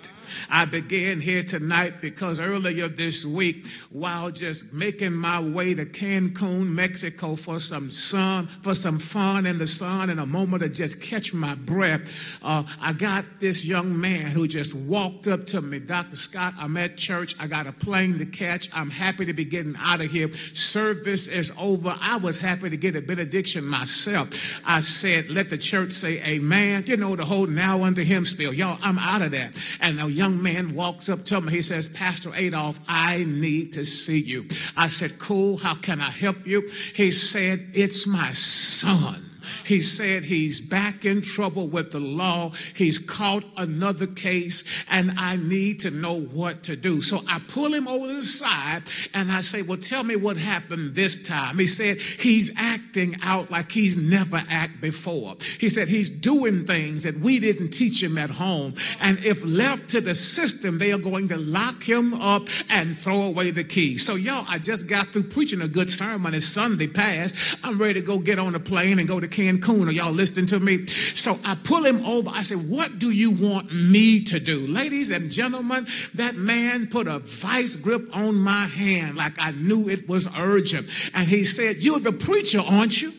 I 0.49 0.65
began 0.65 1.19
here 1.19 1.43
tonight 1.43 2.01
because 2.01 2.39
earlier 2.39 2.87
this 2.87 3.25
week, 3.25 3.65
while 3.89 4.31
just 4.31 4.71
making 4.73 5.13
my 5.13 5.39
way 5.39 5.73
to 5.73 5.85
Cancun, 5.85 6.67
Mexico 6.67 7.35
for 7.35 7.59
some 7.59 7.91
sun, 7.91 8.47
for 8.61 8.73
some 8.73 8.99
fun 8.99 9.45
in 9.45 9.57
the 9.57 9.67
sun 9.67 10.09
and 10.09 10.19
a 10.19 10.25
moment 10.25 10.63
to 10.63 10.69
just 10.69 11.01
catch 11.01 11.33
my 11.33 11.55
breath, 11.55 12.01
uh, 12.43 12.63
I 12.79 12.93
got 12.93 13.25
this 13.39 13.65
young 13.65 13.99
man 13.99 14.27
who 14.27 14.47
just 14.47 14.75
walked 14.75 15.27
up 15.27 15.45
to 15.47 15.61
me, 15.61 15.79
Dr. 15.79 16.15
Scott, 16.15 16.53
I'm 16.57 16.77
at 16.77 16.97
church. 16.97 17.35
I 17.39 17.47
got 17.47 17.67
a 17.67 17.71
plane 17.71 18.19
to 18.19 18.25
catch. 18.25 18.69
I'm 18.73 18.89
happy 18.89 19.25
to 19.25 19.33
be 19.33 19.45
getting 19.45 19.75
out 19.79 20.01
of 20.01 20.11
here. 20.11 20.31
Service 20.53 21.27
is 21.27 21.51
over. 21.57 21.95
I 21.99 22.17
was 22.17 22.37
happy 22.37 22.69
to 22.69 22.77
get 22.77 22.95
a 22.95 23.01
benediction 23.01 23.65
myself. 23.65 24.29
I 24.65 24.81
said, 24.81 25.29
let 25.29 25.49
the 25.49 25.57
church 25.57 25.91
say 25.91 26.21
amen. 26.23 26.83
You 26.87 26.97
know, 26.97 27.15
the 27.15 27.25
whole 27.25 27.47
now 27.47 27.83
unto 27.83 28.03
him 28.03 28.25
spiel. 28.25 28.53
Y'all, 28.53 28.77
I'm 28.81 28.99
out 28.99 29.21
of 29.21 29.31
that. 29.31 29.53
And 29.79 29.99
a 29.99 30.09
young 30.09 30.28
man 30.29 30.75
walks 30.75 31.09
up 31.09 31.25
to 31.25 31.41
me. 31.41 31.51
He 31.51 31.61
says, 31.61 31.89
Pastor 31.89 32.33
Adolph, 32.33 32.79
I 32.87 33.23
need 33.23 33.73
to 33.73 33.85
see 33.85 34.19
you. 34.19 34.47
I 34.75 34.89
said, 34.89 35.19
Cool. 35.19 35.57
How 35.57 35.75
can 35.75 36.01
I 36.01 36.09
help 36.09 36.45
you? 36.45 36.69
He 36.95 37.11
said, 37.11 37.71
It's 37.73 38.07
my 38.07 38.31
son. 38.33 39.28
He 39.65 39.81
said 39.81 40.23
he's 40.23 40.59
back 40.59 41.05
in 41.05 41.21
trouble 41.21 41.67
with 41.67 41.91
the 41.91 41.99
law. 41.99 42.51
He's 42.75 42.99
caught 42.99 43.43
another 43.57 44.07
case, 44.07 44.63
and 44.89 45.11
I 45.17 45.35
need 45.35 45.81
to 45.81 45.91
know 45.91 46.19
what 46.19 46.63
to 46.63 46.75
do. 46.75 47.01
So 47.01 47.21
I 47.27 47.39
pull 47.47 47.73
him 47.73 47.87
over 47.87 48.07
to 48.07 48.13
the 48.15 48.25
side 48.25 48.83
and 49.13 49.31
I 49.31 49.41
say, 49.41 49.61
Well, 49.61 49.77
tell 49.77 50.03
me 50.03 50.15
what 50.15 50.37
happened 50.37 50.95
this 50.95 51.21
time. 51.21 51.57
He 51.57 51.67
said 51.67 51.97
he's 51.97 52.51
acting 52.57 53.17
out 53.21 53.51
like 53.51 53.71
he's 53.71 53.97
never 53.97 54.43
acted 54.49 54.81
before. 54.81 55.35
He 55.59 55.69
said 55.69 55.87
he's 55.87 56.09
doing 56.09 56.65
things 56.65 57.03
that 57.03 57.19
we 57.19 57.39
didn't 57.39 57.69
teach 57.69 58.01
him 58.01 58.17
at 58.17 58.29
home. 58.29 58.75
And 58.99 59.23
if 59.25 59.43
left 59.43 59.89
to 59.89 60.01
the 60.01 60.15
system, 60.15 60.77
they 60.79 60.91
are 60.91 60.97
going 60.97 61.29
to 61.29 61.37
lock 61.37 61.83
him 61.83 62.13
up 62.13 62.47
and 62.69 62.97
throw 62.97 63.23
away 63.23 63.51
the 63.51 63.63
key. 63.63 63.97
So, 63.97 64.15
y'all, 64.15 64.45
I 64.47 64.59
just 64.59 64.87
got 64.87 65.07
through 65.09 65.23
preaching 65.23 65.61
a 65.61 65.67
good 65.67 65.89
sermon. 65.89 66.33
It's 66.33 66.45
Sunday 66.45 66.87
past. 66.87 67.35
I'm 67.63 67.79
ready 67.79 68.01
to 68.01 68.05
go 68.05 68.19
get 68.19 68.39
on 68.39 68.55
a 68.55 68.59
plane 68.59 68.99
and 68.99 69.07
go 69.07 69.19
to 69.19 69.27
Cancun. 69.39 69.87
Are 69.87 69.91
y'all 69.91 70.11
listening 70.11 70.47
to 70.47 70.59
me? 70.59 70.85
So 71.13 71.37
I 71.45 71.55
pull 71.55 71.85
him 71.85 72.05
over. 72.05 72.29
I 72.29 72.41
said, 72.41 72.69
What 72.69 72.99
do 72.99 73.11
you 73.11 73.31
want 73.31 73.73
me 73.73 74.23
to 74.25 74.39
do? 74.39 74.59
Ladies 74.59 75.11
and 75.11 75.31
gentlemen, 75.31 75.87
that 76.15 76.35
man 76.35 76.87
put 76.87 77.07
a 77.07 77.19
vice 77.19 77.75
grip 77.75 78.09
on 78.13 78.35
my 78.35 78.65
hand 78.67 79.15
like 79.15 79.33
I 79.39 79.51
knew 79.51 79.87
it 79.87 80.09
was 80.09 80.27
urgent. 80.37 80.89
And 81.13 81.27
he 81.27 81.43
said, 81.43 81.77
You're 81.77 81.99
the 81.99 82.11
preacher, 82.11 82.59
aren't 82.59 83.01
you? 83.01 83.13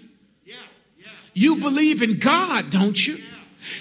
You 1.33 1.57
believe 1.57 2.03
in 2.03 2.19
God, 2.19 2.71
don't 2.71 3.07
you? 3.07 3.17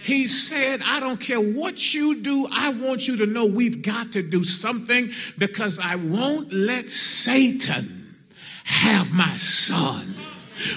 He 0.03 0.27
said, 0.27 0.81
I 0.85 0.99
don't 0.99 1.19
care 1.19 1.39
what 1.39 1.93
you 1.93 2.21
do. 2.21 2.47
I 2.51 2.69
want 2.69 3.07
you 3.07 3.17
to 3.17 3.25
know 3.25 3.45
we've 3.45 3.81
got 3.81 4.11
to 4.13 4.21
do 4.21 4.43
something 4.43 5.11
because 5.37 5.79
I 5.79 5.95
won't 5.95 6.53
let 6.53 6.89
Satan 6.89 8.15
have 8.65 9.11
my 9.11 9.37
son. 9.37 10.18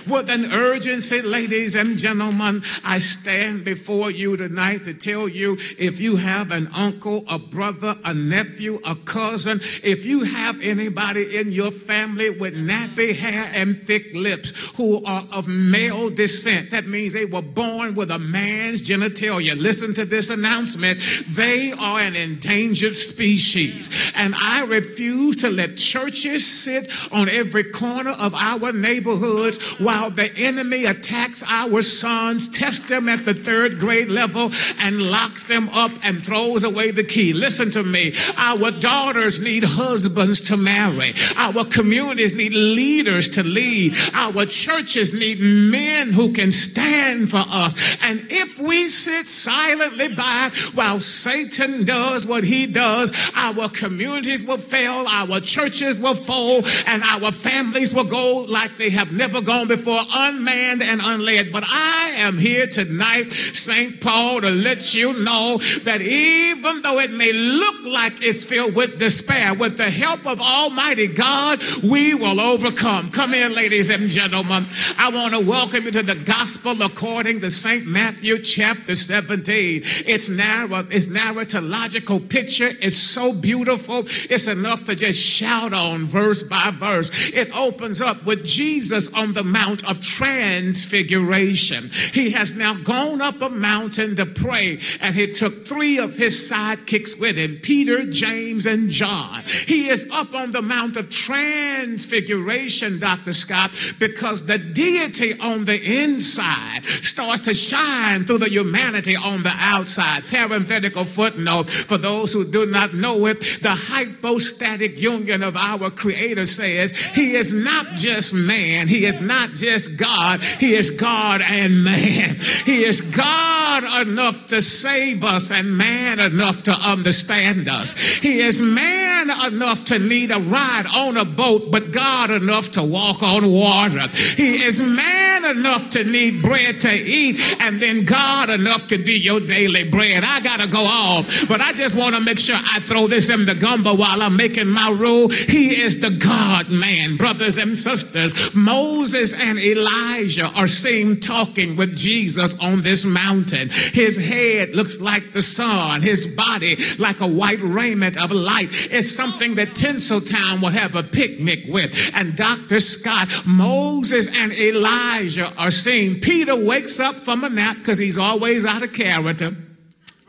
With 0.07 0.31
an 0.31 0.53
urgency, 0.53 1.23
ladies 1.23 1.75
and 1.75 1.99
gentlemen, 1.99 2.63
I 2.85 2.99
stand 2.99 3.65
before 3.65 4.11
you 4.11 4.37
tonight 4.37 4.85
to 4.85 4.95
tell 4.95 5.29
you 5.29 5.59
if 5.79 6.01
you 6.01 6.17
have 6.17 6.51
an 6.51 6.69
uncle, 6.75 7.25
a 7.29 7.39
brother, 7.39 7.97
a 8.05 8.15
nephew, 8.15 8.81
a 8.85 8.97
cousin, 8.97 9.61
if 9.83 10.07
you 10.07 10.25
have 10.25 10.61
anybody 10.61 11.39
in 11.39 11.53
your 11.53 11.71
family 11.71 12.31
with 12.31 12.55
nappy 12.55 13.15
hair 13.15 13.51
and 13.55 13.87
thick 13.87 14.15
lips 14.15 14.53
who 14.77 15.05
are 15.05 15.27
of 15.33 15.49
male 15.49 16.11
descent, 16.11 16.71
that 16.71 16.87
means 16.87 17.13
they 17.13 17.25
were 17.25 17.43
born 17.43 17.95
with 17.95 18.11
a 18.11 18.19
man's 18.19 18.83
genitalia. 18.83 19.59
Listen 19.59 19.95
to 19.95 20.05
this 20.05 20.31
announcement. 20.31 21.01
They 21.29 21.73
are 21.73 22.01
an 22.01 22.17
endangered 22.17 22.95
species. 22.95 23.91
And 24.15 24.35
I 24.35 24.65
refuse 24.65 25.37
to 25.37 25.51
let 25.51 25.77
churches 25.77 26.47
sit 26.47 26.91
on 27.13 27.29
every 27.29 27.65
corner 27.65 28.11
of 28.11 28.35
our 28.35 28.73
neighborhoods 28.73 29.72
while 29.79 30.11
the 30.11 30.35
enemy 30.37 30.85
attacks 30.85 31.43
our 31.47 31.83
sons, 31.83 32.49
tests 32.49 32.89
them 32.89 33.09
at 33.09 33.25
the 33.25 33.35
third 33.35 33.79
grade 33.79 34.09
level, 34.09 34.53
and 34.79 35.03
locks 35.03 35.45
them 35.45 35.69
up 35.71 35.93
and 36.03 36.25
throws 36.25 36.65
away 36.65 36.91
the 36.91 37.05
key. 37.05 37.33
Listen 37.33 37.71
to 37.73 37.83
me. 37.83 38.15
Our 38.37 38.71
daughters 38.71 39.41
need 39.41 39.65
husbands 39.65 40.41
to 40.43 40.57
marry. 40.57 41.15
Our 41.37 41.65
communities 41.65 42.35
need 42.35 42.53
leaders 42.53 43.29
to 43.31 43.43
lead. 43.43 43.95
Our 44.13 44.47
churches 44.47 45.13
need 45.13 45.41
men 45.41 46.13
who 46.13 46.33
can 46.33 46.51
stand 46.51 47.31
for 47.31 47.45
us. 47.47 47.75
And 48.03 48.27
if 48.31 48.59
we 48.59 48.89
sit 48.89 49.27
silently 49.27 50.15
by 50.15 50.51
while 50.75 51.01
Satan 51.01 51.85
does 51.85 52.27
what 52.27 52.45
he 52.45 52.67
does, 52.67 53.13
our 53.35 53.69
communities 53.69 54.45
will 54.45 54.59
fail, 54.59 55.07
our 55.09 55.41
churches 55.41 55.99
will 55.99 56.15
fall, 56.15 56.65
and 56.87 57.03
our 57.03 57.33
families 57.33 57.95
will 57.95 58.05
go 58.05 58.39
like 58.39 58.77
they 58.77 58.91
have 58.91 59.13
never 59.13 59.41
gone 59.41 59.62
before, 59.67 60.01
unmanned 60.13 60.83
and 60.83 61.01
unled. 61.03 61.53
But 61.53 61.65
I 61.67 62.11
am 62.17 62.39
here 62.39 62.67
tonight, 62.67 63.33
St. 63.33 64.01
Paul, 64.01 64.41
to 64.41 64.51
let 64.51 64.95
you 64.95 65.13
know 65.23 65.59
that 65.85 66.01
even 66.01 66.83
though 66.83 66.99
it 66.99 67.11
may 67.11 67.33
look 67.33 67.85
like 67.85 68.23
it's 68.23 68.45
filled 68.45 68.75
with 68.75 68.99
despair, 68.99 69.55
with 69.55 69.77
the 69.77 69.91
help 69.91 70.27
of 70.27 70.41
Almighty 70.41 71.07
God, 71.07 71.61
we 71.83 72.15
will 72.15 72.41
overcome. 72.41 73.11
Come 73.11 73.35
in, 73.35 73.55
ladies 73.55 73.91
and 73.91 74.09
gentlemen. 74.09 74.67
I 74.99 75.11
want 75.11 75.35
to 75.35 75.41
welcome 75.41 75.85
you 75.85 75.91
to 75.93 76.03
the 76.03 76.15
gospel 76.15 76.81
according 76.83 77.41
to 77.41 77.51
St. 77.51 77.87
Matthew 77.87 78.39
chapter 78.39 78.95
17. 78.95 79.83
It's 80.07 80.29
narrow, 80.29 80.87
it's 80.91 81.07
narratological 81.07 82.29
picture. 82.29 82.71
It's 82.81 82.97
so 82.97 83.33
beautiful. 83.33 84.05
It's 84.31 84.47
enough 84.47 84.85
to 84.85 84.97
just 84.97 85.21
shout 85.21 85.73
on 85.73 86.07
verse 86.07 86.43
by 86.43 86.71
verse. 86.71 87.11
It 87.33 87.55
opens 87.55 88.01
up 88.01 88.25
with 88.25 88.45
Jesus 88.45 89.13
on 89.13 89.33
the 89.33 89.45
Mount 89.53 89.89
of 89.89 90.01
Transfiguration. 90.01 91.91
He 92.13 92.31
has 92.31 92.55
now 92.55 92.75
gone 92.75 93.21
up 93.21 93.41
a 93.43 93.51
mountain 93.51 94.17
to 94.17 94.27
pray, 94.27 94.81
and 95.01 95.15
he 95.15 95.29
took 95.29 95.67
three 95.67 95.99
of 95.99 96.15
his 96.15 96.35
sidekicks 96.51 97.19
with 97.21 97.37
him 97.37 97.59
Peter, 97.63 98.05
James, 98.07 98.67
and 98.67 98.91
John. 98.91 99.43
He 99.67 99.89
is 99.89 100.09
up 100.11 100.35
on 100.35 100.51
the 100.51 100.63
Mount 100.63 100.97
of 100.97 101.11
Transfiguration, 101.11 102.99
Dr. 102.99 103.33
Scott, 103.33 103.77
because 103.99 104.47
the 104.47 104.59
deity 104.59 105.39
on 105.39 105.65
the 105.65 105.81
inside 106.03 106.85
starts 106.85 107.43
to 107.43 107.53
shine 107.53 108.25
through 108.25 108.39
the 108.39 108.51
humanity 108.51 109.17
on 109.17 109.43
the 109.43 109.53
outside. 109.55 110.25
Parenthetical 110.29 111.05
footnote 111.05 111.69
for 111.69 111.99
those 111.99 112.33
who 112.33 112.45
do 112.45 112.67
not 112.67 112.95
know 112.95 113.27
it 113.27 113.41
the 113.61 113.75
hypostatic 113.75 115.01
union 115.01 115.43
of 115.43 115.57
our 115.57 115.91
Creator 115.91 116.47
says 116.47 116.93
He 116.93 117.35
is 117.35 117.53
not 117.53 117.87
just 117.95 118.33
man, 118.33 118.89
He 118.89 119.05
is 119.05 119.21
not 119.21 119.32
just 119.55 119.97
God, 119.97 120.43
He 120.43 120.75
is 120.75 120.91
God 120.91 121.43
and 121.43 121.85
man. 121.85 122.37
He 122.65 122.85
is 122.85 123.01
God 123.01 124.07
enough 124.07 124.47
to 124.49 124.63
save 124.63 125.25
us 125.25 125.51
and 125.51 125.77
man 125.77 126.19
enough 126.19 126.65
to 126.65 126.73
understand 126.73 127.69
us. 127.69 127.95
He 127.95 128.41
is 128.41 128.61
man 128.61 129.31
enough 129.31 129.85
to 129.87 129.99
need 129.99 130.31
a 130.31 130.39
ride 130.39 130.87
on 130.87 131.17
a 131.17 131.25
boat, 131.25 131.71
but 131.71 131.93
God 131.93 132.31
enough 132.31 132.73
to 132.73 132.83
walk 132.83 133.23
on 133.23 133.51
water. 133.51 134.09
He 134.37 134.65
is 134.65 134.83
man 134.83 135.45
enough 135.45 135.91
to 135.91 136.05
need 136.05 136.43
bread 136.43 136.81
to 136.81 136.93
eat, 136.93 137.41
and 137.61 137.81
then 137.81 138.05
God 138.05 138.51
enough 138.51 138.89
to 138.89 138.99
be 138.99 139.15
your 139.15 139.41
daily 139.41 139.85
bread. 139.85 140.25
I 140.25 140.41
gotta 140.41 140.67
go 140.67 140.85
on, 140.85 141.27
but 141.49 141.61
I 141.61 141.73
just 141.73 141.97
want 141.97 142.15
to 142.15 142.21
make 142.21 142.39
sure 142.39 142.57
I 142.59 142.81
throw 142.81 143.07
this 143.07 143.31
in 143.31 143.45
the 143.45 143.55
gumbo 143.55 143.95
while 143.95 144.23
I'm 144.23 144.37
making 144.37 144.69
my 144.69 144.91
rule. 144.91 145.29
He 145.29 145.81
is 145.83 146.01
the 146.01 146.11
God 146.11 146.71
man, 146.71 147.17
brothers 147.17 147.59
and 147.59 147.77
sisters. 147.77 148.55
Moses 148.55 149.22
and 149.33 149.59
Elijah 149.59 150.47
are 150.47 150.67
seen 150.67 151.21
talking 151.21 151.77
with 151.77 151.97
Jesus 151.97 152.59
on 152.59 152.83
this 152.83 153.05
mountain. 153.05 153.69
His 153.69 154.17
head 154.19 154.71
looks 154.75 155.01
like 155.01 155.33
the 155.33 155.43
sun, 155.43 156.03
his 156.03 156.27
body 156.27 156.77
like 156.99 157.21
a 157.21 157.27
white 157.27 157.63
raiment 157.63 158.17
of 158.17 158.33
light. 158.33 158.71
It's 158.91 159.15
something 159.15 159.55
that 159.55 159.75
Tinseltown 159.75 160.61
will 160.61 160.71
have 160.71 160.97
a 160.97 161.05
picnic 161.05 161.61
with. 161.69 161.95
And 162.15 162.37
Dr. 162.37 162.81
Scott, 162.81 163.29
Moses 163.47 164.29
and 164.29 164.53
Elijah 164.53 165.53
are 165.57 165.71
seen. 165.71 166.21
Peter 166.21 166.57
wakes 166.57 166.99
up 166.99 167.15
from 167.17 167.45
a 167.45 167.49
nap 167.49 167.77
because 167.79 167.99
he's 167.99 168.19
always 168.19 168.65
out 168.65 168.83
of 168.83 168.93
character. 168.93 169.55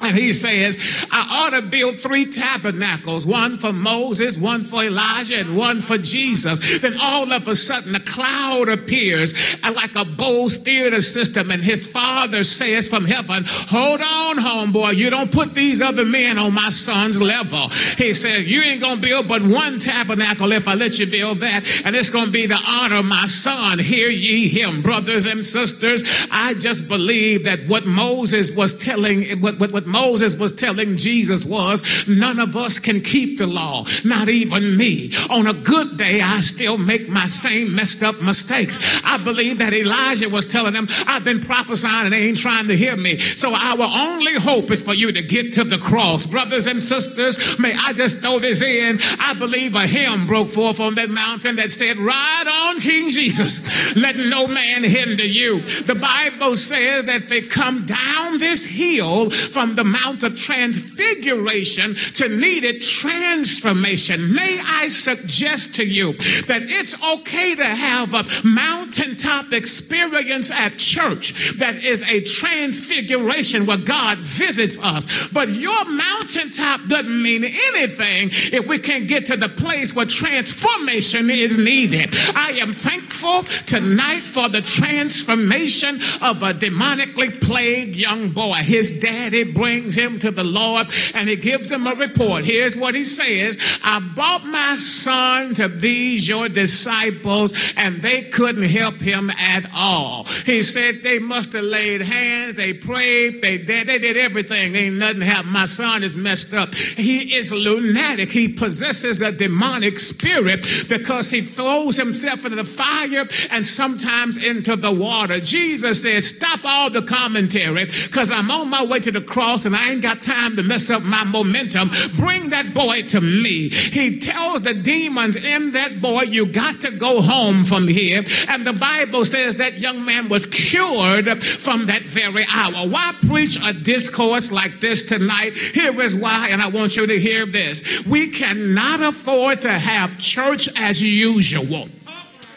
And 0.04 0.18
he 0.18 0.34
says, 0.34 0.78
I 1.12 1.28
ought 1.30 1.50
to 1.52 1.62
build 1.62 2.00
three 2.00 2.26
tabernacles, 2.26 3.26
one 3.26 3.58
for 3.58 3.74
Moses, 3.74 4.38
one 4.38 4.64
for 4.64 4.84
Elijah, 4.84 5.40
and 5.40 5.58
one 5.58 5.82
for 5.82 5.98
Jesus. 5.98 6.80
Then 6.80 6.98
all 7.00 7.32
of 7.32 7.48
a 7.48 7.56
sudden 7.56 7.96
a 7.96 8.00
cloud 8.00 8.70
appears 8.70 9.34
like 9.64 9.96
a 9.96 10.06
Bose 10.06 10.58
theater 10.58 11.02
system. 11.02 11.52
And 11.52 11.64
his 11.64 11.88
father 11.88 12.44
says 12.44 12.88
from 12.88 13.06
heaven, 13.06 13.44
hold 13.48 14.02
on, 14.02 14.38
homeboy. 14.38 14.96
You 14.96 15.10
don't 15.10 15.32
put 15.32 15.54
these 15.54 15.82
other 15.82 16.06
men 16.06 16.38
on 16.38 16.54
my 16.54 16.70
son's 16.70 17.22
level. 17.22 17.70
He 17.70 18.14
says, 18.14 18.48
you 18.48 18.62
ain't 18.62 18.82
to 18.84 18.98
build 18.98 19.28
but 19.28 19.42
one 19.42 19.80
tabernacle 19.80 20.52
if 20.52 20.68
I 20.68 20.74
let 20.74 21.00
you 21.00 21.08
build 21.08 21.40
that. 21.40 21.64
And 21.86 21.96
it's 21.96 22.10
to 22.10 22.32
be 22.32 22.48
to 22.48 22.56
honor 22.56 23.04
my 23.04 23.26
son. 23.26 23.80
Hear 23.80 24.10
ye 24.10 24.48
him, 24.48 24.82
brothers 24.82 25.26
and 25.26 25.46
sisters. 25.46 26.04
I 26.32 26.54
just 26.54 26.88
believe 26.88 27.46
that 27.46 27.68
what 27.68 27.86
Moses 27.86 28.54
was 28.54 28.76
telling, 28.78 29.42
what, 29.42 29.60
what, 29.60 29.72
what 29.72 29.86
Moses 29.94 30.36
was 30.36 30.52
telling 30.52 30.98
Jesus 30.98 31.46
was, 31.46 32.08
none 32.08 32.40
of 32.40 32.58
us 32.58 32.80
can 32.80 33.02
keep 33.02 33.38
the 33.38 33.46
law, 33.46 33.86
not 34.04 34.28
even 34.28 34.76
me. 34.76 35.12
On 35.30 35.46
a 35.46 35.54
good 35.54 35.98
day, 35.98 36.20
I 36.20 36.40
still 36.40 36.80
make 36.80 37.08
my 37.08 37.28
same 37.28 37.76
messed 37.76 38.02
up 38.02 38.20
mistakes. 38.20 38.80
I 39.06 39.18
believe 39.24 39.60
that 39.60 39.72
Elijah 39.72 40.30
was 40.30 40.48
telling 40.48 40.74
them, 40.74 40.88
I've 41.06 41.24
been 41.24 41.42
prophesying 41.42 42.06
and 42.06 42.14
they 42.14 42.24
ain't 42.28 42.40
trying 42.40 42.68
to 42.70 42.76
hear 42.76 42.98
me. 42.98 43.20
So 43.20 43.54
our 43.54 43.88
only 44.10 44.34
hope 44.34 44.72
is 44.72 44.82
for 44.82 44.96
you 44.96 45.12
to 45.12 45.22
get 45.22 45.54
to 45.54 45.64
the 45.64 45.78
cross. 45.78 46.26
Brothers 46.26 46.66
and 46.66 46.82
sisters, 46.82 47.60
may 47.60 47.74
I 47.74 47.94
just 47.94 48.18
throw 48.18 48.40
this 48.40 48.64
in? 48.64 49.00
I 49.20 49.36
believe 49.38 49.76
a 49.76 49.86
hymn 49.86 50.26
broke 50.26 50.50
forth 50.50 50.80
on 50.80 50.96
that 50.96 51.12
mountain 51.12 51.58
that 51.58 51.70
said, 51.70 51.98
Ride 51.98 52.48
on, 52.48 52.82
King 52.82 53.12
Jesus. 53.12 53.96
Let 53.96 54.18
no 54.18 54.48
man 54.48 54.84
hinder 54.84 55.26
you. 55.26 55.62
The 55.62 55.96
Bible 55.96 56.56
says 56.56 57.06
that 57.06 57.30
they 57.30 57.44
come 57.44 57.86
down 57.86 58.40
this 58.40 58.66
hill 58.66 59.30
from 59.30 59.76
the 59.76 59.83
Mount 59.84 60.24
of 60.24 60.40
Transfiguration 60.40 61.96
to 62.16 62.30
needed 62.30 62.82
transformation. 62.82 64.34
May 64.34 64.60
I 64.60 64.88
suggest 64.88 65.76
to 65.76 65.86
you 65.86 66.14
that 66.48 66.64
it's 66.64 67.02
okay 67.02 67.56
to 67.56 67.66
have 67.66 68.14
a 68.14 68.26
mountaintop 68.44 69.54
experience 69.54 70.52
at 70.52 70.78
church 70.78 71.58
that 71.58 71.76
is 71.84 72.04
a 72.04 72.22
transfiguration 72.22 73.66
where 73.66 73.78
God 73.78 74.18
visits 74.20 74.78
us. 74.80 75.08
But 75.30 75.50
your 75.50 75.86
mountaintop 75.86 76.88
doesn't 76.88 77.22
mean 77.22 77.44
anything 77.44 78.30
if 78.32 78.68
we 78.68 78.80
can't 78.80 79.08
get 79.08 79.26
to 79.28 79.38
the 79.38 79.50
place 79.50 79.96
where 79.96 80.06
transformation 80.06 81.30
is 81.30 81.58
needed. 81.58 82.14
I 82.36 82.52
am 82.62 82.74
thankful 82.74 83.44
tonight 83.66 84.24
for 84.24 84.50
the 84.50 84.62
transformation 84.62 85.96
of 86.22 86.44
a 86.44 86.54
demonically 86.54 87.40
plagued 87.42 87.96
young 87.96 88.32
boy. 88.32 88.56
His 88.56 89.00
daddy 89.00 89.44
brings 89.44 89.73
him 89.82 90.20
to 90.20 90.32
the 90.32 90.44
Lord 90.44 90.92
and 91.14 91.30
he 91.30 91.36
gives 91.36 91.72
him 91.72 91.88
a 91.88 91.96
report. 91.96 92.46
Here's 92.46 92.76
what 92.76 92.96
he 92.96 93.04
says 93.04 93.58
I 93.84 94.00
brought 94.00 94.46
my 94.46 94.78
son 94.78 95.54
to 95.56 95.68
these, 95.68 96.28
your 96.28 96.50
disciples, 96.50 97.54
and 97.76 98.02
they 98.02 98.24
couldn't 98.24 98.70
help 98.70 98.96
him 98.96 99.30
at 99.32 99.70
all. 99.74 100.26
He 100.46 100.62
said 100.62 101.04
they 101.04 101.20
must 101.20 101.54
have 101.54 101.64
laid 101.64 102.02
hands, 102.02 102.56
they 102.56 102.74
prayed, 102.74 103.42
they 103.42 103.58
did, 103.58 103.88
they 103.88 104.00
did 104.00 104.18
everything. 104.18 104.76
Ain't 104.76 104.96
nothing 104.96 105.22
happened. 105.22 105.54
My 105.54 105.66
son 105.66 106.04
is 106.04 106.16
messed 106.16 106.54
up. 106.54 106.74
He 106.76 107.36
is 107.36 107.52
lunatic. 107.52 108.32
He 108.32 108.48
possesses 108.48 109.22
a 109.22 109.32
demonic 109.32 110.00
spirit 110.00 110.66
because 110.90 111.30
he 111.32 111.42
throws 111.42 111.98
himself 111.98 112.44
into 112.46 112.56
the 112.56 112.64
fire 112.64 113.28
and 113.52 113.66
sometimes 113.66 114.38
into 114.38 114.76
the 114.76 114.92
water. 114.92 115.40
Jesus 115.40 116.04
says, 116.04 116.28
Stop 116.36 116.62
all 116.64 116.90
the 116.90 117.02
commentary 117.02 117.86
because 117.86 118.32
I'm 118.32 118.50
on 118.52 118.70
my 118.70 118.84
way 118.84 119.00
to 119.00 119.12
the 119.12 119.22
cross 119.22 119.53
and 119.66 119.76
I 119.76 119.92
ain't 119.92 120.02
got 120.02 120.22
time 120.22 120.56
to 120.56 120.64
mess 120.64 120.90
up 120.90 121.04
my 121.04 121.24
momentum. 121.24 121.92
Bring 122.18 122.50
that 122.50 122.74
boy 122.74 123.04
to 123.04 123.22
me. 123.22 123.70
He 123.70 124.20
tells 124.20 124.62
the 124.62 124.74
demons 124.74 125.36
in 125.36 125.74
that 125.74 126.02
boy, 126.02 126.24
you 126.24 126.46
got 126.46 126.80
to 126.82 126.92
go 126.92 127.22
home 127.22 127.66
from 127.66 127.88
here. 127.88 128.24
And 128.48 128.66
the 128.66 128.74
Bible 128.74 129.26
says 129.26 129.58
that 129.58 129.80
young 129.80 130.04
man 130.04 130.30
was 130.30 130.46
cured 130.46 131.44
from 131.44 131.86
that 131.86 132.04
very 132.04 132.46
hour. 132.50 132.88
Why 132.88 133.14
preach 133.28 133.58
a 133.64 133.74
discourse 133.74 134.52
like 134.52 134.80
this 134.82 135.04
tonight? 135.04 135.54
Here 135.54 136.00
is 136.02 136.16
why, 136.16 136.50
and 136.50 136.62
I 136.62 136.70
want 136.70 136.96
you 136.96 137.06
to 137.08 137.20
hear 137.20 137.46
this. 137.46 138.06
We 138.06 138.30
cannot 138.30 139.02
afford 139.02 139.62
to 139.62 139.72
have 139.72 140.18
church 140.18 140.68
as 140.76 141.02
usual. 141.04 141.88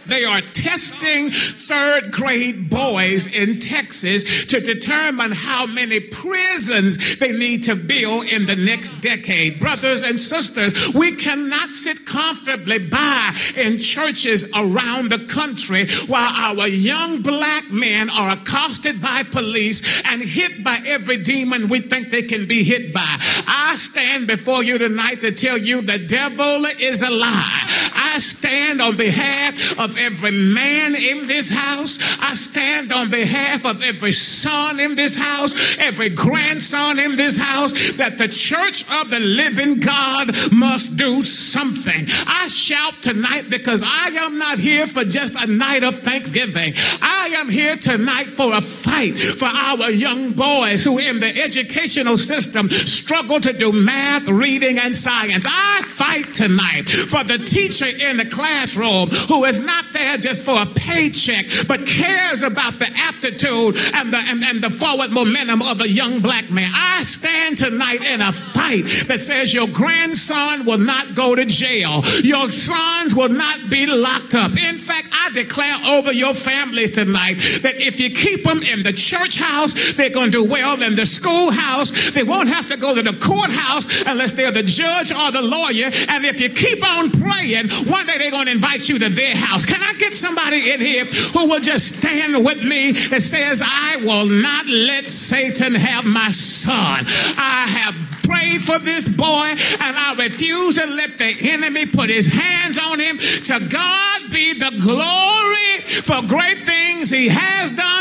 They 0.09 0.25
are 0.25 0.41
testing 0.53 1.31
third 1.31 2.13
grade 2.13 2.71
boys 2.71 3.27
in 3.27 3.61
Texas 3.61 4.47
to 4.47 4.61
determine 4.61 5.33
how 5.33 5.67
many 5.67 6.01
prisons 6.01 7.19
they 7.19 7.33
need 7.33 7.65
to 7.65 7.75
build 7.75 8.25
in 8.25 8.47
the 8.47 8.57
next 8.57 9.01
decade. 9.01 9.61
Brothers 9.61 10.03
and 10.03 10.19
sisters, 10.19 10.95
we 10.95 11.17
cannot 11.17 11.71
sit 11.71 12.07
comfortably 12.07 12.79
by 12.79 13.37
in 13.57 13.79
churches 13.79 14.45
around 14.55 15.11
the 15.11 15.27
country 15.27 15.89
while 16.07 16.33
our 16.33 16.69
young 16.69 17.23
black 17.23 17.71
men 17.71 18.11
are 18.11 18.33
accosted 18.33 19.01
by 19.01 19.23
police 19.25 20.03
and 20.05 20.23
hit 20.23 20.63
by 20.63 20.79
every 20.87 21.17
demon 21.23 21.69
we 21.69 21.81
think 21.81 22.11
they 22.11 22.23
can 22.23 22.47
be 22.47 22.63
hit 22.65 22.93
by. 22.93 23.17
I 23.47 23.75
stand 23.77 24.27
before 24.27 24.63
you 24.63 24.79
tonight 24.79 25.21
to 25.21 25.33
tell 25.33 25.59
you 25.59 25.83
the 25.83 25.99
devil 25.99 26.65
is 26.81 27.03
a 27.03 27.11
lie. 27.11 27.63
I 27.95 28.19
stand 28.19 28.81
on 28.81 28.97
behalf 28.97 29.79
of 29.79 29.96
every 29.99 30.31
man 30.31 30.95
in 30.95 31.27
this 31.27 31.51
house. 31.51 31.99
I 32.21 32.35
stand 32.35 32.93
on 32.93 33.11
behalf 33.11 33.65
of 33.65 33.83
every 33.83 34.13
son 34.13 34.81
in 34.81 34.95
this 34.95 35.17
house, 35.17 35.55
every 35.79 36.11
grandson 36.11 36.99
in 36.99 37.17
this 37.17 37.37
house, 37.37 37.73
that 37.93 38.19
the 38.19 38.29
church 38.29 38.89
of 38.91 39.11
the 39.11 39.21
living 39.21 39.81
God 39.81 40.33
must 40.53 40.97
do 40.97 41.23
something. 41.23 42.07
I 42.27 42.49
shout 42.49 43.03
tonight 43.03 43.51
because 43.51 43.83
I 43.85 44.09
am 44.09 44.39
not 44.39 44.59
here 44.59 44.87
for 44.87 45.05
just 45.05 45.35
a 45.35 45.47
night 45.47 45.85
of 45.85 46.03
thanksgiving. 46.03 46.75
I 47.03 47.35
am 47.37 47.49
here 47.49 47.77
tonight 47.77 48.29
for 48.29 48.55
a 48.55 48.61
fight 48.61 49.19
for 49.19 49.47
our 49.47 49.91
young 49.91 50.33
boys 50.33 50.85
who 50.85 50.99
in 50.99 51.21
the 51.21 51.43
educational 51.43 52.17
system 52.17 52.69
struggle 52.69 53.41
to 53.41 53.53
do 53.53 53.73
math, 53.73 54.29
reading, 54.29 54.79
and 54.79 54.95
science. 54.95 55.47
I 55.49 55.83
fight 55.83 56.35
tonight 56.35 56.89
for 56.89 57.25
the 57.25 57.39
teacher 57.39 57.87
in 57.87 58.17
the 58.17 58.27
classroom 58.27 59.11
who 59.11 59.45
is 59.45 59.59
there 59.93 60.17
just 60.19 60.45
for 60.45 60.61
a 60.61 60.67
paycheck, 60.67 61.47
but 61.67 61.87
cares 61.87 62.43
about 62.43 62.79
the 62.79 62.89
aptitude 62.95 63.77
and 63.95 64.13
the, 64.13 64.19
and, 64.19 64.45
and 64.45 64.63
the 64.63 64.71
forward 64.71 65.11
momentum 65.11 65.63
of 65.63 65.81
a 65.81 65.89
young 65.89 66.21
black 66.21 66.51
man. 66.51 66.71
I 66.75 67.03
stand 67.03 67.59
tonight 67.59 68.03
in 68.03 68.21
a 68.21 68.33
fight 68.33 68.85
that 69.07 69.21
says 69.21 69.53
your 69.53 69.69
grandson 69.69 70.65
will 70.65 70.79
not 70.79 71.15
go 71.15 71.35
to 71.35 71.45
jail. 71.45 72.03
Your 72.23 72.51
sons 72.53 73.15
will 73.15 73.29
not 73.29 73.71
be 73.71 73.87
locked 73.87 74.35
up. 74.35 74.57
In 74.57 74.79
fact, 74.79 75.09
I 75.13 75.31
declare 75.33 75.77
over 75.87 76.13
your 76.13 76.35
families 76.35 76.91
tonight 76.91 77.39
that 77.63 77.77
if 77.77 78.01
you 78.01 78.11
keep 78.11 78.45
them 78.45 78.63
in 78.63 78.83
the 78.83 78.93
church 78.93 79.39
house, 79.39 79.93
they're 79.95 80.11
going 80.11 80.31
to 80.31 80.43
do 80.43 80.45
well 80.45 80.81
in 80.83 80.97
the 80.97 81.07
schoolhouse. 81.07 82.11
They 82.11 82.23
won't 82.23 82.49
have 82.49 82.69
to 82.69 82.77
go 82.77 82.95
to 82.95 83.03
the 83.03 83.19
courthouse 83.19 83.87
unless 84.07 84.33
they're 84.33 84.51
the 84.51 84.63
judge 84.63 85.13
or 85.13 85.31
the 85.31 85.43
lawyer. 85.43 85.91
And 86.09 86.25
if 86.25 86.41
you 86.41 86.51
keep 86.51 86.85
on 86.85 87.11
praying, 87.11 87.71
one 87.87 88.07
day 88.07 88.19
they're 88.19 88.31
going 88.31 88.47
to 88.47 88.53
invite 88.53 88.89
you 88.89 88.99
to 88.99 89.09
their 89.09 89.37
house. 89.37 89.67
Can 89.77 89.95
I 89.95 89.99
get 89.99 90.15
somebody 90.15 90.71
in 90.73 90.81
here 90.81 91.05
who 91.05 91.49
will 91.51 91.61
just 91.61 91.99
stand 91.99 92.43
with 92.43 92.65
me 92.65 92.93
that 92.93 93.23
says, 93.23 93.63
I 93.63 93.97
will 93.97 94.25
not 94.25 94.67
let 94.67 95.07
Satan 95.07 95.75
have 95.75 96.07
my 96.07 96.31
son. 96.33 97.05
I 97.37 97.67
have 97.69 97.95
prayed 98.23 98.63
for 98.63 98.79
this 98.79 99.07
boy 99.07 99.27
and 99.27 99.97
I 99.97 100.15
refuse 100.17 100.77
to 100.77 100.87
let 100.87 101.19
the 101.19 101.27
enemy 101.53 101.85
put 101.85 102.09
his 102.09 102.27
hands 102.27 102.79
on 102.79 103.01
him. 103.01 103.19
To 103.19 103.69
God 103.69 104.31
be 104.33 104.55
the 104.55 104.71
glory 104.83 105.81
for 106.03 106.27
great 106.27 106.65
things 106.65 107.11
he 107.11 107.29
has 107.29 107.71
done 107.71 107.87